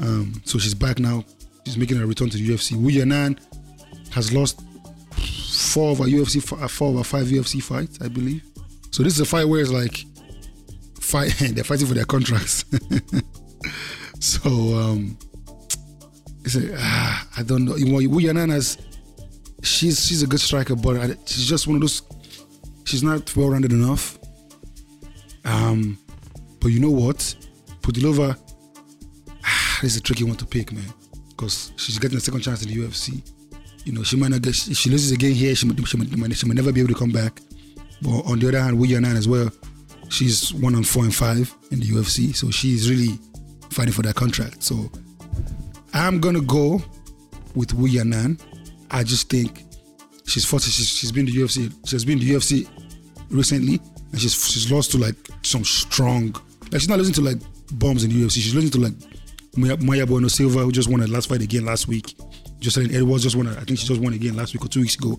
[0.00, 1.24] Um, so she's back now.
[1.66, 2.72] She's making a return to the UFC.
[2.76, 3.38] Wu Yanan
[4.12, 4.60] has lost
[5.72, 6.58] four of her UFC, four
[6.88, 8.42] of her five UFC fights, I believe.
[8.90, 10.04] So this is a fight where it's like,
[11.10, 12.64] fight they're fighting for their contracts.
[14.20, 15.18] so um,
[16.44, 17.76] it's a, ah, I don't know.
[17.76, 18.80] You know, Wu Yanan
[19.62, 22.02] she's she's a good striker, but she's just one of those.
[22.84, 24.18] She's not well rounded enough.
[25.44, 25.98] Um,
[26.60, 27.16] but you know what,
[27.80, 28.36] Pudilova
[29.80, 30.84] this is a tricky one to pick, man,
[31.30, 33.22] because she's getting a second chance in the UFC.
[33.84, 34.50] You know, she might not get.
[34.50, 36.98] If she loses again here, she might, she might, she might never be able to
[36.98, 37.40] come back.
[38.02, 39.50] But on the other hand, Wu as well,
[40.10, 43.18] she's one on four and five in the UFC, so she's really
[43.70, 44.62] fighting for that contract.
[44.62, 44.90] So
[45.94, 46.82] I'm gonna go
[47.54, 48.40] with Wu Yanan.
[48.90, 49.62] I just think
[50.26, 50.62] she's fought.
[50.62, 51.72] She's, she's been the UFC.
[51.88, 52.68] She's been the UFC
[53.30, 53.80] recently,
[54.12, 56.32] and she's she's lost to like some strong.
[56.72, 57.38] Like she's not losing to like
[57.72, 58.34] bombs in the UFC.
[58.34, 58.92] She's losing to like
[59.56, 62.14] Maya, Mayra Bueno Silva, who just won her last fight again last week.
[62.60, 63.46] Jocelyn Edwards just won.
[63.46, 65.18] her- I think she just won again last week or two weeks ago.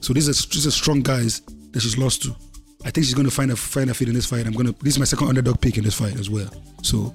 [0.00, 1.40] So these are these are strong guys
[1.72, 2.36] that she's lost to.
[2.84, 4.46] I think she's gonna find a find a fit in this fight.
[4.46, 4.72] I'm gonna.
[4.82, 6.50] This is my second underdog pick in this fight as well.
[6.82, 7.14] So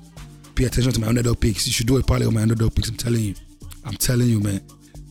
[0.56, 1.68] pay attention to my underdog picks.
[1.68, 2.90] You should do a parlay on my underdog picks.
[2.90, 3.36] I'm telling you.
[3.86, 4.62] I'm telling you, man.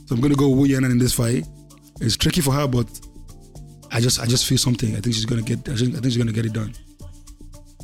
[0.06, 1.46] So I'm gonna go Wu Yanan in this fight.
[2.00, 2.86] It's tricky for her, but
[3.90, 4.96] I just I just feel something.
[4.96, 5.68] I think she's gonna get.
[5.68, 6.74] I think, I think she's gonna get it done.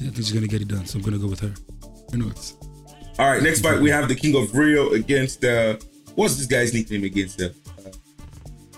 [0.00, 0.84] Yeah, I think she's gonna get it done.
[0.86, 1.52] So I'm gonna go with her.
[2.12, 2.54] You know it's.
[3.18, 5.76] All right, next fight we have the King of Rio against uh,
[6.16, 7.90] what's this guy's nickname against uh, uh,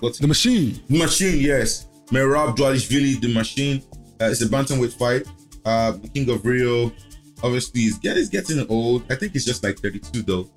[0.00, 0.78] what's The machine.
[0.90, 1.40] Machine?
[1.40, 3.82] Yes, Merab Dvalishvili, the Machine.
[4.20, 5.26] Uh, it's a bantamweight fight.
[5.64, 6.92] uh, the King of Rio.
[7.42, 9.04] Obviously, he's, get, he's getting old.
[9.10, 10.48] I think he's just like 32 though.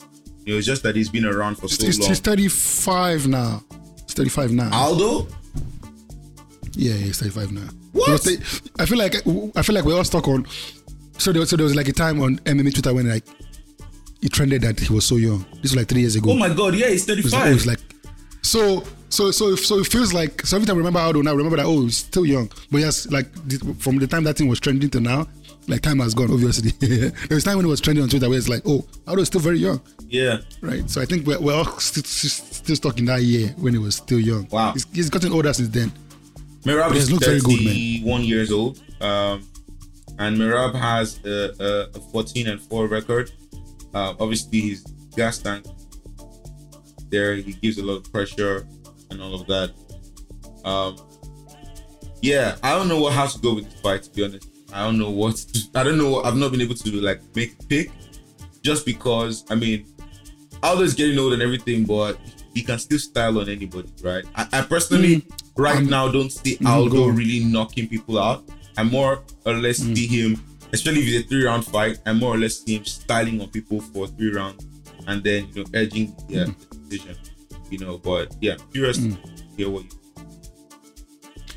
[0.46, 2.10] You know, it's just that he's been around for so He's, long.
[2.10, 3.62] he's 35 now.
[4.06, 4.70] He's 35 now.
[4.74, 5.28] Aldo?
[6.74, 7.68] Yeah, he's 35 now.
[7.92, 8.28] What?
[8.80, 9.16] I feel like
[9.58, 10.48] I feel like we're all stuck on.
[11.18, 13.26] So there, was- so there was like a time on MMA Twitter when like
[14.22, 15.46] it trended that he was so young.
[15.56, 16.32] This was like three years ago.
[16.32, 17.18] Oh my god, yeah, he's 35.
[17.20, 17.48] It was, 35.
[17.48, 17.80] oh, it's like
[18.42, 21.36] so so so so it feels like so every time I remember Aldo now I
[21.36, 23.28] remember that oh he's still young but yes like
[23.80, 25.28] from the time that thing was trending to now
[25.68, 28.38] like time has gone obviously there was time when it was trending on Twitter where
[28.38, 30.38] it's like oh Aldo is still very young yeah.
[30.62, 33.80] right so I think we're, we're all still, still stuck in that year when he
[33.80, 34.74] was still young Wow.
[34.74, 35.92] he's, he's gotten older since then
[36.64, 37.74] Merab He is looked very good, man.
[37.74, 38.82] 31 years old.
[39.00, 39.48] Um,
[40.18, 43.32] and Merab has a, a, a 14 and 4 record.
[43.94, 44.82] Uh, obviously, his
[45.16, 45.66] gas tank
[47.10, 48.68] there, he gives a lot of pressure
[49.10, 49.72] and all of that.
[50.66, 50.98] Um,
[52.22, 54.48] yeah, I don't know what how to go with this fight, to be honest.
[54.74, 56.22] I don't know what to, I don't know.
[56.22, 57.92] I've not been able to like make a pick
[58.62, 59.86] just because, I mean,
[60.62, 62.18] Aldo is getting old and everything, but
[62.54, 64.26] he can still style on anybody, right?
[64.36, 68.44] I, I personally, right now, don't see Aldo really knocking people out.
[68.78, 70.42] I more or less see him,
[70.74, 73.50] especially if it's a three round fight, I more or less see him styling on
[73.50, 74.66] people for three rounds
[75.08, 77.18] and then, you know, edging yeah, the uh, decision,
[77.70, 77.98] you know.
[77.98, 79.18] But yeah, curious to
[79.58, 79.90] hear what you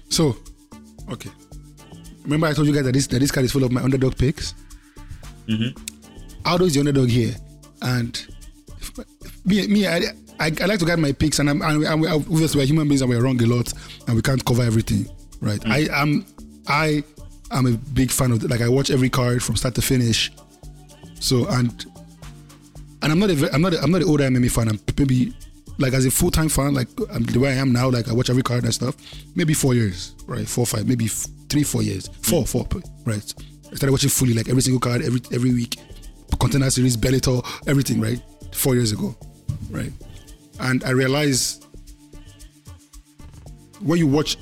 [0.09, 0.37] so
[1.11, 1.31] okay.
[2.25, 4.17] Remember I told you guys that this that this card is full of my underdog
[4.17, 4.55] picks?
[5.49, 5.77] Mhm.
[6.45, 7.35] Aldo is the underdog here
[7.83, 8.27] and
[8.81, 8.93] if-
[9.45, 9.99] me me I,
[10.39, 12.67] I, I like to guide my picks and I'm and we, and we, obviously we're
[12.67, 13.73] human beings and we're wrong a lot
[14.07, 15.09] and we can't cover everything
[15.41, 15.61] right?
[15.67, 16.25] I am
[16.69, 17.03] I
[17.51, 20.31] am a big fan of the, like I watch every card from start to finish.
[21.21, 21.85] So and
[23.03, 24.69] and I'm not a I'm not a, I'm not an older MMA fan.
[24.69, 25.35] I'm maybe
[25.79, 28.13] like as a full time fan like um, the way I am now like I
[28.13, 28.97] watch every card and stuff
[29.35, 30.47] maybe four years right?
[30.47, 32.09] Four five maybe f- three four years.
[32.23, 32.67] Four four
[33.05, 33.35] right?
[33.71, 35.79] I started watching fully like every single card every every week.
[36.41, 38.21] Contender series Bellator everything right?
[38.53, 39.17] Four years ago
[39.71, 39.93] right?
[40.61, 41.67] And I realized
[43.81, 44.37] when you watch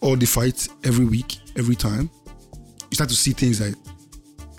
[0.00, 2.10] all the fights every week every time
[2.90, 3.74] you start to see things like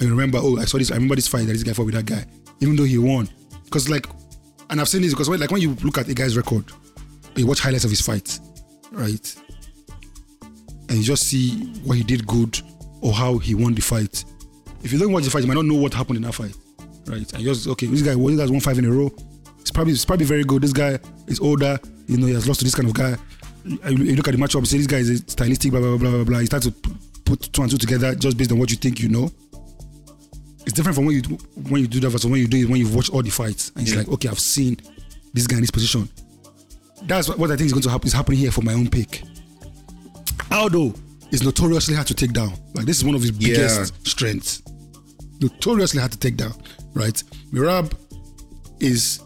[0.02, 0.92] I remember, oh, I saw this.
[0.92, 2.26] I remember this fight that this guy fought with that guy,
[2.60, 3.30] even though he won.
[3.64, 4.06] Because like,
[4.70, 6.66] and I've seen this because when, like when you look at a guy's record,
[7.36, 8.40] you watch highlights of his fights,
[8.92, 9.36] right?
[10.90, 12.62] And you just see what he did good
[13.02, 14.24] or how he won the fight.
[14.84, 16.56] If you don't watch the fight, you might not know what happened in that fight,
[17.08, 17.32] right?
[17.34, 19.12] And just okay, this guy, this guy's won five in a row.
[19.60, 20.62] It's probably it's probably very good.
[20.62, 23.16] This guy is older, you know, he has lost to this kind of guy.
[23.66, 26.40] You look at the matchup, say this guy is stylistic, blah blah blah blah blah.
[26.40, 26.72] You start to
[27.26, 29.32] put two and two together just based on what you think you know
[30.66, 31.36] it's different from when you do,
[31.70, 33.72] when you do that versus when you do it when you've watched all the fights
[33.76, 34.00] and it's Yeah.
[34.00, 34.78] like okay I've seen
[35.34, 36.10] this guy in this position.
[37.04, 38.90] That's what, what I think is going to happen is happening here for my own
[38.90, 39.22] pick.
[40.52, 40.94] Aldo
[41.32, 42.54] is notoriously hard to take down.
[42.74, 44.62] Like this is one of his biggest strengths.
[45.42, 46.54] Notoriously hard to take down,
[46.94, 47.22] right?
[47.52, 47.94] Merab
[48.80, 49.20] is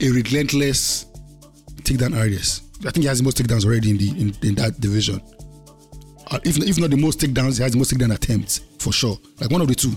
[0.00, 1.06] a relentless
[1.82, 2.64] takedown artist.
[2.80, 5.20] I think he has the most takedowns already in the in, in that division.
[6.30, 9.16] Uh, if if not the most takedowns, he has the most takedown attempts for sure.
[9.40, 9.96] Like one of the two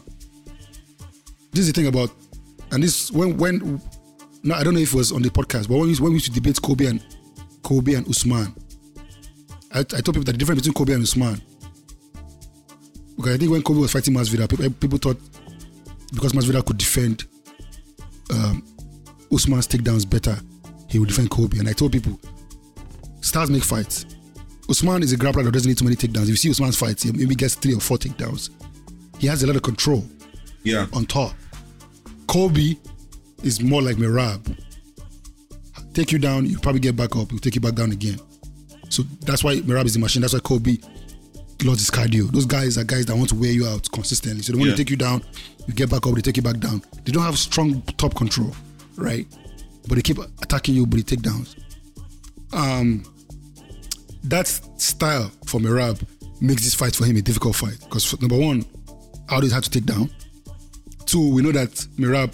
[1.51, 2.11] this is the thing about,
[2.71, 3.81] and this when when
[4.43, 6.15] no, I don't know if it was on the podcast, but when we, when we
[6.15, 7.03] used to debate Colby and
[7.63, 8.53] Colby and Usman,
[9.73, 11.41] I, I told people that the difference between Colby and Usman.
[13.17, 15.19] Because I think when Colby was fighting Masvidal, people, people thought
[16.13, 17.25] because Masvidal could defend
[18.31, 18.65] um,
[19.31, 20.37] Usman's takedowns better,
[20.87, 21.59] he would defend Colby.
[21.59, 22.17] And I told people,
[23.21, 24.05] stars make fights.
[24.69, 26.23] Usman is a grappler that doesn't need too many takedowns.
[26.23, 28.51] If you see Usman's fights, he maybe gets three or four takedowns.
[29.19, 30.05] He has a lot of control
[30.63, 30.87] Yeah.
[30.93, 31.33] on top.
[32.27, 32.79] Colby
[33.43, 34.57] is more like Merab.
[35.93, 38.19] Take you down, you probably get back up, he'll take you back down again.
[38.89, 40.21] So that's why Merab is the machine.
[40.21, 40.79] That's why Colby
[41.63, 42.31] lost his cardio.
[42.31, 44.41] Those guys are guys that want to wear you out consistently.
[44.43, 44.75] So they want Yeah.
[44.75, 45.23] to take you down,
[45.67, 46.81] you get back up, they take you back down.
[47.05, 48.55] They don't have strong top control,
[48.95, 49.27] right?
[49.87, 51.55] But they keep attacking you, but they take downs.
[52.53, 53.03] Um,
[54.23, 54.47] that
[54.77, 56.01] style for Merab
[56.41, 58.65] makes this fight for him a difficult fight because number one,
[59.29, 60.09] Aldo is hard to take down.
[61.09, 62.31] Two, we know that Merab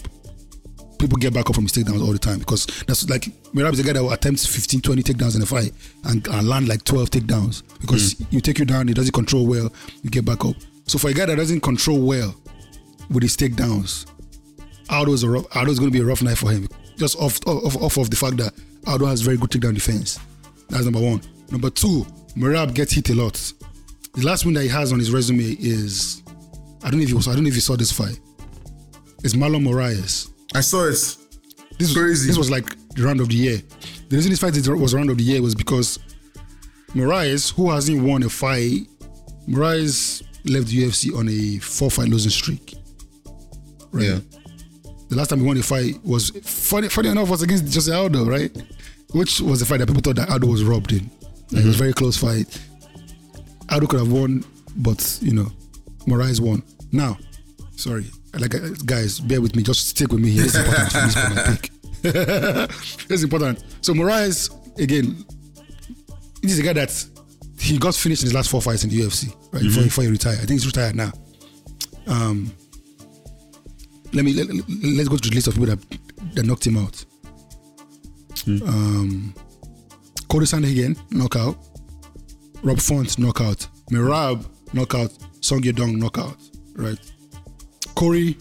[1.00, 3.22] people get back up from his takedowns all the time because that's like
[3.54, 5.72] Merab is a guy that will attempt 15, 20 takedowns in a fight
[6.04, 8.24] and, and land like 12 takedowns because hmm.
[8.32, 9.72] you take you down, he doesn't control well,
[10.04, 10.58] you get back up.
[10.88, 12.36] So for a guy that doesn't control well
[13.10, 14.12] with his takedowns,
[14.90, 16.68] Aldo's a rough, Aldo's going to be a rough night for him.
[16.98, 18.54] Just off, off off of the fact that
[18.88, 20.20] Aldo has very good takedown defense.
[20.68, 21.22] That's number one.
[21.50, 22.06] Number two,
[22.36, 23.54] Merab gets hit a lot.
[24.16, 26.24] The last win that he has on his resume is
[26.84, 28.20] I don't know if you I don't know if you saw this fight.
[29.26, 30.30] It's Marlon Moraes.
[30.54, 30.92] I saw it.
[30.92, 31.18] This
[31.80, 32.28] was, Crazy.
[32.28, 33.60] This was like the round of the year.
[34.08, 35.98] The reason this fight is- was round of the year was because
[36.94, 38.88] Moraes, who hasn't won a fight,
[39.50, 42.76] Moraes left the UFC on a four fight losing streak.
[43.92, 44.10] Right.
[44.10, 44.20] Yeah.
[45.10, 46.88] The last time he won a fight was funny.
[46.90, 48.56] Funny enough, was against Jose Aldo, right?
[49.14, 51.00] Which was the fight that people thought that Aldo was robbed in.
[51.00, 51.72] Like, It was a mm-hmm.
[51.72, 52.62] very close fight.
[53.72, 54.46] Aldo could have won,
[54.76, 55.52] but you know,
[56.06, 56.62] Moraes won.
[56.92, 57.18] Now,
[57.76, 58.06] sorry,
[58.40, 59.64] like uh, guys, bear with me.
[59.64, 60.46] Just stick with me here.
[60.46, 63.10] It's important this pick.
[63.10, 63.64] it's important.
[63.82, 65.26] So Moraes again.
[66.42, 67.06] This is a guy that
[67.60, 69.64] he got finished in his last four fights in the UFC, right?
[69.64, 70.36] Before, before he retired.
[70.36, 71.12] I think he's retired now.
[72.08, 72.54] Um,
[74.14, 75.80] let me let, us go to the list of people that,
[76.36, 77.04] that knocked him out.
[78.48, 79.34] Um,
[80.28, 81.58] Cory Sandhagen, knockout.
[82.62, 83.68] Rob Font, knockout.
[83.92, 85.12] Merab, knockout.
[85.42, 86.38] Song Yadong, knockout.
[86.76, 87.00] Right.
[87.96, 88.38] Cory.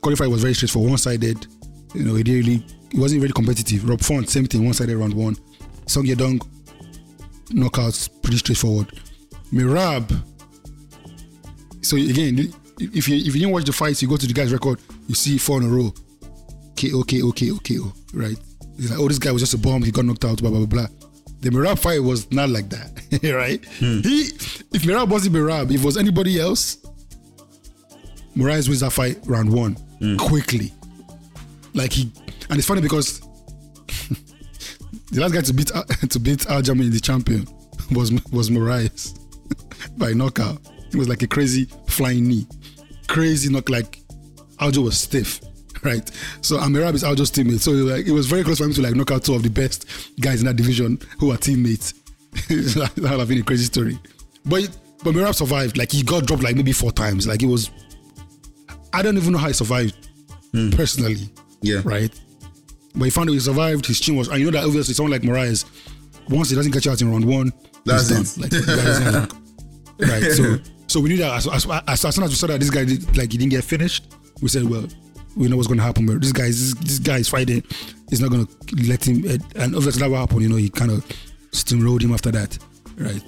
[0.00, 1.46] Cory fight was very straightforward, one-sided.
[1.94, 3.88] You know, he didn't really, it wasn't really competitive.
[3.88, 5.36] Rob Font, same thing, one-sided round one.
[5.86, 6.40] Song Yadong,
[7.50, 8.88] knockouts, pretty straightforward.
[9.52, 10.22] Merab.
[11.82, 14.52] So again, if you if you didn't watch the fights, you go to the guy's
[14.52, 15.92] record, you see four in a row.
[16.76, 18.36] KO, KO, KO, KO, right?
[18.78, 20.64] It's like, oh, this guy was just a bomb, he got knocked out, blah, blah,
[20.64, 20.86] blah, blah.
[21.40, 22.90] The Merab fight was not like that,
[23.34, 23.62] right?
[23.78, 24.00] Hmm.
[24.00, 24.28] He,
[24.72, 26.78] if Merab wasn't Merab, if it was anybody else,
[28.36, 30.18] Moraes wins that fight round one mm.
[30.18, 30.72] quickly.
[31.74, 32.10] Like he,
[32.48, 33.20] and it's funny because
[35.10, 35.66] the last guy to beat
[36.10, 37.46] to beat Aljamain, the champion,
[37.92, 39.18] was was Moraes
[39.98, 40.60] by knockout.
[40.92, 42.46] It was like a crazy flying knee,
[43.08, 43.68] crazy knock.
[43.68, 44.00] Like
[44.58, 45.40] Aljo was stiff,
[45.82, 46.10] right?
[46.42, 47.60] So Amirab is Aljo's teammate.
[47.60, 49.50] So like it was very close for him to like knock out two of the
[49.50, 49.86] best
[50.20, 51.94] guys in that division who are teammates.
[52.48, 53.98] that would have been a crazy story.
[54.44, 55.76] But but Merab survived.
[55.76, 57.26] Like he got dropped like maybe four times.
[57.26, 57.70] Like it was.
[58.92, 60.08] I don't even know how he survived
[60.72, 61.16] personally.
[61.62, 61.80] Yeah.
[61.84, 62.12] Right.
[62.94, 63.86] But he found out he survived.
[63.86, 64.28] His chin was.
[64.28, 65.64] And you know that obviously someone like Moraes,
[66.28, 67.52] once he doesn't catch you out in round one,
[67.84, 68.24] That's done.
[68.42, 69.32] Like, the guy doesn't have-
[70.10, 70.32] right.
[70.32, 72.70] So so we knew that as, as, as, as soon as we saw that this
[72.70, 74.12] guy did, like he didn't get finished,
[74.42, 74.86] we said, well,
[75.36, 76.04] we know what's going to happen.
[76.06, 77.62] But this guy, this, this guy is fighting.
[78.08, 79.24] He's not going to let him.
[79.28, 80.42] eh, And obviously that what happened.
[80.42, 81.04] You know, he kind of
[81.52, 82.58] steamrolled him after that,
[82.96, 83.22] right?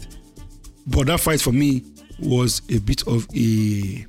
[0.88, 1.84] But that fight for me
[2.18, 4.06] was a bit of a.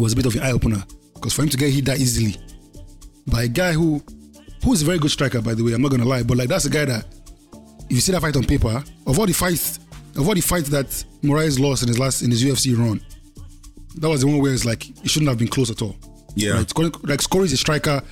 [0.00, 0.82] It was a bit of an eye opener
[1.14, 2.36] because for him to get hit that easily
[3.26, 4.02] by a guy who
[4.64, 5.74] who is a very good striker, by the way.
[5.74, 7.04] I'm not gonna lie, but like that's a guy that
[7.90, 9.78] if you see that fight on paper, of all the fights,
[10.16, 10.86] of all the fights that
[11.22, 13.00] Moraes lost in his last in his UFC run,
[13.96, 15.96] that was the one where it's like it shouldn't have been close at all.
[16.34, 16.52] Yeah.
[16.52, 16.78] Right?
[17.04, 18.02] Like Cory is a striker,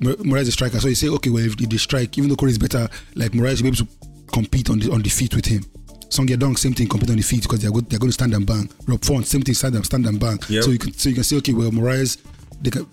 [0.00, 0.80] Mor- Moraes is a striker.
[0.80, 3.62] So you say, okay, well if they strike, even though Cory is better, like Moraes
[3.62, 3.88] will be able to
[4.32, 5.64] compete on the on the feet with him.
[6.08, 8.34] Song Yadong, same thing, compete on the feet because they're good, they're going to stand
[8.34, 8.68] and bang.
[8.86, 10.38] Rob Font, same thing, stand and stand and bang.
[10.48, 10.64] Yep.
[10.64, 12.18] So you can so you can say, okay, well Moraes,
[12.60, 12.86] they can,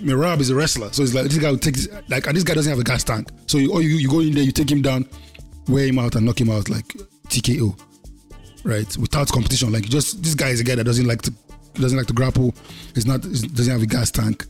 [0.00, 2.44] Merab is a wrestler, so it's like this guy will take this, like and this
[2.44, 3.28] guy doesn't have a gas tank.
[3.46, 5.08] So you, or you you go in there, you take him down,
[5.68, 6.86] wear him out, and knock him out like
[7.28, 7.78] TKO,
[8.64, 8.96] right?
[8.98, 11.32] Without competition, like just this guy is a guy that doesn't like to
[11.74, 12.54] doesn't like to grapple.
[12.94, 14.44] He's not doesn't have a gas tank.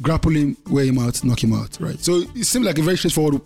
[0.00, 1.98] Grapple him, wear him out, knock him out, right?
[1.98, 3.42] So it seemed like a very straightforward,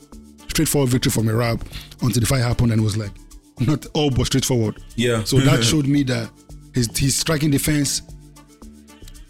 [0.49, 1.63] straightforward victory for Merab
[2.03, 3.13] until the fight happened and it was like
[3.61, 4.83] not all but straightforward.
[4.97, 5.25] Yeah.
[5.25, 6.31] So that showed me that
[6.75, 8.03] his his striking defense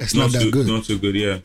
[0.02, 0.66] it's not, Not, that too good.
[0.66, 1.14] Not too good.
[1.14, 1.38] Yeah.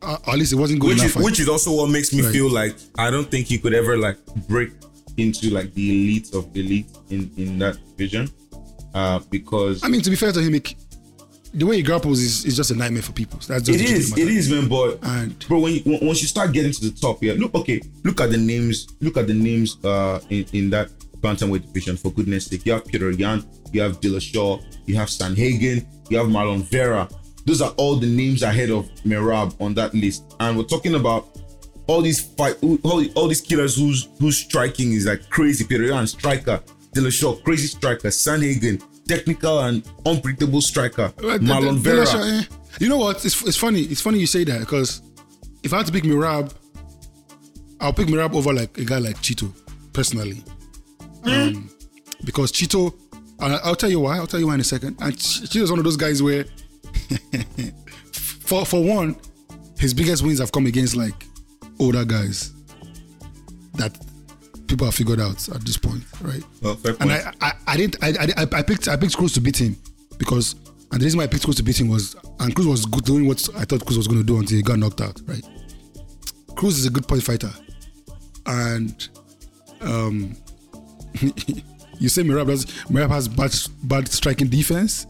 [0.00, 2.22] Uh, at least it wasn't good Which that is, which is also what makes me
[2.22, 2.32] Right.
[2.32, 4.70] feel like I don't think he could ever like break
[5.16, 8.30] into like the elite of elite in in that division,
[8.94, 10.74] uh, because I mean, to be fair to him, it,
[11.52, 13.40] the way he grapples is, is just a nightmare for people.
[13.48, 14.68] That's just it is it is man.
[14.68, 17.80] But And- bro, when you, once you start getting to the top, yeah, look okay,
[18.04, 20.90] look at the names, look at the names uh in, in that
[21.20, 21.96] bantamweight division.
[21.96, 26.26] For goodness sake, you have Petr Yan, you have Dillashaw, you have Sandhagen, you have
[26.28, 27.08] Marlon Vera.
[27.46, 31.28] Those are all the names ahead of Merab on that list, and we're talking about
[31.86, 35.64] all these fight, all, all these killers who's who's striking is like crazy.
[35.64, 36.60] Petr Yan, striker,
[36.94, 42.04] Dillashaw, crazy striker, Sandhagen, technical and unpredictable striker, the- Marlon the- Vera.
[42.04, 42.44] Dillashaw, eh,
[42.80, 43.24] You know what?
[43.24, 43.80] It's, it's funny.
[43.82, 45.00] It's funny you say that because
[45.62, 46.52] if I had to pick Merab,
[47.80, 49.50] I'll pick Merab over like a guy like Chito,
[49.92, 50.42] personally.
[51.32, 51.70] Um,
[52.24, 52.94] because Chito,
[53.40, 54.16] I'll tell you why.
[54.16, 54.96] I'll tell you why in a second.
[55.00, 56.44] And Ch- Chito's one of those guys where,
[58.12, 59.16] for for one,
[59.78, 61.24] his biggest wins have come against like
[61.78, 62.52] older guys
[63.74, 63.96] that
[64.66, 66.42] people have figured out at this point, right?
[66.62, 67.12] Well, And.
[67.12, 67.96] I, I, I didn't.
[68.02, 68.88] I, I, I picked.
[68.88, 69.76] I picked Cruz to beat him
[70.18, 70.54] because,
[70.92, 73.04] and the reason why I picked Cruz to beat him was, and Cruz was good
[73.04, 75.20] doing what I thought Cruz was going to do until he got knocked out.
[75.26, 75.44] Right.
[76.56, 77.50] Cruz is a good point fighter,
[78.46, 79.08] and
[79.80, 80.36] um,
[81.98, 82.66] you say Merab does.
[82.86, 85.06] Merab has bad, bad striking defense.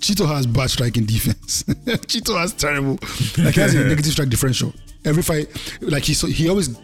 [0.00, 1.62] Chito has bad striking defense.
[2.08, 2.98] Chito has terrible.
[3.42, 4.72] Like he has a negative strike differential.
[5.04, 5.48] Every fight,
[5.80, 6.76] like he so he always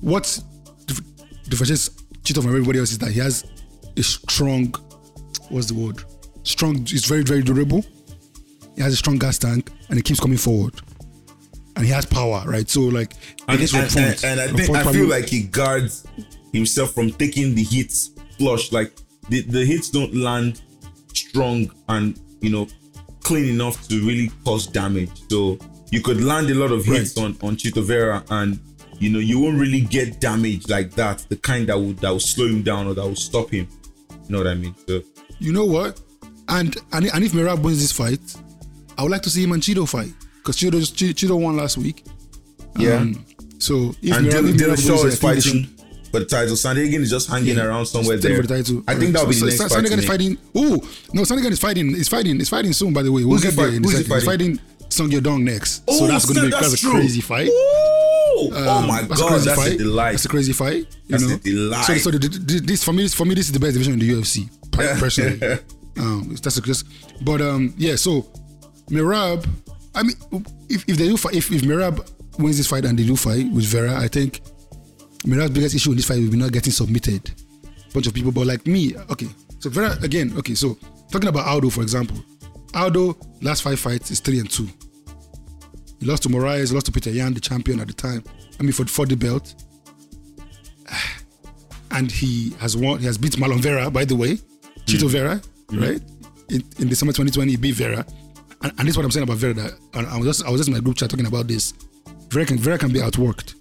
[0.00, 0.40] what
[0.86, 1.00] dif-
[1.44, 1.90] differentiates
[2.22, 3.44] Chito from everybody else is that he has
[3.96, 4.74] a strong.
[5.50, 6.02] What's the word?
[6.44, 6.82] Strong.
[6.82, 7.84] It's very very durable.
[8.76, 10.74] He has a strong gas tank, and he keeps coming forward.
[11.76, 12.68] And he has power, right?
[12.68, 13.14] So like
[13.48, 16.06] And, and, and, and I think I feel like he guards
[16.52, 18.72] himself from taking the hits flush.
[18.72, 18.92] Like
[19.28, 20.62] the, the hits don't land
[21.14, 22.66] strong and you know
[23.22, 25.10] clean enough to really cause damage.
[25.30, 25.58] So
[25.90, 27.24] you could land a lot of hits Right.
[27.42, 28.58] on on Chito Vera and
[28.98, 31.24] you know you won't really get damage like that.
[31.28, 33.68] The kind that would that will slow him down or that will stop him.
[34.10, 34.74] You know what I mean?
[34.86, 35.02] So
[35.38, 36.00] you know what?
[36.48, 38.20] And and, and if Merab wins this fight,
[38.98, 41.78] I would like to see him and Chito fight because Chito Che- Chito won last
[41.78, 42.04] week.
[42.76, 42.96] yeah.
[42.96, 43.24] Um,
[43.58, 45.81] so if and Merab, Dylan, if Dylan Merab Shaw wins, is I think they fighting
[46.12, 46.54] for the title.
[46.54, 47.64] Sandhagen is just hanging Yeah.
[47.64, 48.36] around somewhere there.
[48.40, 48.84] for the title.
[48.86, 49.98] I think that'll be So- the next Sandhagen fight.
[49.98, 50.38] is fighting.
[50.54, 51.96] Oh no, Sandhagen is fighting.
[51.96, 52.40] Is fighting.
[52.40, 52.92] Is fighting soon.
[52.92, 54.06] By the way, we'll Who's get there in a who's.
[54.06, 55.82] He's fighting Song Yadong next.
[55.90, 57.48] so that's going to be that's a crazy fight.
[57.48, 59.72] Ooh, oh Um, my that's a god, crazy that's fight.
[59.72, 60.10] a delight.
[60.12, 60.76] That's a crazy fight.
[60.76, 61.34] You That's know?
[61.34, 61.84] a delight.
[61.86, 63.98] So, so the, the, this for me, for me, this is the best division in
[63.98, 64.48] the UFC.
[64.72, 65.58] Personally,
[65.98, 66.84] um, that's a just.
[67.24, 67.96] But um, yeah.
[67.96, 68.26] So
[68.90, 69.46] Merab,
[69.94, 70.16] I mean,
[70.68, 72.06] if, if they do fight, if if Merab
[72.38, 74.40] wins this fight and they do fight with Vera, I think
[75.24, 77.30] Merab's biggest issue in this fight will be not getting submitted.
[77.94, 79.28] Bunch of people, but like me, okay.
[79.58, 80.54] So Vera again, okay.
[80.54, 80.78] So
[81.10, 82.16] talking about Aldo, for example,
[82.74, 84.68] Aldo last five fights is three and two.
[86.00, 88.24] He lost to Moraes, he lost to Petr Yan, the champion at the time.
[88.58, 89.54] I mean, for, for the belt.
[91.94, 94.38] And he has won, he has beat Marlon Vera, by the way,
[94.86, 95.10] Chito mm.
[95.10, 95.82] Vera, mm-hmm.
[95.82, 96.02] right?
[96.48, 98.06] In, in December 2020, he beat Vera.
[98.62, 99.52] And, and this is what I'm saying about Vera.
[99.52, 101.74] That, and I was just I was just in my group chat talking about this.
[102.30, 103.56] Vera can, Vera can be outworked.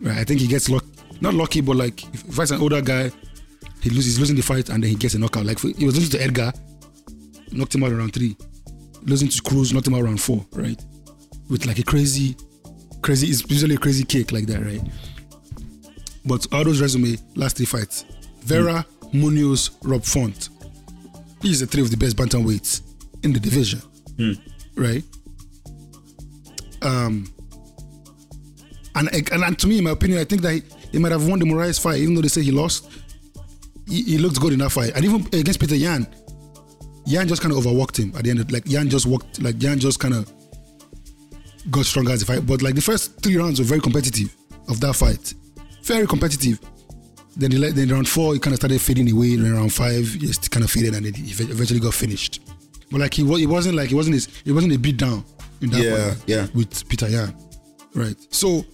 [0.00, 0.18] Right?
[0.18, 0.84] I think he gets luck,
[1.20, 3.10] not lucky, but like if, if it's an older guy,
[3.80, 5.44] he loses, he's losing the fight and then he gets a knockout.
[5.44, 6.52] Like he was losing to Edgar,
[7.52, 8.36] knocked him out around three.
[9.02, 10.82] Losing to Cruz, knocked him out around four, right?
[11.50, 12.36] With like a crazy,
[13.02, 14.80] crazy, it's usually a crazy kick like that, right?
[16.24, 18.06] But Aldo's resume, last three fights
[18.40, 20.48] Vera, Munhoz, Rob Font.
[21.40, 22.80] These are three of the best bantamweights
[23.22, 23.82] in the division,
[24.76, 25.04] right?
[26.80, 27.26] Um,
[28.94, 31.26] and, and and to me, in my opinion, I think that he, he might have
[31.26, 32.90] won the Moraes fight, even though they say he lost.
[33.86, 36.06] He, he looked good in that fight, and even against Petr Yan,
[37.06, 38.40] Yan just kind of overworked him at the end.
[38.40, 40.30] Of, like Yan just walked, like Yan just kind of
[41.70, 42.46] got stronger as the fight.
[42.46, 44.34] But like the first three rounds were very competitive
[44.68, 45.34] of that fight,
[45.82, 46.58] very competitive.
[47.36, 49.34] Then he let, then round four, he kind of started fading away.
[49.36, 52.40] Then round five, he just kind of faded, and then he eventually got finished.
[52.90, 55.24] But like he was, it wasn't like it wasn't his, it wasn't a beat down
[55.60, 56.46] in that Yeah, fight yeah.
[56.54, 57.36] with Peter Yan,
[57.94, 58.14] right?
[58.30, 58.64] So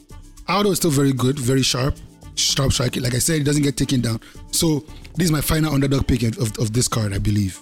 [0.51, 1.95] Aldo is still very good, very sharp,
[2.35, 3.03] sharp striking.
[3.03, 4.21] Like I said, he doesn't get taken down.
[4.51, 4.81] So
[5.15, 7.61] this is my final underdog pick of, of this card, I believe.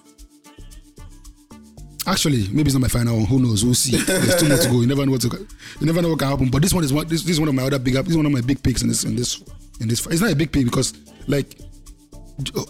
[2.06, 3.26] Actually, maybe it's not my final one.
[3.26, 3.64] Who knows?
[3.64, 3.98] We'll see.
[3.98, 4.80] There's too much to go.
[4.80, 5.46] You never know what to.
[5.78, 6.48] You never know what can happen.
[6.48, 7.06] But this one is one.
[7.06, 7.94] This, this is one of my other big.
[7.94, 9.04] This is one of my big picks in this.
[9.04, 9.42] In this.
[9.80, 10.06] In this.
[10.06, 10.94] It's not a big pick because
[11.26, 11.58] like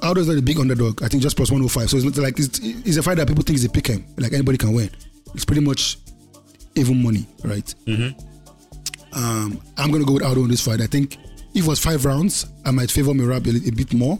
[0.02, 1.04] Aldo is not a big underdog.
[1.04, 1.90] I think just plus 105.
[1.90, 4.04] So it's not like it's, it's a fight that people think is a pick 'em.
[4.16, 4.90] Like anybody can win.
[5.34, 5.98] It's pretty much
[6.74, 7.72] even money, right?
[7.86, 8.27] Mm-hmm.
[9.12, 10.80] Um, I'm gonna go with Aldo in this fight.
[10.80, 11.16] I think
[11.54, 14.18] if it was five rounds, I might favor Merab a, a bit more.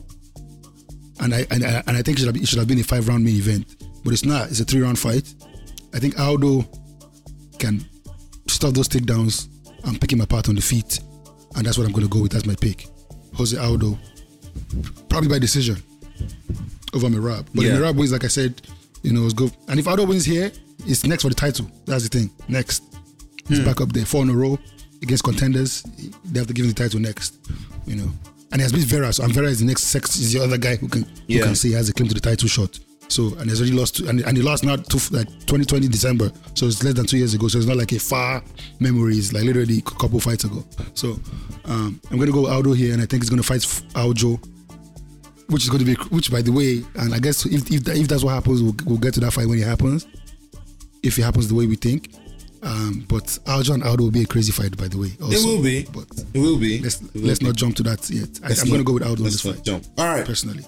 [1.21, 2.79] And I and I, and I think it should, have, been- it should have been
[2.81, 4.51] a five round main event, but it's not.
[4.51, 5.33] It's a three round fight.
[5.95, 6.65] I think Aldo
[7.59, 7.85] can
[8.47, 9.49] stop those takedowns
[9.85, 11.01] and pick him apart on the feet,
[11.57, 12.33] and that's what I'm gonna go with.
[12.33, 12.87] That's my pick.
[13.35, 13.99] Jose Aldo,
[15.09, 15.77] probably by decision
[16.95, 17.47] over Merab.
[17.55, 17.75] But Yeah.
[17.75, 18.63] if Merab wins, like I said,
[19.03, 19.53] you know, it's good.
[19.69, 20.51] And if Aldo wins here,
[20.87, 21.71] it's next for the title.
[21.85, 22.31] That's the thing.
[22.49, 22.83] Next,
[23.49, 24.59] he's back up there, four in a row
[25.03, 25.83] against contenders.
[26.25, 27.39] They have to give him the title next.
[27.87, 28.11] You know,
[28.53, 29.13] and he has beat Vera.
[29.13, 30.17] So and Vera is the next sex.
[30.17, 32.21] Is the other guy who can who can say he has a claim to the
[32.21, 32.79] title shot.
[33.09, 36.31] So and he's already lost, and, and he lost not to like 2020 December.
[36.55, 37.49] So it's less than two years ago.
[37.49, 38.43] So it's not like a far
[38.81, 39.17] memory.
[39.17, 40.65] It's like literally a couple fights ago.
[40.95, 41.19] So
[41.65, 43.61] um, I'm gonna go Aldo here, and I think he's gonna fight
[43.95, 44.39] Aljo
[45.49, 48.23] which is to be which by the way and i guess if if, if that's
[48.23, 50.07] what happens we'll, we'll get to that fight when it happens
[51.03, 52.13] if it happens the way we think
[52.63, 55.37] um but aljo and aldo will be a crazy fight by the way also.
[55.37, 55.87] It will be.
[55.93, 56.81] but It will be.
[56.81, 57.47] let's will let's be.
[57.47, 59.55] not jump to that yet I, i'm going to go with aldo in let's this
[59.55, 59.85] fight jump.
[59.97, 60.27] All right.
[60.27, 60.65] personally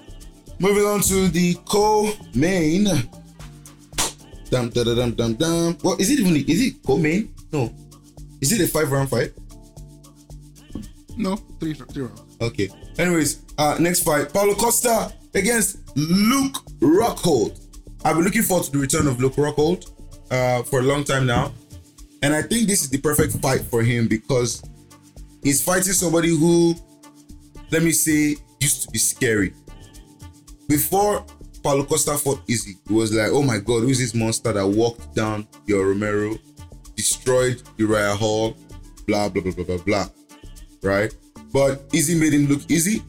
[0.59, 2.85] Moving on to the co-main.
[4.51, 5.35] Dum dum dum dum dum.
[5.35, 5.75] dum.
[5.81, 6.37] What is it even?
[6.37, 7.33] Is it co-main?
[7.51, 7.73] No.
[8.43, 9.33] Is it a five-round fight?
[11.17, 12.69] no three three rounds Okay.
[12.99, 17.59] Anyways, uh, next fight: Paulo Costa against Luke Rockhold.
[18.05, 19.91] I've been looking forward to the return of Luke Rockhold
[20.31, 21.53] uh, for a long time now,
[22.23, 24.63] and I think this is the perfect fight for him because
[25.43, 26.75] he's fighting somebody who,
[27.71, 29.55] let me say, used to be scary.
[30.69, 31.25] Before
[31.63, 35.15] Paulo Costa fought Izzy, it was like, oh my God, who's this monster that walked
[35.15, 36.37] down Yoel Romero,
[36.95, 38.57] destroyed Uriah Hall,
[39.07, 40.07] blah blah blah blah blah blah,
[40.83, 41.13] right?
[41.53, 43.03] But Izzy made him look easy,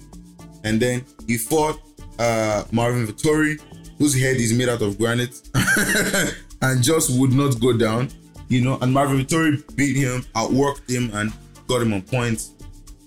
[0.64, 1.80] and then he fought
[2.18, 3.60] uh, Marvin Vettori,
[3.98, 5.42] whose head is made out of granite
[6.62, 8.10] and just would not go down.
[8.52, 11.32] You know, and Marvin Vettori beat him, outworked him, and
[11.68, 12.54] got him on points.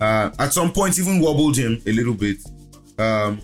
[0.01, 2.39] Uh, at some point, even wobbled him a little bit.
[2.99, 3.43] Um,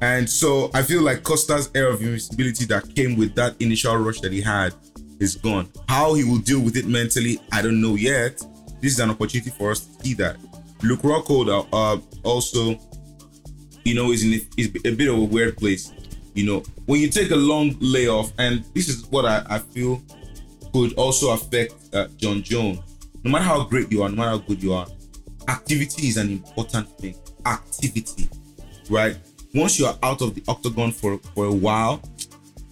[0.00, 4.20] and so I feel like Costa's air of invincibility that came with that initial rush
[4.20, 4.72] that he had
[5.20, 5.68] is gone.
[5.90, 8.38] How he will deal with it mentally, I don't know yet.
[8.80, 10.38] This is an opportunity for us to see that.
[10.82, 12.80] Luke Rockhold uh, uh, also,
[13.84, 15.92] you know, is in a, is a bit of a weird place.
[16.32, 20.02] You know, when you take a long layoff, and this is what I, I feel
[20.74, 22.80] could also affect uh, Jon Jones.
[23.22, 24.86] No matter how great you are, no matter how good you are,
[25.48, 27.14] activity is an important thing.
[27.46, 28.28] Activity,
[28.90, 29.16] right?
[29.54, 32.02] Once you are out of the octagon for for a while,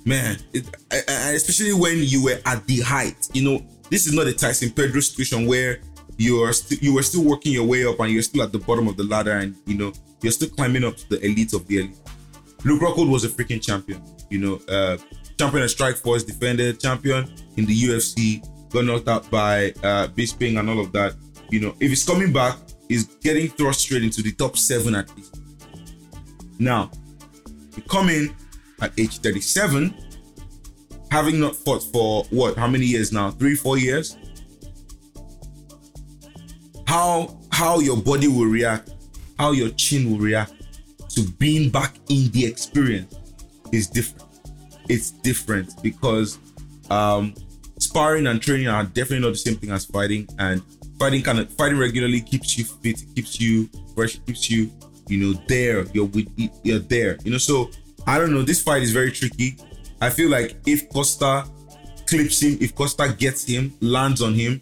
[0.04, 4.32] man, it, especially when you were at the height, you know, this is not a
[4.32, 5.78] Tyson Pedro situation where
[6.18, 8.88] you're still you were still working your way up and you're still at the bottom
[8.88, 9.92] of the ladder and you know
[10.22, 11.98] you're still climbing up to the elite of the elite.
[12.64, 14.96] Luke Rockhold was a freaking champion, you know, uh,
[15.38, 20.68] champion at Strikeforce, defended champion in the UFC, got knocked out by uh, Bisping and
[20.68, 21.14] all of that.
[21.50, 22.56] You know, if he's coming back,
[22.88, 25.40] he's getting thrust straight into the top seven at least.
[26.58, 26.90] Now,
[27.76, 28.34] you come in
[28.80, 29.94] at age 37,
[31.10, 32.56] having not fought for what?
[32.56, 33.30] How many years now?
[33.30, 34.16] Three, four years.
[36.86, 38.90] How how your body will react,
[39.38, 40.52] how your chin will react
[41.10, 43.14] to being back in the experience
[43.72, 44.31] is different.
[44.88, 46.38] It's different because
[46.90, 47.34] um,
[47.78, 50.62] sparring and training are definitely not the same thing as fighting, and
[50.98, 54.70] fighting kind of fighting regularly keeps you fit, keeps you fresh, keeps you
[55.08, 55.84] you know there.
[55.92, 56.28] You're with
[56.62, 57.18] you're there.
[57.24, 57.70] You know, so
[58.06, 58.42] I don't know.
[58.42, 59.56] This fight is very tricky.
[60.00, 61.44] I feel like if Costa
[62.06, 64.60] clips him, if Costa gets him, lands on him,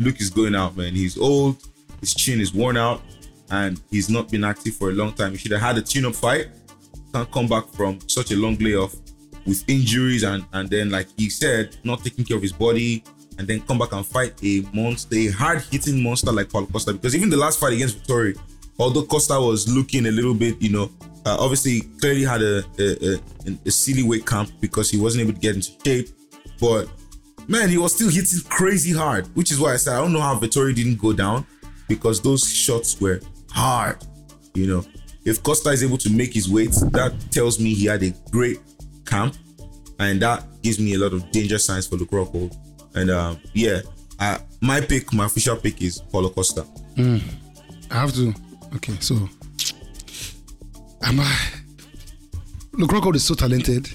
[0.00, 0.94] Luke is going out, man.
[0.94, 1.62] He's old,
[2.00, 3.00] his chin is worn out,
[3.50, 5.32] and he's not been active for a long time.
[5.32, 6.48] He should have had a tune-up fight.
[7.12, 8.94] Can't come back from such a long layoff
[9.46, 13.02] with injuries and and then like he said, not taking care of his body,
[13.38, 16.92] and then come back and fight a monster, a hard-hitting monster like Paul Costa.
[16.92, 18.38] Because even the last fight against Vettori,
[18.78, 20.90] although Costa was looking a little bit, you know,
[21.24, 25.32] uh, obviously clearly had a, a, a, a silly weight camp because he wasn't able
[25.32, 26.08] to get into shape,
[26.60, 26.88] but
[27.48, 30.20] man, he was still hitting crazy hard, which is why I said I don't know
[30.20, 31.46] how Vettori didn't go down
[31.88, 34.02] because those shots were hard.
[34.54, 34.84] You know,
[35.24, 38.60] if Costa is able to make his weight, that tells me he had a great
[39.10, 39.36] camp,
[39.98, 42.56] and that gives me a lot of danger signs for Luke Rockhold.
[42.94, 43.80] And um, yeah,
[44.18, 46.64] uh, my pick, my official pick is Paulo Costa.
[47.90, 48.32] I have to.
[48.76, 49.14] Okay, so
[51.02, 51.36] am I?
[52.72, 53.88] Look, Rockhold is so talented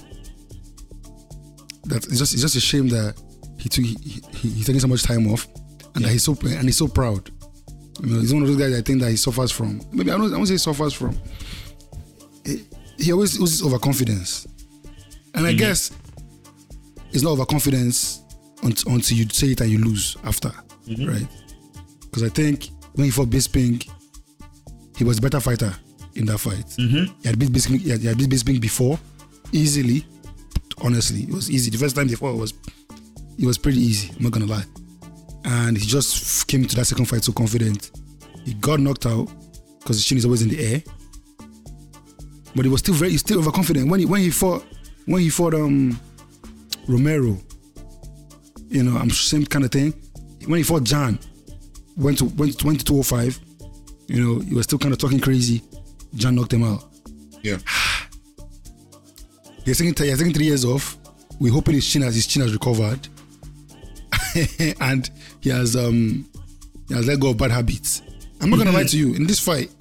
[1.85, 3.15] that it's just it's just a shame that
[3.59, 3.95] he took he,
[4.33, 5.47] he, he's taking so much time off,
[5.95, 7.29] and that he's so and he's so proud.
[8.01, 9.81] You know, he's one of those guys I think that he suffers from.
[9.91, 11.17] Maybe I don't I won't say he suffers from.
[12.45, 12.65] He,
[12.97, 14.47] he always uses overconfidence,
[15.35, 15.91] and I guess
[17.11, 18.21] it's not overconfidence
[18.63, 20.49] until, until you say it and you lose after,
[20.87, 21.07] mm-hmm.
[21.07, 21.27] right?
[22.01, 23.87] Because I think when he fought Bisping,
[24.97, 25.73] he was a better fighter
[26.15, 26.65] in that fight.
[26.77, 27.13] Mm-hmm.
[27.21, 28.99] He had beat Bisping, he had, he had beat Bisping before,
[29.51, 30.05] easily.
[30.81, 31.69] Honestly, it was easy.
[31.69, 32.53] The first time they fought was,
[33.37, 34.11] it was pretty easy.
[34.17, 34.63] I'm not gonna lie.
[35.45, 37.91] And he just came into that second fight so confident.
[38.43, 39.29] He got knocked out
[39.79, 40.83] because his chin is always in the air.
[42.55, 43.89] But he was still very, he's still overconfident.
[43.89, 44.65] When he when he fought,
[45.05, 45.99] when he fought um
[46.87, 47.37] Romero,
[48.69, 49.93] you know, I'm same kind of thing.
[50.45, 51.19] When he fought John,
[51.97, 53.39] went to went went to 205.
[54.07, 55.63] You know, he was still kind of talking crazy.
[56.13, 56.83] John knocked him out.
[57.41, 57.57] Yeah.
[59.63, 60.97] He's taking he has taken three years off.
[61.39, 63.07] We're hoping his chin has his chin has recovered,
[64.79, 65.09] and
[65.41, 66.29] he has um
[66.87, 68.01] he has let go of bad habits.
[68.41, 69.15] I'm not gonna lie to you.
[69.15, 69.71] In this fight,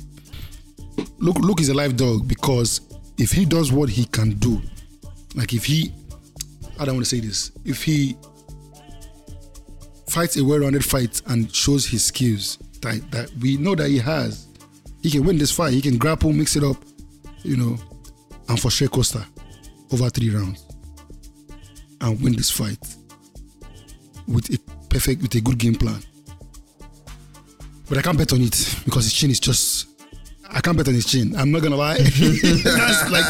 [1.18, 2.80] look look is a live dog because
[3.18, 4.60] if he does what he can do,
[5.34, 5.92] like if he,
[6.78, 8.16] I don't want to say this, if he
[10.08, 14.46] fights a well-rounded fight and shows his skills that, that we know that he has,
[15.02, 15.72] he can win this fight.
[15.72, 16.76] He can grapple, mix it up,
[17.42, 17.76] you know,
[18.48, 19.26] and for sure Costa
[19.92, 20.64] over three rounds
[22.00, 22.78] and win this fight
[24.26, 24.58] with a
[24.88, 26.00] perfect, with a good game plan.
[27.88, 29.88] But I can't bet on it because his chin is just.
[30.50, 31.34] I can't bet on his chin.
[31.36, 31.98] I'm not gonna lie.
[33.10, 33.26] Like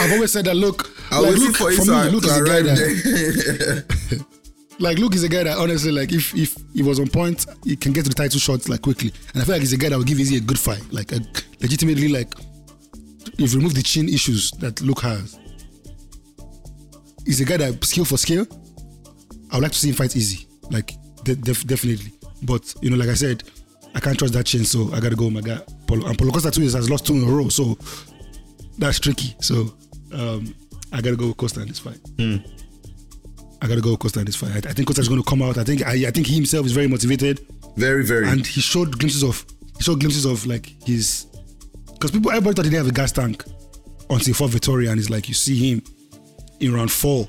[0.00, 0.54] I've always said that.
[0.54, 4.26] Look, I like, look for for me, Luke is a guy that
[4.78, 7.76] like Luke is a guy that honestly like if if he was on point, he
[7.76, 9.12] can get to the title shots like quickly.
[9.32, 11.12] And I feel like he's a guy that will give Izzy a good fight, like
[11.12, 11.20] a
[11.60, 12.32] legitimately like
[13.38, 15.38] if you remove the chin issues that Luke has.
[17.24, 18.46] He's a guy that skill for skill.
[19.50, 22.12] I would like to see him fight Izzy, like de- def- definitely.
[22.42, 23.42] But you know, like I said,
[23.94, 25.60] I can't trust that chin, so I gotta go with my guy.
[25.86, 26.06] Paulo.
[26.06, 27.78] And Paulo Costa too has lost two in a row, so
[28.78, 29.34] that's tricky.
[29.40, 29.74] So
[30.12, 30.54] um,
[30.92, 31.98] I gotta go with Costa in this fight.
[32.18, 32.36] Hmm.
[33.62, 34.52] I gotta go with Costa in this fight.
[34.66, 35.58] I, I think Costa's to come out.
[35.58, 37.40] I think I, I think he himself is very motivated,
[37.76, 38.28] Very, very.
[38.28, 39.44] and he showed glimpses of
[39.76, 41.26] he showed glimpses of like his
[41.94, 43.42] because people everybody thought he didn't have a gas tank
[44.10, 45.82] until he fought Vittoria, and it's like you see him
[46.60, 47.28] in round four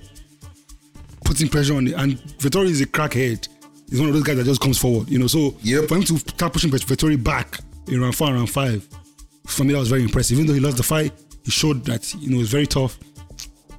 [1.26, 3.48] putting pressure on it, and Vittoria is a crackhead.
[3.90, 5.28] He's one of those guys that just comes forward, you know.
[5.28, 5.88] So Yep.
[5.88, 8.86] for him to start pushing Vittoria back in round four and round five,
[9.46, 10.36] for me that was very impressive.
[10.38, 11.14] Even though he lost the fight,
[11.44, 12.98] he showed that you know it's very tough.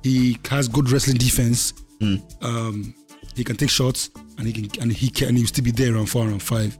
[0.02, 1.74] He has good wrestling defense.
[2.42, 2.94] Um,
[3.34, 5.94] he can take shots, and he can and he can and he'll still be there
[5.94, 6.76] around four and five,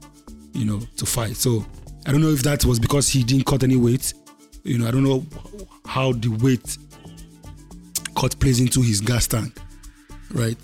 [0.52, 1.36] you know, to fight.
[1.36, 1.64] So
[2.06, 4.12] I don't know if that was because he didn't cut any weight.
[4.64, 5.24] You know, I don't know
[5.86, 6.76] how the weight
[8.16, 9.56] cut plays into his gas tank,
[10.32, 10.56] right?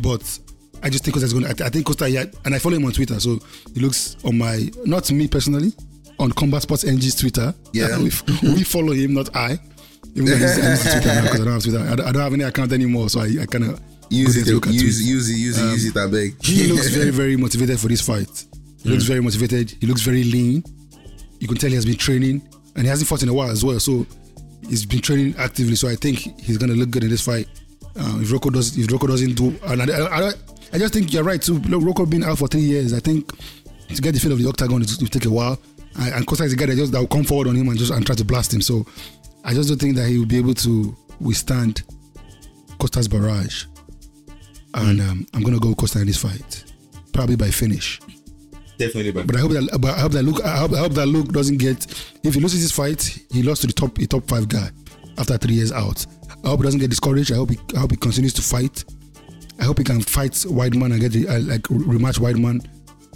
[0.00, 0.38] But
[0.82, 1.44] I just think Costa's going.
[1.54, 3.38] to I think Costa, yeah, and I follow him on Twitter, so
[3.74, 5.72] he looks on my not me personally
[6.18, 7.54] on Combat Sports NG's Twitter.
[7.72, 7.98] Yeah.
[7.98, 8.10] we,
[8.42, 9.58] we follow him, not I.
[10.14, 11.78] Even though he's on Twitter now because I don't have Twitter.
[11.78, 13.80] I don't, I don't have any account anymore, so I, I kind of
[14.10, 15.96] Use it, look at use it, use it, use it, use it.
[15.96, 16.34] I beg.
[16.44, 18.44] He looks very, very motivated for this fight.
[18.82, 19.70] He looks very motivated.
[19.80, 20.64] He looks very lean.
[21.38, 22.42] You can tell he has been training,
[22.74, 23.78] and he hasn't fought in a while as well.
[23.78, 24.04] So
[24.68, 25.76] he's been training actively.
[25.76, 27.46] So I think he's gonna look good in this fight.
[27.96, 30.32] Uh, if Rocco does, if Rocco doesn't do, and I, I, I,
[30.72, 31.60] I just think you're right too.
[31.60, 32.92] Look, Rocco been out for three years.
[32.92, 33.30] I think
[33.94, 35.56] to get the feel of the octagon, it will take a while.
[36.00, 37.78] And, and Costa is a guy that just that will come forward on him and
[37.78, 38.60] just and try to blast him.
[38.60, 38.84] So
[39.44, 41.82] I just don't think that he will be able to withstand
[42.78, 43.66] Costa's barrage.
[44.74, 46.64] And um, I'm gonna go with Costa in this fight,
[47.12, 48.00] probably by finish.
[48.78, 50.92] Definitely, but But I hope that but I hope that Luke I hope, I hope
[50.92, 51.86] that Luke doesn't get
[52.22, 54.70] if he loses this fight, he lost to the top a top five guy
[55.18, 56.06] after three years out.
[56.44, 57.32] I hope he doesn't get discouraged.
[57.32, 58.84] I hope he I hope he continues to fight.
[59.58, 62.66] I hope he can fight Weidman and get the, uh, like rematch Weidman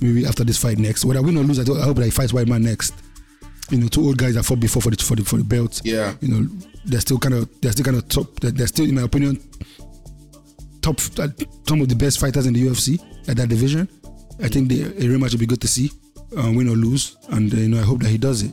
[0.01, 1.05] maybe after this fight next.
[1.05, 2.95] Whether win or lose, I, hope that he fights Weidman next.
[3.70, 5.81] You know, two old guys that fought before for the for the for the belt.
[5.85, 6.15] Yeah.
[6.20, 6.49] You know,
[6.85, 8.39] they're still kind of they're still kind of top.
[8.41, 9.39] They're, they're still, in my opinion,
[10.82, 11.28] top uh,
[11.66, 13.89] some of the best fighters in the UFC at that division.
[14.43, 15.91] I think the a rematch would be good to see,
[16.36, 18.53] uh, win or lose, and uh, you know I hope that he does it.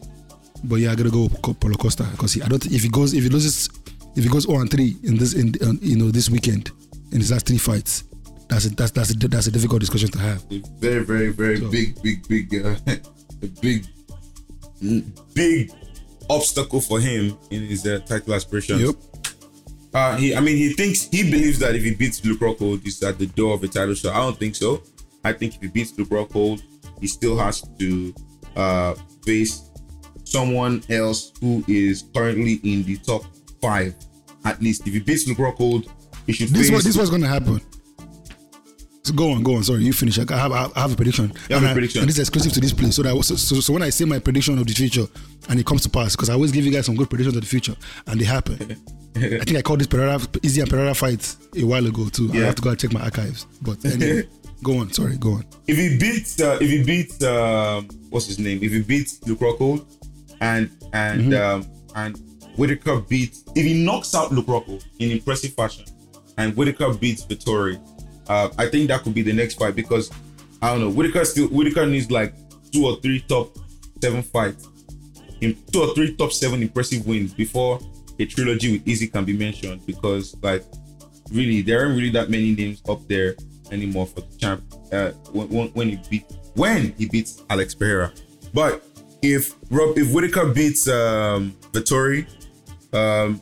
[0.64, 2.66] But yeah, I gotta go with Paulo Costa because I don't.
[2.68, 3.70] If he goes, if he loses,
[4.16, 6.72] if he goes 0 and 3 in this, in uh, you know this weekend
[7.12, 8.04] in his last three fights,
[8.48, 10.42] that's a, that's that's a, that's a difficult discussion to have.
[10.80, 12.76] Very, very, very So- big, big, big, uh,
[13.62, 13.86] big.
[15.34, 15.72] Big
[16.30, 18.82] obstacle for him in his uh, title aspirations.
[18.82, 18.96] Yep.
[19.94, 23.02] Uh, he, I mean, he thinks he believes that if he beats Luke Rockhold, he's
[23.04, 24.16] at the door of a title shot.
[24.16, 24.82] I don't think so.
[25.24, 26.62] I think if he beats Luke Rockhold,
[27.02, 28.14] he still has to
[28.56, 28.94] uh,
[29.26, 29.70] face
[30.24, 33.24] someone else who is currently in the top
[33.62, 33.94] five.
[34.46, 35.90] At least, if he beats Luke Rockhold,
[36.26, 36.72] he should This face.
[36.72, 37.60] was this was gonna happen.
[39.04, 39.64] So go on, go on.
[39.64, 40.20] Sorry, you finish.
[40.20, 41.34] I have I have a prediction.
[41.50, 42.02] You have and a I- prediction.
[42.02, 42.96] and this is exclusive to this place.
[42.96, 45.08] So that so, so, so when I say my prediction of the future
[45.50, 47.42] and it comes to pass, because I always give you guys some good predictions of
[47.42, 47.76] the future
[48.08, 48.56] and they happen.
[49.16, 52.28] I think I called this Pereira Izzy and Pereira fight a while ago too.
[52.28, 52.44] Yeah.
[52.44, 53.46] I have to go and check my archives.
[53.62, 54.28] But anyway,
[54.64, 54.92] go on.
[54.94, 55.46] Sorry, go on.
[55.68, 59.40] if he beats uh, if he beats um, what's his name if he beats Luke
[59.40, 59.86] Rockhold
[60.42, 61.66] and and um,
[61.96, 62.18] and
[62.56, 65.86] Whittaker beats if he knocks out Luke Rockhold in impressive fashion
[66.38, 67.80] and Whittaker beats Vettori
[68.28, 70.12] uh, I think that could be the next fight because
[70.62, 72.34] I don't know Whittaker still Whittaker needs like
[72.72, 73.58] two or three top
[74.02, 74.68] seven fights
[75.42, 77.80] in two or three top seven impressive wins before
[78.20, 80.64] a trilogy with Izzy can be mentioned because like
[81.32, 83.36] really there aren't really that many names up there
[83.72, 86.26] anymore for the champ uh, when, when, he beat
[86.56, 88.12] when he beats Alex Pereira.
[88.54, 88.84] But
[89.22, 92.28] if Rob if Whittaker beats um Vettori,
[92.94, 93.42] um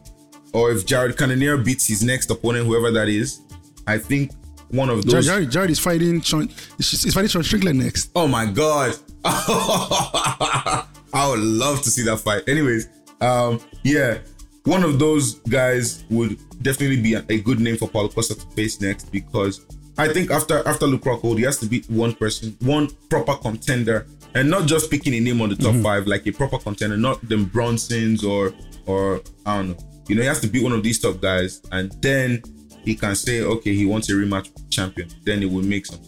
[0.54, 3.42] or if Jared Cannonier beats his next opponent, whoever that is,
[3.88, 4.32] I think
[4.70, 6.50] one of those Jared, Jared is fighting Sean.
[6.78, 8.12] He's fighting Sean Strickland next.
[8.16, 8.96] Oh my god.
[9.26, 10.86] I
[11.28, 12.48] would love to see that fight.
[12.48, 12.88] Anyways,
[13.22, 14.20] um, yeah,
[14.66, 18.46] one of those guys would definitely be a, a good name for Paulo Costa to
[18.56, 19.66] face next because
[19.98, 24.08] I think after after Luke Rockhold, he has to beat one person, one proper contender,
[24.36, 27.28] and not just picking a name on the top five, like a proper contender, not
[27.28, 28.54] them Brunsons or
[28.86, 29.78] or I don't know.
[30.08, 32.42] You know, he has to beat one of these top guys, and then
[32.86, 35.10] he can say, okay, he wants a rematch champion.
[35.24, 36.00] Then it will make some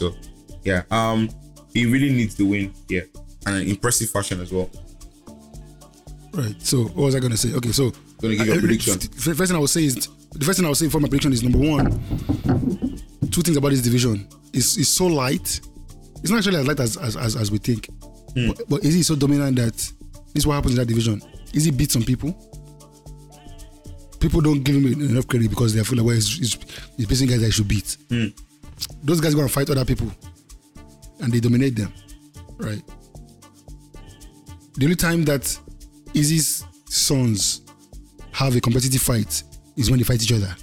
[0.00, 0.14] so
[0.64, 1.28] yeah, um,
[1.74, 3.06] he really needs the win here,
[3.46, 4.70] and an impressive fashion as well.
[6.32, 6.54] Right.
[6.62, 7.52] So what was I gonna say?
[7.54, 8.94] Okay, so Gonna give you a uh, prediction.
[8.94, 11.08] f- First thing I will say is the first thing I will say for my
[11.08, 12.00] prediction is number one.
[13.30, 15.60] Two things about this division is is so light.
[16.22, 17.88] It's not actually as light as as, as, as we think.
[18.34, 19.92] But, but is he so dominant that this
[20.34, 21.20] is what happens in that division?
[21.52, 22.30] Is he beat some people?
[24.20, 26.58] People don't give him enough credit because they feel like well, he's, he's,
[26.96, 27.96] he's facing guys that he should beat.
[29.02, 30.10] Those guys go and fight other people,
[31.20, 31.92] and they dominate them,
[32.58, 32.82] right?
[34.74, 35.58] The only time that
[36.14, 37.62] Izzy's sons
[38.32, 39.42] have a competitive fight
[39.76, 40.54] is when they fight each other.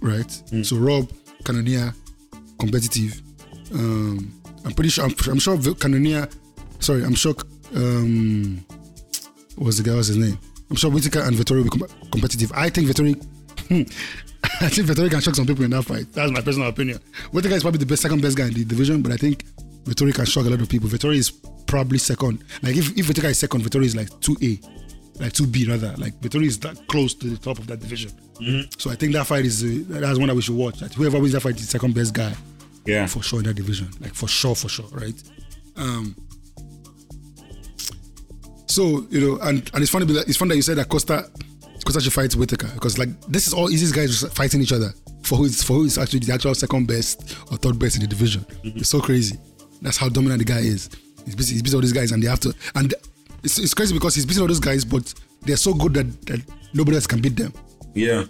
[0.00, 0.30] Right?
[0.62, 1.10] So Rob,
[1.44, 1.92] Cannonier,
[2.58, 3.20] competitive.
[3.72, 4.32] Um,
[4.64, 5.04] I'm pretty sure.
[5.04, 6.28] I'm, I'm sure Cannonier.
[6.78, 7.34] Sorry, I'm sure.
[7.74, 8.64] Um,
[9.56, 9.94] what was the guy?
[9.94, 10.38] What's his name?
[10.70, 12.52] I'm sure Whittaker and Vettori will be com- competitive.
[12.54, 13.16] I think Vettori.
[14.62, 16.12] I think Vettori can shock some people in that fight.
[16.12, 16.98] That's my personal opinion.
[17.32, 19.44] Whittaker is probably the best, second best guy in the division, but I think
[19.84, 20.88] Vettori can shock a lot of people.
[20.88, 22.42] Vettori is probably second.
[22.62, 24.60] Like if if Whittaker is second, Vettori is like two A,
[25.22, 25.94] like two B rather.
[25.98, 28.12] Like Vettori is that close to the top of that division.
[28.78, 30.78] So I think that fight is uh, that's one that we should watch.
[30.80, 32.32] That whoever wins that fight is the second best guy
[32.86, 33.06] Yeah.
[33.06, 33.88] for sure in that division.
[34.00, 35.22] Like for sure, for sure, right?
[35.76, 36.16] Um.
[38.70, 40.04] So you know, and and it's funny.
[40.06, 41.28] that- It's funny that you said that Costa
[41.84, 44.92] Costa should fight Whittaker because like this is all these guys fighting each other
[45.22, 48.02] for who is for who is actually the actual second best or third best in
[48.02, 48.46] the division.
[48.62, 49.36] It's so crazy.
[49.82, 50.88] That's how dominant the guy is.
[51.24, 51.54] He's busy.
[51.60, 52.54] He's all these guys, and they have to.
[52.74, 52.94] And
[53.42, 56.40] it's, it's crazy because he's busy all those guys, but they're so good that, that
[56.74, 57.52] nobody else can beat them.
[57.94, 58.24] Yeah.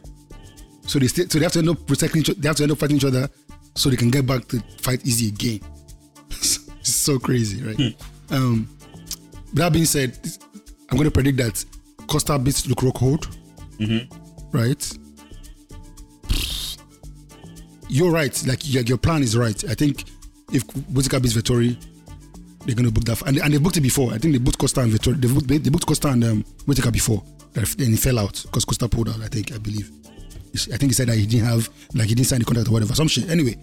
[0.87, 2.73] So they stay, so they have to end up protecting each, they have to end
[2.73, 3.29] up fighting each other
[3.75, 5.61] so they can get back to fight Izzy again.
[6.31, 6.61] it's
[6.95, 7.95] so crazy, right?
[8.31, 8.69] Um
[9.55, 10.19] that being said,
[10.91, 11.65] I'm gonna predict that
[12.07, 13.37] Costa beats Luke Rockhold.
[14.53, 14.99] Right?
[17.89, 18.47] You're right.
[18.47, 19.65] Like your, your plan is right.
[19.69, 20.05] I think
[20.53, 20.63] if
[20.93, 21.77] Whittaker beats Vettori,
[22.65, 23.21] they're gonna book that.
[23.23, 24.13] And, and they booked it before.
[24.13, 25.21] I think they booked Costa and Vettori.
[25.21, 27.23] They booked, they booked Costa and um, Whittaker before.
[27.53, 29.21] Then he fell out because Costa pulled out.
[29.21, 29.53] I think.
[29.53, 29.91] I believe.
[30.73, 32.73] I think he said that he didn't have like he didn't sign the contract or
[32.73, 32.95] whatever.
[32.95, 33.29] Some shit.
[33.29, 33.57] Anyway.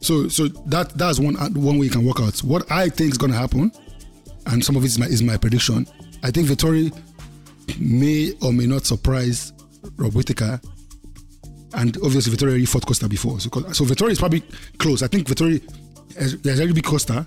[0.00, 2.38] So so that that's one one way you can work out.
[2.40, 3.72] What I think is gonna happen,
[4.50, 5.86] and some of it is my is my prediction.
[6.22, 6.92] I think Vettori
[7.78, 9.52] may or may not surprise
[9.96, 10.60] Rob Whittaker.
[11.72, 13.38] And obviously Vettori already fought Costa before.
[13.38, 14.42] So, so Vettori is probably
[14.78, 15.02] close.
[15.02, 15.62] I think Vettori
[16.16, 17.24] has, has already beat Costa.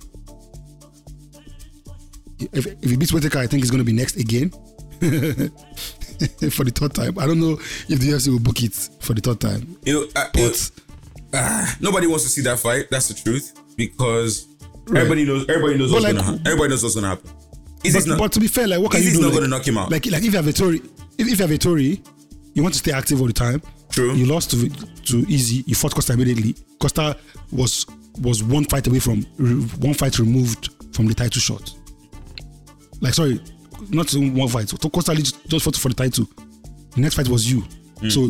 [2.51, 4.49] If, if he beats Whittaker, I think he's going to be next again
[6.51, 7.17] for the third time.
[7.17, 9.77] I don't know if the UFC will book it for the third time.
[9.85, 10.71] You know, uh, But
[11.33, 12.87] uh, nobody wants to see that fight.
[12.91, 14.52] That's the truth because
[14.87, 15.45] everybody knows.
[15.49, 16.23] Everybody knows But what's like- gonna.
[16.23, 16.47] happen.
[16.47, 17.29] Everybody knows what's gonna happen.
[17.83, 18.17] Is but, not?
[18.19, 19.21] but to be fair, like what can you do?
[19.21, 19.91] not like, gonna knock him out.
[19.91, 20.77] Like, like if you have a Tory,
[21.17, 22.01] if, if you have a Tory,
[22.53, 23.61] you want to stay active all the time.
[23.89, 24.13] True.
[24.13, 25.63] You lost to to Izzy.
[25.67, 26.55] You fought Costa immediately.
[26.79, 27.17] Costa
[27.51, 27.85] was
[28.21, 29.23] was one fight away from
[29.79, 31.73] one fight removed from the title shot.
[33.01, 33.41] Like sorry,
[33.89, 34.69] not one fight.
[34.69, 36.25] So Costa just fought for the title.
[36.95, 37.61] The next fight was you.
[37.99, 38.09] Hmm.
[38.09, 38.27] So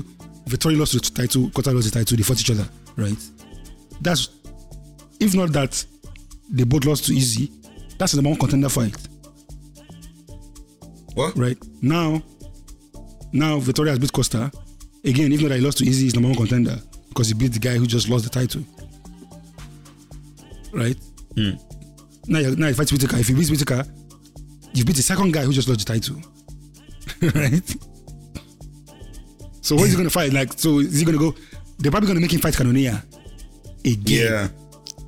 [0.47, 1.49] Vettori lost the title.
[1.51, 2.17] Costa lost the title.
[2.17, 3.17] They fought each other, right?
[4.01, 4.29] That's
[5.19, 5.85] if not that
[6.53, 7.51] they both lost to Izzy.
[7.97, 8.95] That's the number one contender fight
[11.15, 11.35] what?
[11.37, 11.57] right.
[11.81, 12.21] Now
[13.31, 14.51] now Victoria has beat Costa.
[15.05, 16.77] Again even though he lost to Izzy he's number one contender
[17.09, 18.63] because he beat the guy who just lost the title.
[20.71, 20.97] Right?
[21.35, 21.51] Hmm.
[22.27, 23.17] Now you now you fight Whittaker.
[23.17, 23.85] If he beats Whittaker
[24.73, 26.17] you beat the second guy who just lost the title.
[27.35, 27.75] Right?
[29.61, 30.33] So what is he gonna fight?
[30.33, 31.33] Like so is he gonna go?
[31.79, 33.01] They're probably gonna make him fight Cannonier
[33.85, 34.31] again.
[34.31, 34.47] Yeah.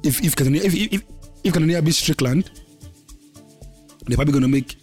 [0.04, 1.04] if if Cannonier if if, if
[1.54, 2.50] Cannonier beats Strickland,
[4.08, 4.76] they're probably gonna make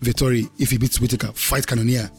[0.00, 2.10] Vettori if he beats Whitaker fight Cannonier.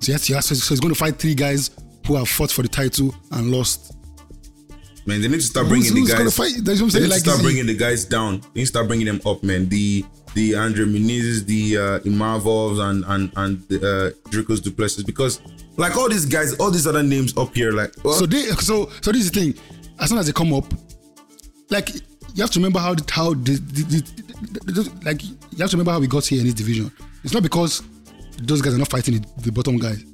[0.00, 1.70] So yes, yes, so he's going to fight three guys
[2.06, 3.94] who have fought for the title and lost.
[5.06, 6.36] Man, they need to start Who's- bringing who's the guys.
[6.36, 6.52] fight?
[6.62, 8.40] That's what I'm They need like, to start bringing the guys down.
[8.40, 9.68] They need to start bringing them up, man.
[9.68, 13.76] The the Andre Menezes, the uh, Imavovs, and and and the
[14.26, 15.40] uh, Dricus Du Plessis, because
[15.76, 18.90] like all these guys, all these other names up here, like well, So they so
[19.00, 19.54] so this is the thing.
[19.98, 20.72] As soon as they come up,
[21.70, 21.88] like
[22.34, 25.92] you have to remember how the, how the, the, the, like you have to remember
[25.92, 26.90] how we got here in this division.
[27.22, 27.82] It's not because
[28.42, 30.04] those guys are not fighting the, the bottom guys.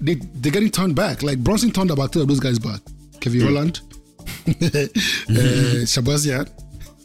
[0.00, 1.22] They they're getting turned back.
[1.22, 2.80] Like Brunson turned about two of those guys back.
[3.20, 3.80] Kevin Holland,
[4.48, 4.88] uh,
[5.86, 6.48] Shahbazyan.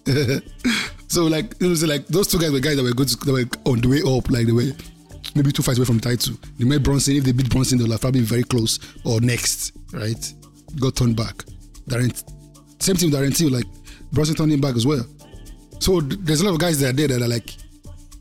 [1.07, 3.71] so like it was like those two guys were guys that were good, that were
[3.71, 4.29] on the way up.
[4.31, 4.71] Like they were
[5.35, 6.35] maybe two fights away from the title.
[6.57, 7.17] They met Brunson.
[7.17, 10.33] If they beat Brunson, they'll have probably be very close or next, right?
[10.79, 11.35] Got turned back.
[11.87, 12.11] Darren,
[12.81, 13.51] same thing with Darren Till.
[13.51, 13.65] Like
[14.11, 15.05] Brunson turned him back as well.
[15.79, 17.55] So th- there's a lot of guys that are there that are like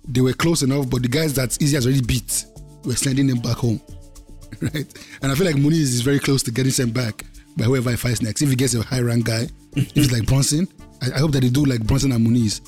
[0.06, 2.44] they were close enough, but the guys that Izzy has already beat
[2.84, 3.80] were sending them back home,
[4.60, 4.86] right?
[5.22, 7.24] And I feel like Muniz is very close to getting sent back
[7.56, 8.40] by whoever he fights next.
[8.42, 9.46] If he gets a high rank guy,
[9.76, 10.66] if it's like Brunson,
[11.02, 12.60] I, I hope that they do like Brunson and Muniz.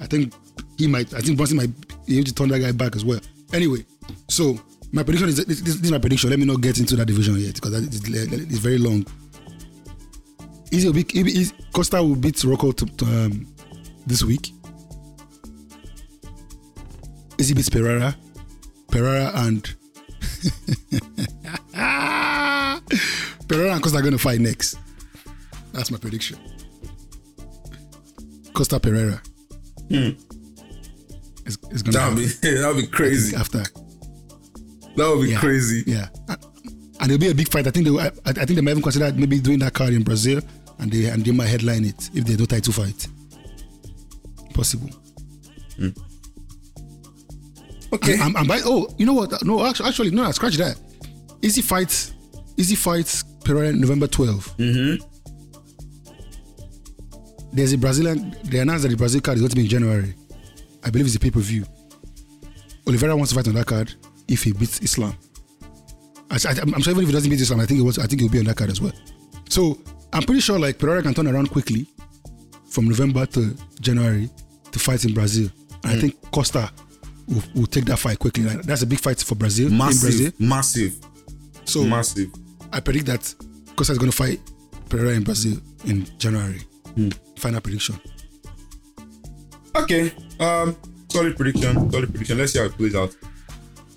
[0.00, 0.32] I think
[0.78, 1.12] he might.
[1.14, 3.20] I think Brunson might be able to turn that guy back as well.
[3.52, 3.84] Anyway,
[4.28, 4.58] so
[4.92, 6.30] my prediction is this, this is my prediction.
[6.30, 9.04] Let me not get into that division yet because it's very long.
[10.74, 13.46] Izzy will be, Izzy- Costa will beat Rocco to, to, um,
[14.06, 14.52] this week.
[17.38, 18.16] Izzy beats Pereira.
[18.90, 19.62] Pereira and
[23.48, 24.78] Pereira and Costa are going to fight next.
[25.72, 26.38] That's my prediction.
[28.52, 29.20] Costa Pereira.
[29.90, 30.16] It's,
[31.70, 33.36] it's gonna That'd be that'll be crazy.
[33.36, 33.58] after.
[34.96, 35.40] That would be Yeah.
[35.40, 35.82] crazy.
[35.86, 36.38] Yeah, and
[37.00, 37.66] and it'll be a big fight.
[37.66, 40.04] I think they, I, I think they might even consider maybe doing that card in
[40.04, 40.40] Brazil,
[40.78, 43.08] and they and they might headline it if they do title fight.
[44.52, 44.90] Possible.
[47.92, 48.18] Okay.
[48.18, 49.44] I'm, I'm by, oh, you know what?
[49.44, 50.76] No, actually, actually, no, scratch that.
[51.42, 52.12] Izzy fight,
[52.56, 53.22] Izzy fight.
[53.44, 54.56] Pereira November 12.
[54.56, 55.04] Mm-hmm.
[57.52, 58.34] There's a Brazilian.
[58.44, 60.14] They announced that the Brazil card is going to be in January.
[60.82, 61.64] I believe it's a pay per view.
[62.86, 63.94] Oliveira wants to fight on that card
[64.26, 65.14] if he beats Islam.
[66.30, 67.98] I, am sure even if he doesn't beat Islam, I think it was.
[67.98, 68.92] I think he'll be on that card as well.
[69.48, 69.78] So
[70.14, 71.86] I'm pretty sure like Pereira can turn around quickly
[72.70, 74.30] from November to January
[74.70, 75.50] to fight in Brazil.
[75.82, 76.70] And I think Costa
[77.26, 78.44] will, will take that fight quickly.
[78.44, 80.32] Like, that's a big fight for Brazil in Brazil.
[80.38, 80.94] Massive, massive,
[81.64, 82.30] So massive.
[82.72, 83.34] I predict that
[83.76, 84.40] Costa is going to fight
[84.88, 86.60] Pereira in Brazil in January.
[87.36, 87.98] Final prediction.
[89.74, 90.12] Okay.
[90.38, 90.76] Um,
[91.10, 91.90] solid prediction.
[91.90, 92.38] Solid prediction.
[92.38, 93.14] Let's see how it plays out.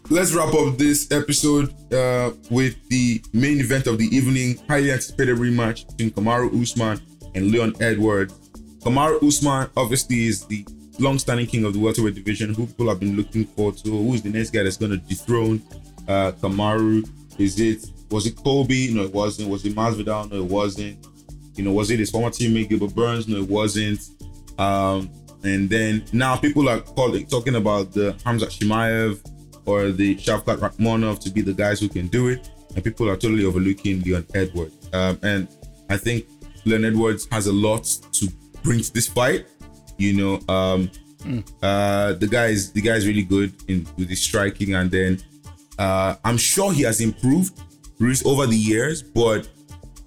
[0.10, 5.36] Let's wrap up this episode uh, with the main event of the evening, highly anticipated
[5.36, 7.02] rematch between Kamaru Usman
[7.36, 8.34] and Leon Edwards.
[8.80, 10.66] Kamaru Usman obviously is the
[10.98, 13.90] long-standing king of the welterweight division, who people have been looking forward to.
[13.90, 15.62] Who is the next guy that's going to dethrone
[16.08, 17.06] uh, Kamaru?
[17.38, 18.94] Is it was it Colby?
[18.94, 19.50] No, it wasn't.
[19.50, 20.32] Was it Masvidal?
[20.32, 21.06] No, it wasn't.
[21.56, 23.28] You know, was it his former teammate Gilbert Burns?
[23.28, 24.00] No, it wasn't.
[24.58, 25.10] Um,
[25.44, 29.20] and then now people are calling, talking about the Khamzat Chimaev
[29.68, 33.16] or the Shavkat Rakhmonov to be the guys who can do it, and people are
[33.16, 34.90] totally overlooking Leon Edwards.
[34.94, 35.48] Um, and
[35.90, 36.26] I think
[36.66, 37.84] Leon Edwards has a lot
[38.14, 38.28] to
[38.64, 39.46] bring to this fight.
[39.98, 40.90] You know, um,
[41.62, 45.20] uh, the guy is the guy is really good in with his striking, and then
[45.78, 47.60] uh, I'm sure he has improved
[48.26, 49.50] over the years, but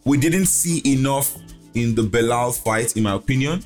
[0.05, 1.37] we didn't see enough
[1.75, 3.65] in the Belal fight, in my opinion,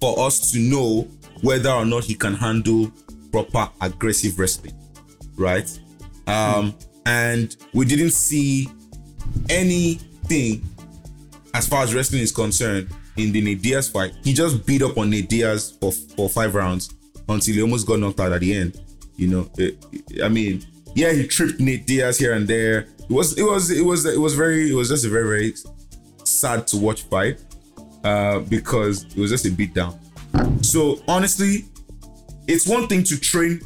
[0.00, 1.08] for us to know
[1.42, 2.90] whether or not he can handle
[3.32, 4.74] proper aggressive wrestling,
[5.36, 5.68] right?
[6.26, 6.74] Um,
[7.06, 8.68] and we didn't see
[9.48, 10.64] anything
[11.54, 14.12] as far as wrestling is concerned in the Nate Diaz fight.
[14.22, 16.92] He just beat up on Nate Diaz for for five rounds
[17.28, 18.80] until he almost got knocked out at the end.
[19.16, 19.82] You know, it-
[20.22, 20.64] I mean,
[20.94, 22.80] yeah, he tripped Nate Diaz here and there.
[23.08, 25.54] It was it was it was it was very it was just a very very
[26.24, 27.40] sad to watch fight
[28.04, 29.98] uh, because it was just a beat down.
[30.62, 31.64] So honestly,
[32.48, 33.60] it's one thing to train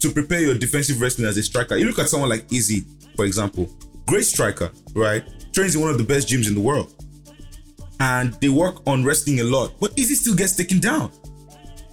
[0.00, 1.76] to prepare your defensive wrestling as a striker.
[1.76, 2.84] You look at someone like Izzy,
[3.16, 3.70] for example,
[4.06, 5.24] great striker, right?
[5.52, 6.92] Trains in one of the best gyms in the world,
[8.00, 9.72] and they work on wrestling a lot.
[9.80, 11.10] But Izzy still gets taken down.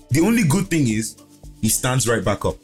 [0.09, 1.17] The only good thing is
[1.61, 2.55] he stands right back up.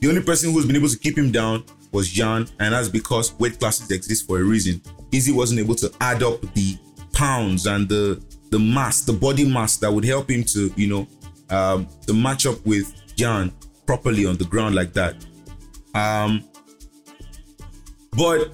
[0.00, 3.32] The only person who's been able to keep him down was Jan, and that's because
[3.38, 4.82] weight classes exist for a reason.
[5.12, 6.76] Izzy wasn't able to add up the
[7.12, 11.06] pounds and the the mass, the body mass that would help him to, you know,
[11.50, 13.52] um, to match up with Jan
[13.86, 15.14] properly on the ground like that.
[15.94, 16.44] Um,
[18.16, 18.50] but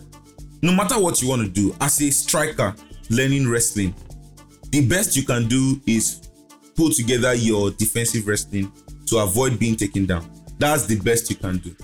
[0.62, 2.74] no matter what you want to do, as a striker
[3.10, 3.94] learning wrestling,
[4.70, 6.28] the best you can do is
[6.76, 8.72] put together your defensive wrestling
[9.06, 10.28] to avoid being taken down.
[10.58, 11.74] That's the best you can do.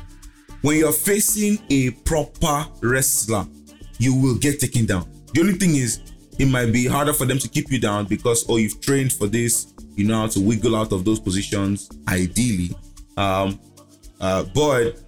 [0.62, 3.46] When you're facing a proper wrestler,
[3.98, 5.08] you will get taken down.
[5.34, 6.00] The only thing is,
[6.38, 9.26] it might be harder for them to keep you down because oh, you've trained for
[9.26, 12.70] this, you know how to wiggle out of those positions, ideally.
[13.18, 13.58] Um,
[14.20, 15.02] uh, but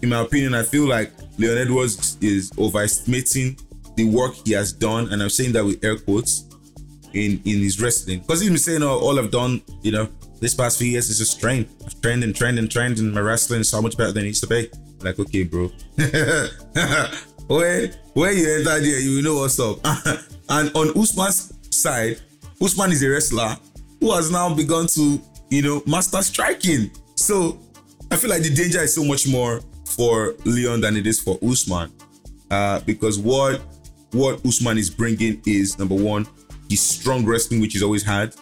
[0.00, 3.58] in my opinion, I feel like Leon Edwards is overestimating
[3.96, 6.44] the work he has done, and I'm saying that with air quotes
[7.14, 10.08] in in his wrestling because he's been saying, "Oh, all I've done, you know,
[10.40, 11.68] this past few years is just train.
[11.84, 14.28] I've trained and trained and trained, and my wrestling is so much better than it
[14.28, 14.70] used to be."
[15.00, 15.68] Like, okay, bro.
[17.48, 19.78] when when you enter there, you know what's up.
[20.48, 22.20] and on Usman's side,
[22.62, 23.56] Usman is a wrestler
[23.98, 25.20] who has now begun to,
[25.50, 26.90] you know, master striking.
[27.14, 27.58] So
[28.10, 31.38] I feel like the danger is so much more for Leon than it is for
[31.42, 31.92] Usman,
[32.50, 33.60] uh, because what
[34.12, 36.26] what Usman is bringing is number one,
[36.68, 38.34] his strong wrestling, which he's always had.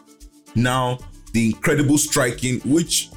[0.55, 0.99] Now
[1.33, 3.09] the incredible striking, which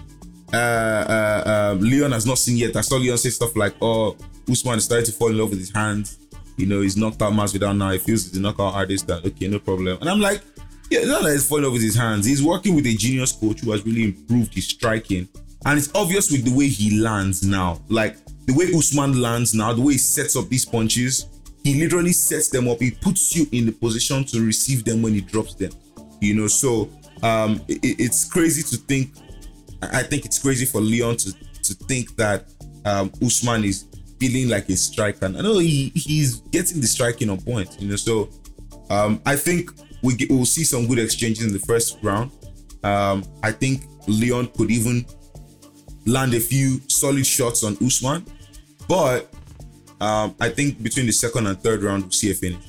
[0.53, 2.75] uh, uh, uh, Leon has not seen yet.
[2.75, 4.15] I saw Leon say stuff like, "Oh,
[4.49, 6.19] Usman is starting to fall in love with his hands.
[6.57, 7.89] You know, he's knocked out Masvidal now.
[7.91, 9.07] He feels he's the knockout artist.
[9.07, 10.41] That okay, no problem." And I'm like,
[10.89, 12.25] "Yeah, not that he's falling in love with his hands.
[12.25, 15.27] He's working with a genius coach who has really improved his striking,
[15.65, 17.81] and it's obvious with the way he lands now.
[17.89, 21.27] Like the way Usman lands now, the way he sets up these punches,
[21.63, 22.79] he literally sets them up.
[22.79, 25.71] He puts you in the position to receive them when he drops them.
[26.21, 26.89] You know, so
[27.21, 29.11] um, it- it's crazy to think
[29.81, 31.33] I I think it's crazy for Leon to
[31.63, 32.45] to think that
[32.85, 33.85] um, Usman is
[34.19, 35.25] feeling like a striker.
[35.25, 37.95] I know he he's getting the striking on point, you know.
[37.95, 38.29] So
[38.89, 39.71] um, I think
[40.03, 42.31] we get, we'll see some good exchanges in the first round.
[42.83, 45.05] Um, I think Leon could even
[46.05, 48.25] land a few solid shots on Usman.
[48.87, 49.33] But
[50.01, 52.63] um, I think between the second and third round, we'll see a finish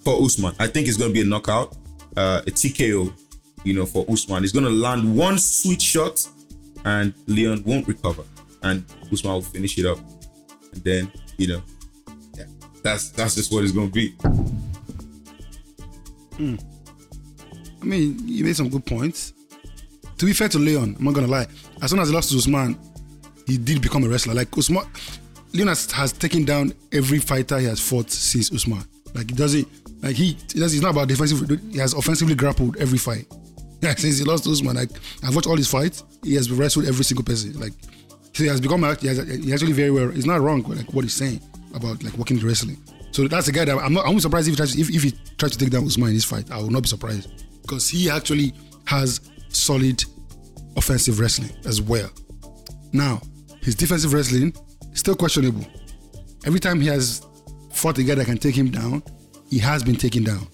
[0.00, 0.54] for Usman.
[0.58, 1.76] I think it's going to be a knockout,
[2.16, 3.12] uh, a TKO,
[3.64, 4.42] you know, for Usman.
[4.42, 6.26] He's going to land one sweet shot,
[6.84, 8.24] and Leon won't recover,
[8.62, 9.98] and Usman will finish it up,
[10.72, 11.62] and then you know,
[12.82, 14.14] that's that's just what it's going to be.
[16.38, 16.54] Hmm.
[17.82, 19.32] I mean, you made some good points.
[20.18, 21.46] To be fair to Leon, I'm not gonna lie.
[21.82, 22.78] As soon as he lost to Usman,
[23.46, 24.34] he did become a wrestler.
[24.34, 24.84] Like Usman,
[25.52, 28.82] Leon has, has taken down every fighter he has fought since Usman.
[29.14, 29.68] Like he doesn't,
[30.02, 31.48] like he, he does, it's not about defensive.
[31.72, 33.26] He has offensively grappled every fight.
[33.80, 34.90] Yeah, since he lost to Usman, like
[35.22, 36.02] I've watched all his fights.
[36.24, 37.52] He has wrestled every single person.
[37.60, 37.74] Like
[38.34, 40.08] he has become, he he actually very well.
[40.08, 40.64] He's not wrong.
[40.64, 41.40] Like what he's saying
[41.72, 42.76] about like working the wrestling.
[43.10, 44.06] So that's a guy that I'm not.
[44.06, 46.14] I'm surprised if he tries to, if, if he tries to take down Usman in
[46.14, 46.50] this fight.
[46.50, 48.52] I will not be surprised because he actually
[48.86, 50.04] has solid
[50.76, 52.10] offensive wrestling as well.
[52.92, 53.20] Now,
[53.62, 54.54] his defensive wrestling
[54.92, 55.66] is still questionable.
[56.46, 57.26] Every time he has
[57.72, 59.02] fought a guy that can take him down,
[59.50, 60.46] he has been taken down,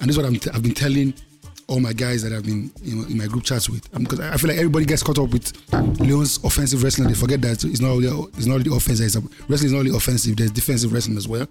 [0.00, 1.14] and this is what I've been telling
[1.70, 3.88] all my guys that I've been you know, in my group chats with.
[3.94, 5.52] Um, because I feel like everybody gets caught up with
[6.00, 7.08] Leon's offensive wrestling.
[7.08, 9.06] They forget that it's not only it's not only offensive.
[9.06, 9.16] It's
[9.48, 10.36] wrestling is not only offensive.
[10.36, 11.46] There's defensive wrestling as well.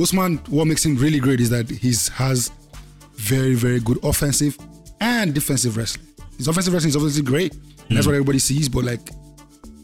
[0.00, 2.50] Usman, what makes him really great is that he has
[3.14, 4.58] very, very good offensive
[5.00, 6.06] and defensive wrestling.
[6.36, 7.52] His offensive wrestling is obviously great.
[7.88, 8.10] And that's hmm.
[8.10, 9.10] what everybody sees, but like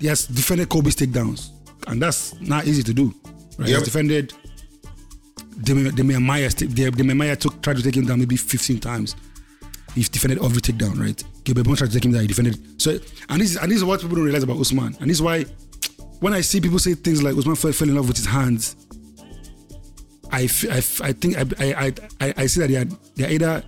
[0.01, 1.51] he has defended Colby's takedowns.
[1.87, 3.15] And that's not easy to do.
[3.59, 3.69] Right?
[3.69, 4.35] He has defended
[5.63, 6.49] Demi- Demian Maia.
[6.49, 9.17] Demian Maia took tried to take him down maybe 15 times.
[9.95, 11.23] He's defended every takedown, right?
[11.45, 12.81] Gilbert tried to take him down, he defended.
[12.81, 12.99] So
[13.29, 14.97] and this is and this is what people don't realize about Usman.
[15.01, 15.45] And this is why
[16.21, 18.77] when I see people say things like Usman fell, fell in love with his hands,
[20.33, 22.85] I, I, I think I, I, I, I see that they are,
[23.17, 23.63] they are either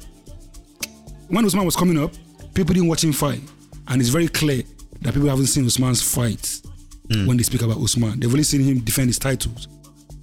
[1.28, 2.12] when Usman was coming up,
[2.55, 3.41] people didn't watch him fight,
[3.89, 4.62] and it's very clear
[5.03, 6.62] that people haven't seen Usman's fights
[7.12, 7.27] hmm.
[7.27, 8.20] when they speak about Usman.
[8.20, 9.69] They've only seen him defend his titles,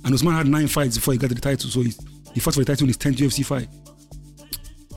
[0.04, 1.94] and Usman had nine fights before he got to the title, so he,
[2.34, 3.68] he fought for the title in his 10th UFC fight.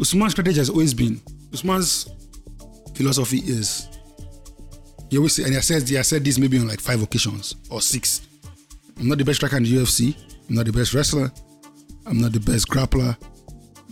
[0.00, 1.20] Usman's strategy has always been
[1.52, 2.10] Usman's
[2.94, 3.88] philosophy is
[5.10, 7.80] he always say, and I said I said this maybe on like five occasions or
[7.80, 8.26] six.
[8.98, 10.16] I'm not the best striker in the UFC.
[10.48, 11.30] I'm not the best wrestler.
[12.06, 13.16] I'm not the best grappler.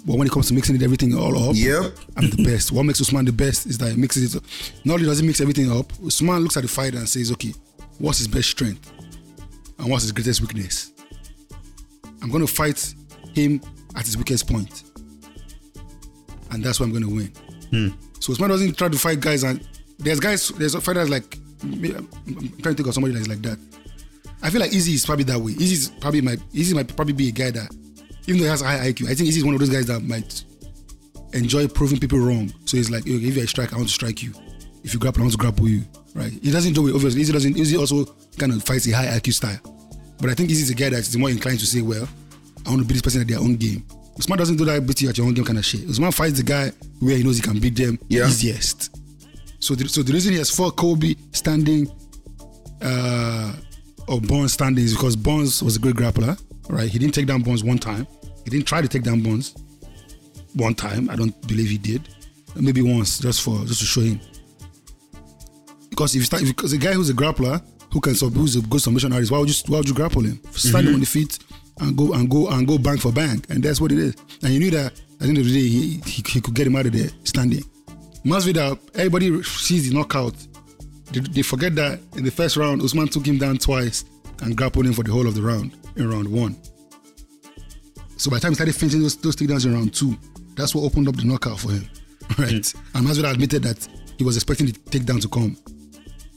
[0.04, 1.92] But when it comes to mixing it everything all up, Yep.
[2.16, 2.72] I'm the best.
[2.72, 4.42] What makes Usman the best is that he mixes it.
[4.84, 7.54] Not only does he mix everything up, Usman looks at the fighter and says, "Okay,
[7.98, 8.90] what's his best strength,
[9.78, 10.90] and what's his greatest weakness?
[12.20, 12.94] I'm going to fight
[13.34, 13.60] him
[13.94, 14.82] at his weakest point,
[16.50, 17.32] and that's what I'm going to win."
[17.70, 17.88] Hmm.
[18.20, 19.64] So Usman doesn't try to fight guys, and
[19.98, 23.58] there's guys, there's fighters like I'm trying to think of somebody that's like that.
[24.42, 25.52] I feel like Izzy is probably that way.
[25.52, 27.70] Izzy is probably my Izzy might probably be a guy that,
[28.26, 29.86] even though he has a high IQ, I think Izzy is one of those guys
[29.86, 30.44] that might
[31.32, 32.52] enjoy proving people wrong.
[32.64, 34.32] So he's like, if you're strike, I want to strike you.
[34.84, 35.82] If you grapple, I want to grapple you.
[36.14, 36.32] Right?
[36.42, 37.20] He doesn't do it obviously.
[37.22, 37.56] Izzy doesn't.
[37.56, 38.04] Izzy also
[38.36, 39.58] kind of fights a high IQ style.
[40.20, 42.08] But I think Izzy is a guy that's more inclined to say, "Well,
[42.66, 43.84] I want to beat this person at their own game."
[44.18, 45.88] Usman doesn't do that beat you at your own game kind of shit.
[45.88, 46.70] Usman fights the guy
[47.00, 48.26] where he knows he can beat them Yeah.
[48.28, 48.90] easiest.
[49.58, 51.90] So the, so the reason he has fought Colby standing
[52.82, 53.54] uh,
[54.12, 56.88] or Burns standing because Burns was a great grappler, right?
[56.88, 58.06] He didn't take down Burns one time.
[58.44, 59.54] He didn't try to take down Burns
[60.54, 61.08] one time.
[61.08, 62.06] I don't believe he did.
[62.54, 64.20] Maybe once, just for just to show him.
[65.88, 68.60] Because if you start, because a guy who's a grappler who can sub, who's a
[68.60, 70.38] good submission artist, why would you why would you grapple him?
[70.50, 71.38] Stand him on the feet
[71.80, 74.14] and go and go and go bang for bang, and that's what it is.
[74.42, 76.66] And you knew that at the end of the day, he, he, he could get
[76.66, 77.62] him out of there standing.
[78.24, 80.34] Masvidal, everybody sees the knockout.
[81.12, 84.04] They, they forget that in the first round, Usman took him down twice
[84.42, 86.56] and grappled him for the whole of the round in round one.
[88.16, 90.16] So by the time he started finishing those, those takedowns in round two,
[90.54, 91.88] that's what opened up the knockout for him,
[92.38, 92.66] right?
[92.66, 92.96] Hmm.
[92.98, 95.56] And Masvidal admitted that he was expecting the takedown to come,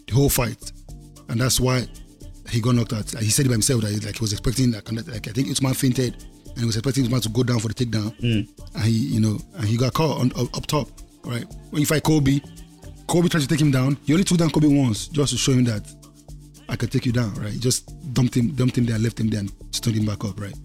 [0.08, 0.72] the whole fight,
[1.30, 1.88] and that's why
[2.50, 3.10] he got knocked out.
[3.20, 5.50] He said it by himself that he, like he was expecting like, like I think
[5.50, 6.16] Usman fainted
[6.48, 8.64] and he was expecting Usman to go down for the takedown, hmm.
[8.76, 10.88] and he you know and he got caught on, up, up top,
[11.24, 11.46] right?
[11.72, 12.42] When you fight Colby,
[13.08, 13.98] Colby tried to take him down.
[14.06, 15.84] He only took down Colby once just to show him that
[16.68, 17.52] I could take you down, right?
[17.52, 20.40] He just dumped him, dumped him there, left him there, and stood him back up,
[20.40, 20.56] right?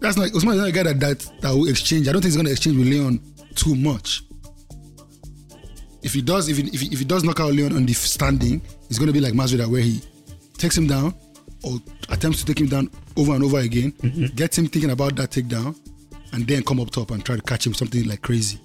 [0.00, 2.08] That's not Usman is not a guy that, that that will exchange.
[2.08, 3.20] I don't think he's gonna exchange with Leon
[3.54, 4.22] too much.
[6.02, 7.92] If he does, if he, if he, if he does knock out Leon on the
[7.92, 10.00] standing, it's gonna be like Masvidal where he
[10.56, 11.14] takes him down
[11.64, 11.78] or
[12.10, 14.26] attempts to take him down over and over again, mm-hmm.
[14.36, 15.76] gets him thinking about that takedown,
[16.32, 18.60] and then come up top and try to catch him something like crazy.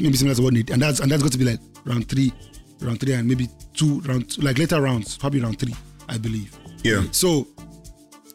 [0.00, 2.32] Maybe similar to what he and that's and that's going to be like round three,
[2.80, 5.74] round three, and maybe two round two, like later rounds, probably round three,
[6.08, 6.56] I believe.
[6.82, 7.04] Yeah.
[7.12, 7.46] So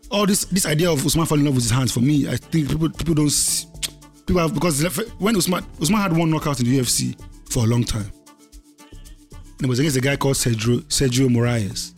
[0.09, 2.37] all this this idea of Usman falling in love with his hands for me, I
[2.37, 3.67] think people people don't see,
[4.25, 4.81] people have because
[5.19, 7.15] when Usman Usman had one knockout in the UFC
[7.51, 8.11] for a long time,
[9.57, 11.93] And it was against a guy called Sergio, Sergio Moraes.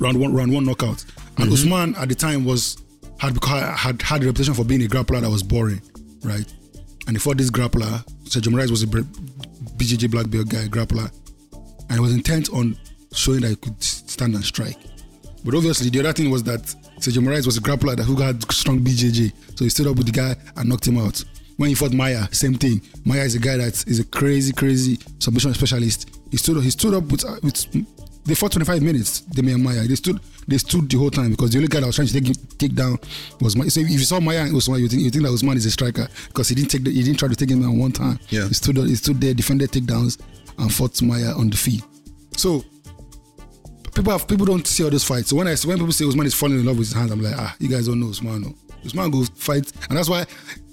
[0.00, 1.04] Round one, round one knockout.
[1.36, 1.52] And Mm-hmm.
[1.52, 2.76] Usman at the time was
[3.18, 5.80] had had had a reputation for being a grappler that was boring,
[6.24, 6.50] right?
[7.06, 8.04] And he fought this grappler.
[8.24, 11.10] Sergio Moraes was a BJJ black belt guy, grappler,
[11.88, 12.76] and he was intent on
[13.12, 14.78] showing that he could stand and strike.
[15.44, 16.62] But obviously, the other thing was that
[16.98, 20.06] Sergio Moraes was a grappler that who had strong BJJ, so he stood up with
[20.06, 21.22] the guy and knocked him out.
[21.56, 22.80] When he fought Maia, same thing.
[23.04, 26.18] Maia is a guy that is a crazy, crazy submission specialist.
[26.30, 27.56] He stood, up, he stood up with, uh, with
[28.24, 29.22] they fought 25 minutes.
[29.22, 31.96] Demian Maia, they stood, they stood the whole time because the only guy that was
[31.96, 32.98] trying to take take down
[33.40, 33.70] was Maia.
[33.70, 35.70] So if you saw Maia and Usman, you think you think that Usman is a
[35.70, 38.18] striker because he didn't take, the, he didn't try to take him down one time.
[38.30, 38.46] Yeah.
[38.48, 40.20] he stood, he stood there, defended takedowns,
[40.58, 41.82] and fought Maia on the feet.
[42.36, 42.64] So
[43.94, 45.28] people have people don't see all those fights.
[45.30, 47.22] So when I when people say Usman is falling in love with his hands, I'm
[47.22, 48.42] like, ah, you guys don't know Usman.
[48.42, 48.54] No.
[48.84, 50.24] Usman goes fight, and that's why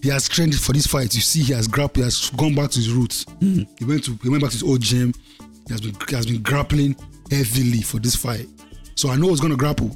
[0.02, 1.14] he has trained for this fight.
[1.14, 3.26] You see, he has grappled, he has gone back to his roots.
[3.40, 5.14] He went to he went back to his old gym.
[5.68, 6.96] He has been he has been grappling
[7.30, 8.48] heavily for this fight.
[8.96, 9.96] So I know he's gonna grapple.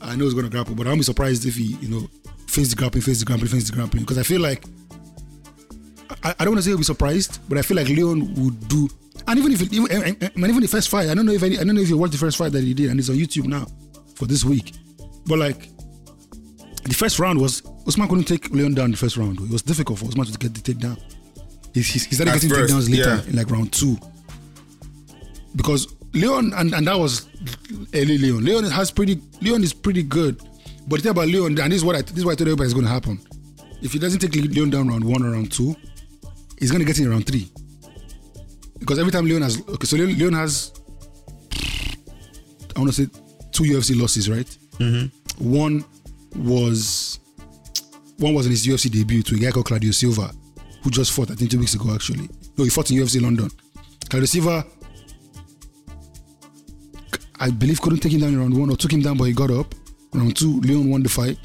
[0.00, 2.08] I know he's gonna grapple, but I'll be surprised if he, you know,
[2.46, 4.02] face the grappling, face the grappling, face the grappling.
[4.02, 4.64] Because I feel like
[6.22, 8.68] I, I don't want to say he'll be surprised, but I feel like Leon would
[8.68, 8.88] do.
[9.26, 9.90] And even if it, even,
[10.36, 12.12] even the first fight, I don't know if any, I don't know if you watched
[12.12, 13.66] the first fight that he did, and it's on YouTube now
[14.14, 14.74] for this week.
[15.26, 15.68] But like
[16.84, 19.40] the first round was Usman couldn't take Leon down the first round.
[19.40, 20.98] It was difficult for Usman to get the takedown.
[21.74, 23.30] He, he, he started At getting first, takedowns later yeah.
[23.30, 23.98] in like round two
[25.56, 27.28] because Leon and, and that was
[27.94, 28.44] early Leon.
[28.44, 30.40] Leon has pretty Leon is pretty good,
[30.86, 32.48] but the thing about Leon and this is what I this is what I told
[32.48, 33.20] everybody is going to happen.
[33.80, 35.76] If he doesn't take Leon down round one or round two,
[36.58, 37.48] he's going to get in round three.
[38.78, 40.72] Because every time Leon has okay, so Leon, Leon has
[42.76, 43.10] I want to say
[43.50, 44.46] two UFC losses, right?
[44.78, 45.50] Mm-hmm.
[45.52, 45.84] One
[46.36, 47.18] was
[48.18, 50.30] one was in his UFC debut to a guy called Claudio Silva,
[50.82, 52.28] who just fought I think two weeks ago actually.
[52.56, 53.50] No, he fought in UFC London.
[54.08, 54.64] Claudio Silva
[57.40, 59.32] I believe couldn't take him down in round one or took him down, but he
[59.32, 59.74] got up.
[60.12, 61.38] Round two, Leon won the fight.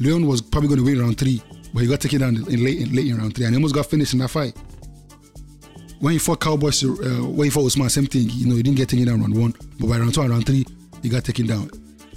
[0.00, 1.42] Leon was probably going to win round three,
[1.72, 3.74] but he got taken down in late, in late in round three, and he almost
[3.74, 4.56] got finished in that fight.
[6.00, 6.88] When he fought Cowboys, uh,
[7.26, 8.28] when he fought Usman, same thing.
[8.30, 10.46] You know, he didn't get taken down round one, but by round two and round
[10.46, 10.64] three,
[11.02, 11.70] he got taken down.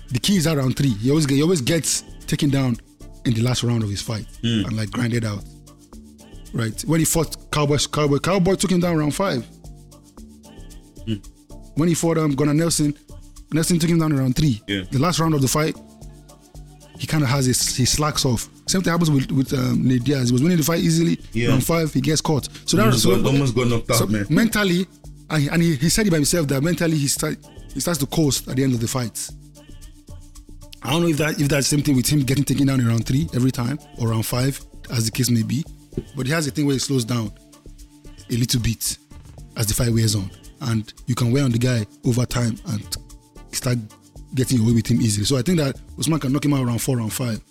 [0.09, 0.89] The key is at round three.
[0.93, 2.77] He always get, he always gets taken down
[3.25, 4.25] in the last round of his fight
[4.65, 5.43] and like grinded out.
[6.53, 9.45] Right when he fought Cowboys, Cowboy, Cowboy took him down round five.
[11.75, 12.97] When he fought um, Gunnar Nelson,
[13.51, 14.61] Nelson took him down in round three.
[14.67, 14.83] Yeah.
[14.89, 15.75] The last round of the fight,
[16.99, 18.49] he kind of has his he slacks off.
[18.67, 20.29] Same thing happens with with um, Nate Diaz.
[20.29, 21.19] He was winning the fight easily.
[21.31, 21.49] Yeah.
[21.49, 22.49] Round five, he gets caught.
[22.65, 24.25] So that Almost so, almost got knocked out, so man.
[24.29, 24.85] Mentally,
[25.29, 27.37] and, he, and he, he said it by himself that mentally he start
[27.73, 29.29] he starts to coast at the end of the fight.
[30.83, 32.79] I don't know if that if that's the same thing with him getting taken down
[32.79, 34.59] in round three every time or round five,
[34.91, 35.63] as the case may be.
[36.15, 37.31] But he has a thing where he slows down
[38.29, 38.97] a little bit
[39.55, 40.29] as the fight wears on,
[40.61, 42.97] and you can wear on the guy over time and
[43.51, 43.77] start
[44.35, 45.25] getting away with him easily.
[45.25, 47.41] So I think that Usman can knock him out around four, round five.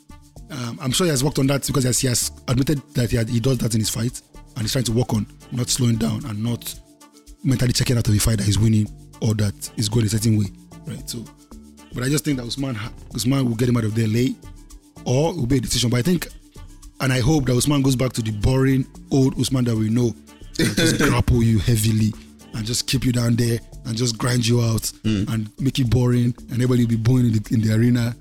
[0.50, 3.10] Um, I'm sure he has worked on that because he has, he has admitted that
[3.10, 4.20] he, had, he does that in his fight,
[4.54, 6.74] and he's trying to work on not slowing down and not
[7.42, 8.88] mentally checking out of the fight that he's winning
[9.20, 10.46] or that is going a certain way,
[10.86, 11.08] right?
[11.08, 11.24] So,
[11.94, 12.78] but I just think that Usman
[13.14, 14.36] Usman will get him out of there late,
[15.04, 15.90] or it will be a decision.
[15.90, 16.28] But I think,
[17.00, 20.14] and I hope that Usman goes back to the boring old Usman that we know,
[20.52, 22.12] just grapple you heavily
[22.56, 26.34] and just keep you down there and just grind you out and make it boring,
[26.50, 28.14] and everybody will be booing in the, in the arena.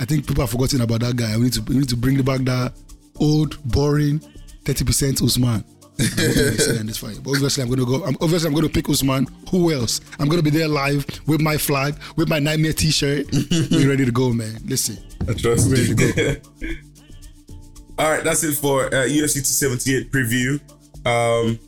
[0.00, 1.36] I think people have forgotten about that guy.
[1.36, 2.72] We need to we need to bring back that
[3.18, 4.18] old, boring,
[4.64, 5.64] thirty percent Usman.
[5.98, 7.18] I'm hoping we see that in this fight.
[7.22, 8.04] But obviously, I'm going to go.
[8.04, 9.26] I'm, obviously, I'm going to pick Usman.
[9.50, 10.02] Who else?
[10.18, 13.26] I'm going to be there live with my flag, with my nightmare T-shirt.
[13.70, 14.58] We're ready to go, man.
[14.66, 15.94] Listen, I trust Ready you.
[15.96, 16.40] to
[17.98, 20.60] All right, that's it for uh, UFC 278 preview.
[21.06, 21.58] Um,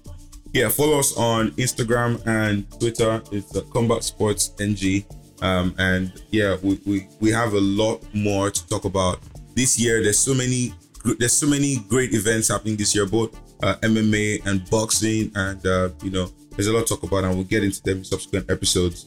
[0.52, 3.22] yeah, follow us on Instagram and Twitter.
[3.32, 5.04] It's uh, Combat Sports NG.
[5.40, 9.20] Um, and yeah, we, we we have a lot more to talk about
[9.54, 10.02] this year.
[10.02, 10.72] There's so many
[11.18, 15.90] there's so many great events happening this year, both uh, MMA and boxing, and uh,
[16.02, 18.50] you know there's a lot to talk about, and we'll get into them in subsequent
[18.50, 19.06] episodes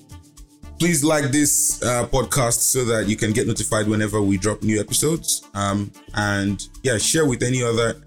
[0.82, 4.80] please like this uh, podcast so that you can get notified whenever we drop new
[4.80, 5.48] episodes.
[5.54, 8.02] Um, and yeah, share with any other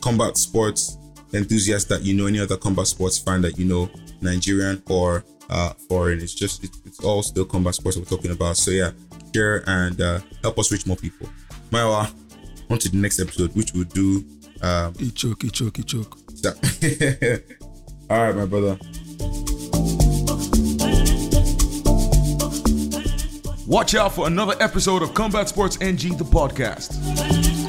[0.00, 0.96] combat sports
[1.32, 3.90] enthusiast that you know, any other combat sports fan that you know,
[4.20, 6.20] Nigerian or uh, foreign.
[6.20, 8.56] It's just it's, it's all still combat sports we're talking about.
[8.56, 8.92] So yeah,
[9.34, 11.28] share and uh, help us reach more people.
[11.70, 12.12] Mayowa,
[12.70, 14.24] on to the next episode, which we'll do.
[14.62, 16.16] Um, he choke, he choke, he choke.
[18.10, 18.78] all right, my brother.
[23.66, 27.59] Watch out for another episode of Combat Sports NG, the podcast.